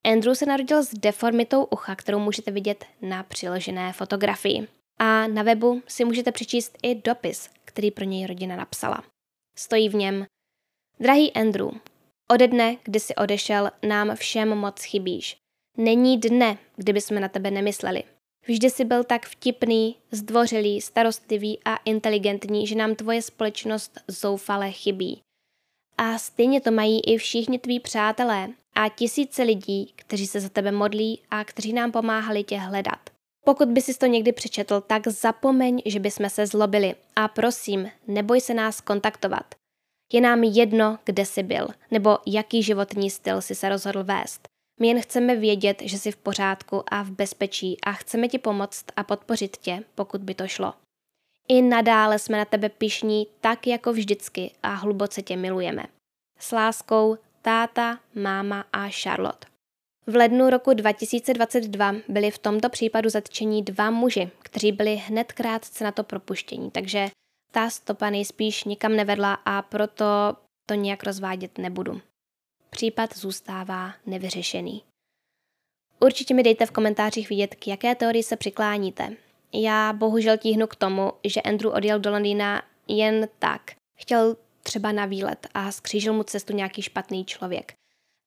Andrew 0.04 0.34
se 0.34 0.46
narodil 0.46 0.84
s 0.84 0.94
deformitou 0.94 1.64
ucha, 1.64 1.96
kterou 1.96 2.18
můžete 2.18 2.50
vidět 2.50 2.84
na 3.02 3.22
přiložené 3.22 3.92
fotografii. 3.92 4.68
A 4.98 5.26
na 5.26 5.42
webu 5.42 5.82
si 5.86 6.04
můžete 6.04 6.32
přečíst 6.32 6.78
i 6.82 6.94
dopis, 6.94 7.50
který 7.64 7.90
pro 7.90 8.04
něj 8.04 8.26
rodina 8.26 8.56
napsala. 8.56 9.02
Stojí 9.58 9.88
v 9.88 9.94
něm 9.94 10.26
Drahý 11.00 11.32
Andrew, 11.32 11.68
ode 12.30 12.48
dne, 12.48 12.76
kdy 12.82 13.00
jsi 13.00 13.14
odešel, 13.14 13.70
nám 13.82 14.16
všem 14.16 14.48
moc 14.48 14.82
chybíš. 14.82 15.36
Není 15.76 16.18
dne, 16.18 16.58
kdyby 16.76 17.00
jsme 17.00 17.20
na 17.20 17.28
tebe 17.28 17.50
nemysleli. 17.50 18.02
Vždy 18.46 18.70
jsi 18.70 18.84
byl 18.84 19.04
tak 19.04 19.26
vtipný, 19.26 19.96
zdvořilý, 20.10 20.80
starostlivý 20.80 21.58
a 21.64 21.76
inteligentní, 21.76 22.66
že 22.66 22.74
nám 22.74 22.94
tvoje 22.94 23.22
společnost 23.22 24.00
zoufale 24.08 24.70
chybí. 24.70 25.20
A 25.98 26.18
stejně 26.18 26.60
to 26.60 26.70
mají 26.70 27.00
i 27.00 27.18
všichni 27.18 27.58
tví 27.58 27.80
přátelé 27.80 28.48
a 28.74 28.88
tisíce 28.88 29.42
lidí, 29.42 29.92
kteří 29.96 30.26
se 30.26 30.40
za 30.40 30.48
tebe 30.48 30.72
modlí 30.72 31.20
a 31.30 31.44
kteří 31.44 31.72
nám 31.72 31.92
pomáhali 31.92 32.44
tě 32.44 32.56
hledat. 32.56 33.10
Pokud 33.44 33.68
by 33.68 33.80
si 33.80 33.98
to 33.98 34.06
někdy 34.06 34.32
přečetl, 34.32 34.80
tak 34.80 35.08
zapomeň, 35.08 35.82
že 35.86 36.00
bychom 36.00 36.30
se 36.30 36.46
zlobili 36.46 36.94
a 37.16 37.28
prosím, 37.28 37.90
neboj 38.06 38.40
se 38.40 38.54
nás 38.54 38.80
kontaktovat. 38.80 39.54
Je 40.12 40.20
nám 40.20 40.42
jedno, 40.42 40.98
kde 41.04 41.26
jsi 41.26 41.42
byl, 41.42 41.68
nebo 41.90 42.18
jaký 42.26 42.62
životní 42.62 43.10
styl 43.10 43.42
si 43.42 43.54
se 43.54 43.68
rozhodl 43.68 44.04
vést. 44.04 44.51
My 44.82 44.88
jen 44.88 45.00
chceme 45.00 45.36
vědět, 45.36 45.82
že 45.84 45.98
jsi 45.98 46.12
v 46.12 46.16
pořádku 46.16 46.82
a 46.86 47.02
v 47.02 47.10
bezpečí 47.10 47.76
a 47.86 47.92
chceme 47.92 48.28
ti 48.28 48.38
pomoct 48.38 48.84
a 48.96 49.04
podpořit 49.04 49.56
tě, 49.56 49.84
pokud 49.94 50.20
by 50.20 50.34
to 50.34 50.48
šlo. 50.48 50.74
I 51.48 51.62
nadále 51.62 52.18
jsme 52.18 52.38
na 52.38 52.44
tebe 52.44 52.68
pišní 52.68 53.26
tak 53.40 53.66
jako 53.66 53.92
vždycky 53.92 54.50
a 54.62 54.74
hluboce 54.74 55.22
tě 55.22 55.36
milujeme. 55.36 55.82
S 56.38 56.52
láskou 56.52 57.16
táta, 57.42 57.98
máma 58.14 58.64
a 58.72 58.88
Charlotte. 59.02 59.46
V 60.06 60.16
lednu 60.16 60.50
roku 60.50 60.74
2022 60.74 61.94
byli 62.08 62.30
v 62.30 62.38
tomto 62.38 62.68
případu 62.68 63.10
zatčení 63.10 63.62
dva 63.62 63.90
muži, 63.90 64.30
kteří 64.38 64.72
byli 64.72 64.96
hned 64.96 65.32
krátce 65.32 65.84
na 65.84 65.92
to 65.92 66.04
propuštění, 66.04 66.70
takže 66.70 67.08
ta 67.52 67.70
stopa 67.70 68.10
nejspíš 68.10 68.64
nikam 68.64 68.96
nevedla 68.96 69.34
a 69.34 69.62
proto 69.62 70.04
to 70.66 70.74
nějak 70.74 71.02
rozvádět 71.02 71.58
nebudu. 71.58 72.00
Případ 72.76 73.16
zůstává 73.16 73.94
nevyřešený. 74.06 74.82
Určitě 76.00 76.34
mi 76.34 76.42
dejte 76.42 76.66
v 76.66 76.70
komentářích 76.70 77.28
vidět, 77.28 77.54
k 77.54 77.66
jaké 77.66 77.94
teorii 77.94 78.22
se 78.22 78.36
přikláníte. 78.36 79.16
Já 79.52 79.92
bohužel 79.92 80.38
tíhnu 80.38 80.66
k 80.66 80.76
tomu, 80.76 81.12
že 81.24 81.40
Andrew 81.40 81.72
odjel 81.74 82.00
do 82.00 82.10
Londýna 82.10 82.62
jen 82.88 83.28
tak. 83.38 83.60
Chtěl 83.98 84.36
třeba 84.62 84.92
na 84.92 85.06
výlet 85.06 85.46
a 85.54 85.72
skřížil 85.72 86.12
mu 86.12 86.22
cestu 86.22 86.52
nějaký 86.52 86.82
špatný 86.82 87.24
člověk. 87.24 87.72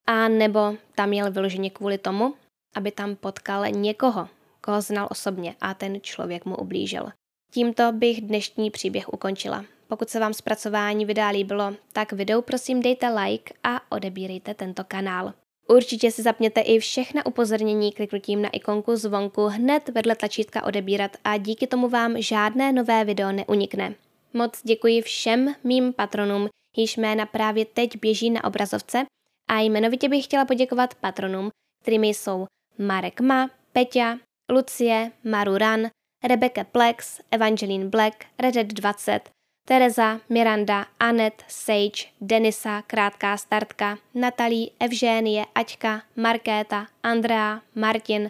A 0.07 0.27
nebo 0.27 0.75
tam 0.95 1.13
jel 1.13 1.31
vyloženě 1.31 1.69
kvůli 1.69 1.97
tomu, 1.97 2.33
aby 2.75 2.91
tam 2.91 3.15
potkal 3.15 3.65
někoho, 3.69 4.29
koho 4.61 4.81
znal 4.81 5.07
osobně 5.11 5.55
a 5.61 5.73
ten 5.73 6.01
člověk 6.01 6.45
mu 6.45 6.57
ublížil. 6.57 7.09
Tímto 7.51 7.91
bych 7.91 8.21
dnešní 8.21 8.71
příběh 8.71 9.13
ukončila. 9.13 9.65
Pokud 9.87 10.09
se 10.09 10.19
vám 10.19 10.33
zpracování 10.33 11.05
videa 11.05 11.27
líbilo, 11.27 11.73
tak 11.93 12.11
videu 12.11 12.41
prosím 12.41 12.81
dejte 12.81 13.09
like 13.09 13.53
a 13.63 13.91
odebírejte 13.91 14.53
tento 14.53 14.83
kanál. 14.83 15.33
Určitě 15.67 16.11
si 16.11 16.21
zapněte 16.21 16.61
i 16.61 16.79
všechna 16.79 17.25
upozornění 17.25 17.91
kliknutím 17.91 18.41
na 18.41 18.49
ikonku 18.49 18.95
zvonku 18.95 19.45
hned 19.45 19.89
vedle 19.89 20.15
tlačítka 20.15 20.63
odebírat 20.63 21.11
a 21.23 21.37
díky 21.37 21.67
tomu 21.67 21.89
vám 21.89 22.21
žádné 22.21 22.71
nové 22.71 23.05
video 23.05 23.31
neunikne. 23.31 23.95
Moc 24.33 24.61
děkuji 24.63 25.01
všem 25.01 25.55
mým 25.63 25.93
patronům, 25.93 26.49
jejichž 26.77 26.97
jména 26.97 27.25
právě 27.25 27.65
teď 27.65 27.99
běží 28.01 28.29
na 28.29 28.43
obrazovce 28.43 29.05
a 29.47 29.59
jmenovitě 29.59 30.09
bych 30.09 30.23
chtěla 30.23 30.45
poděkovat 30.45 30.95
patronům, 30.95 31.49
kterými 31.81 32.07
jsou 32.07 32.45
Marek 32.77 33.21
Ma, 33.21 33.49
Peťa, 33.71 34.17
Lucie, 34.51 35.11
Maru 35.23 35.57
Ran, 35.57 35.87
Rebecca 36.23 36.63
Plex, 36.63 37.21
Evangeline 37.31 37.85
Black, 37.85 38.25
Reddit 38.39 38.67
20, 38.73 39.29
Tereza, 39.67 40.19
Miranda, 40.29 40.85
Anet, 40.99 41.43
Sage, 41.47 42.05
Denisa, 42.21 42.81
Krátká 42.81 43.37
startka, 43.37 43.97
Natalí, 44.13 44.71
Evžénie, 44.79 45.45
Aťka, 45.55 46.01
Markéta, 46.15 46.87
Andrea, 47.03 47.61
Martin, 47.75 48.27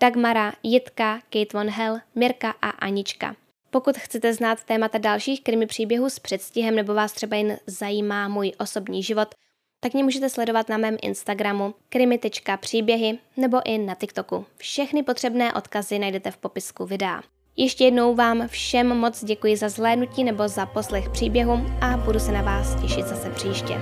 Dagmara, 0.00 0.52
Jitka, 0.62 1.20
Kate 1.30 1.58
Von 1.58 1.70
Hell, 1.70 2.00
Mirka 2.14 2.54
a 2.62 2.70
Anička. 2.70 3.36
Pokud 3.70 3.96
chcete 3.96 4.34
znát 4.34 4.64
témata 4.64 4.98
dalších 4.98 5.42
krimi 5.42 5.66
příběhů 5.66 6.10
s 6.10 6.18
předstihem 6.18 6.76
nebo 6.76 6.94
vás 6.94 7.12
třeba 7.12 7.36
jen 7.36 7.58
zajímá 7.66 8.28
můj 8.28 8.52
osobní 8.58 9.02
život, 9.02 9.34
tak 9.80 9.94
mě 9.94 10.04
můžete 10.04 10.28
sledovat 10.28 10.68
na 10.68 10.76
mém 10.76 10.96
Instagramu 11.02 11.74
krimi.příběhy 11.88 13.18
nebo 13.36 13.60
i 13.64 13.78
na 13.78 13.94
TikToku. 13.94 14.46
Všechny 14.56 15.02
potřebné 15.02 15.52
odkazy 15.52 15.98
najdete 15.98 16.30
v 16.30 16.36
popisku 16.36 16.86
videa. 16.86 17.22
Ještě 17.58 17.84
jednou 17.84 18.14
vám 18.14 18.48
všem 18.48 18.86
moc 18.86 19.24
děkuji 19.24 19.56
za 19.56 19.68
zhlédnutí 19.68 20.24
nebo 20.24 20.48
za 20.48 20.66
poslech 20.66 21.08
příběhu 21.08 21.66
a 21.80 21.96
budu 21.96 22.18
se 22.18 22.32
na 22.32 22.42
vás 22.42 22.74
těšit 22.82 23.06
zase 23.06 23.30
příště. 23.30 23.74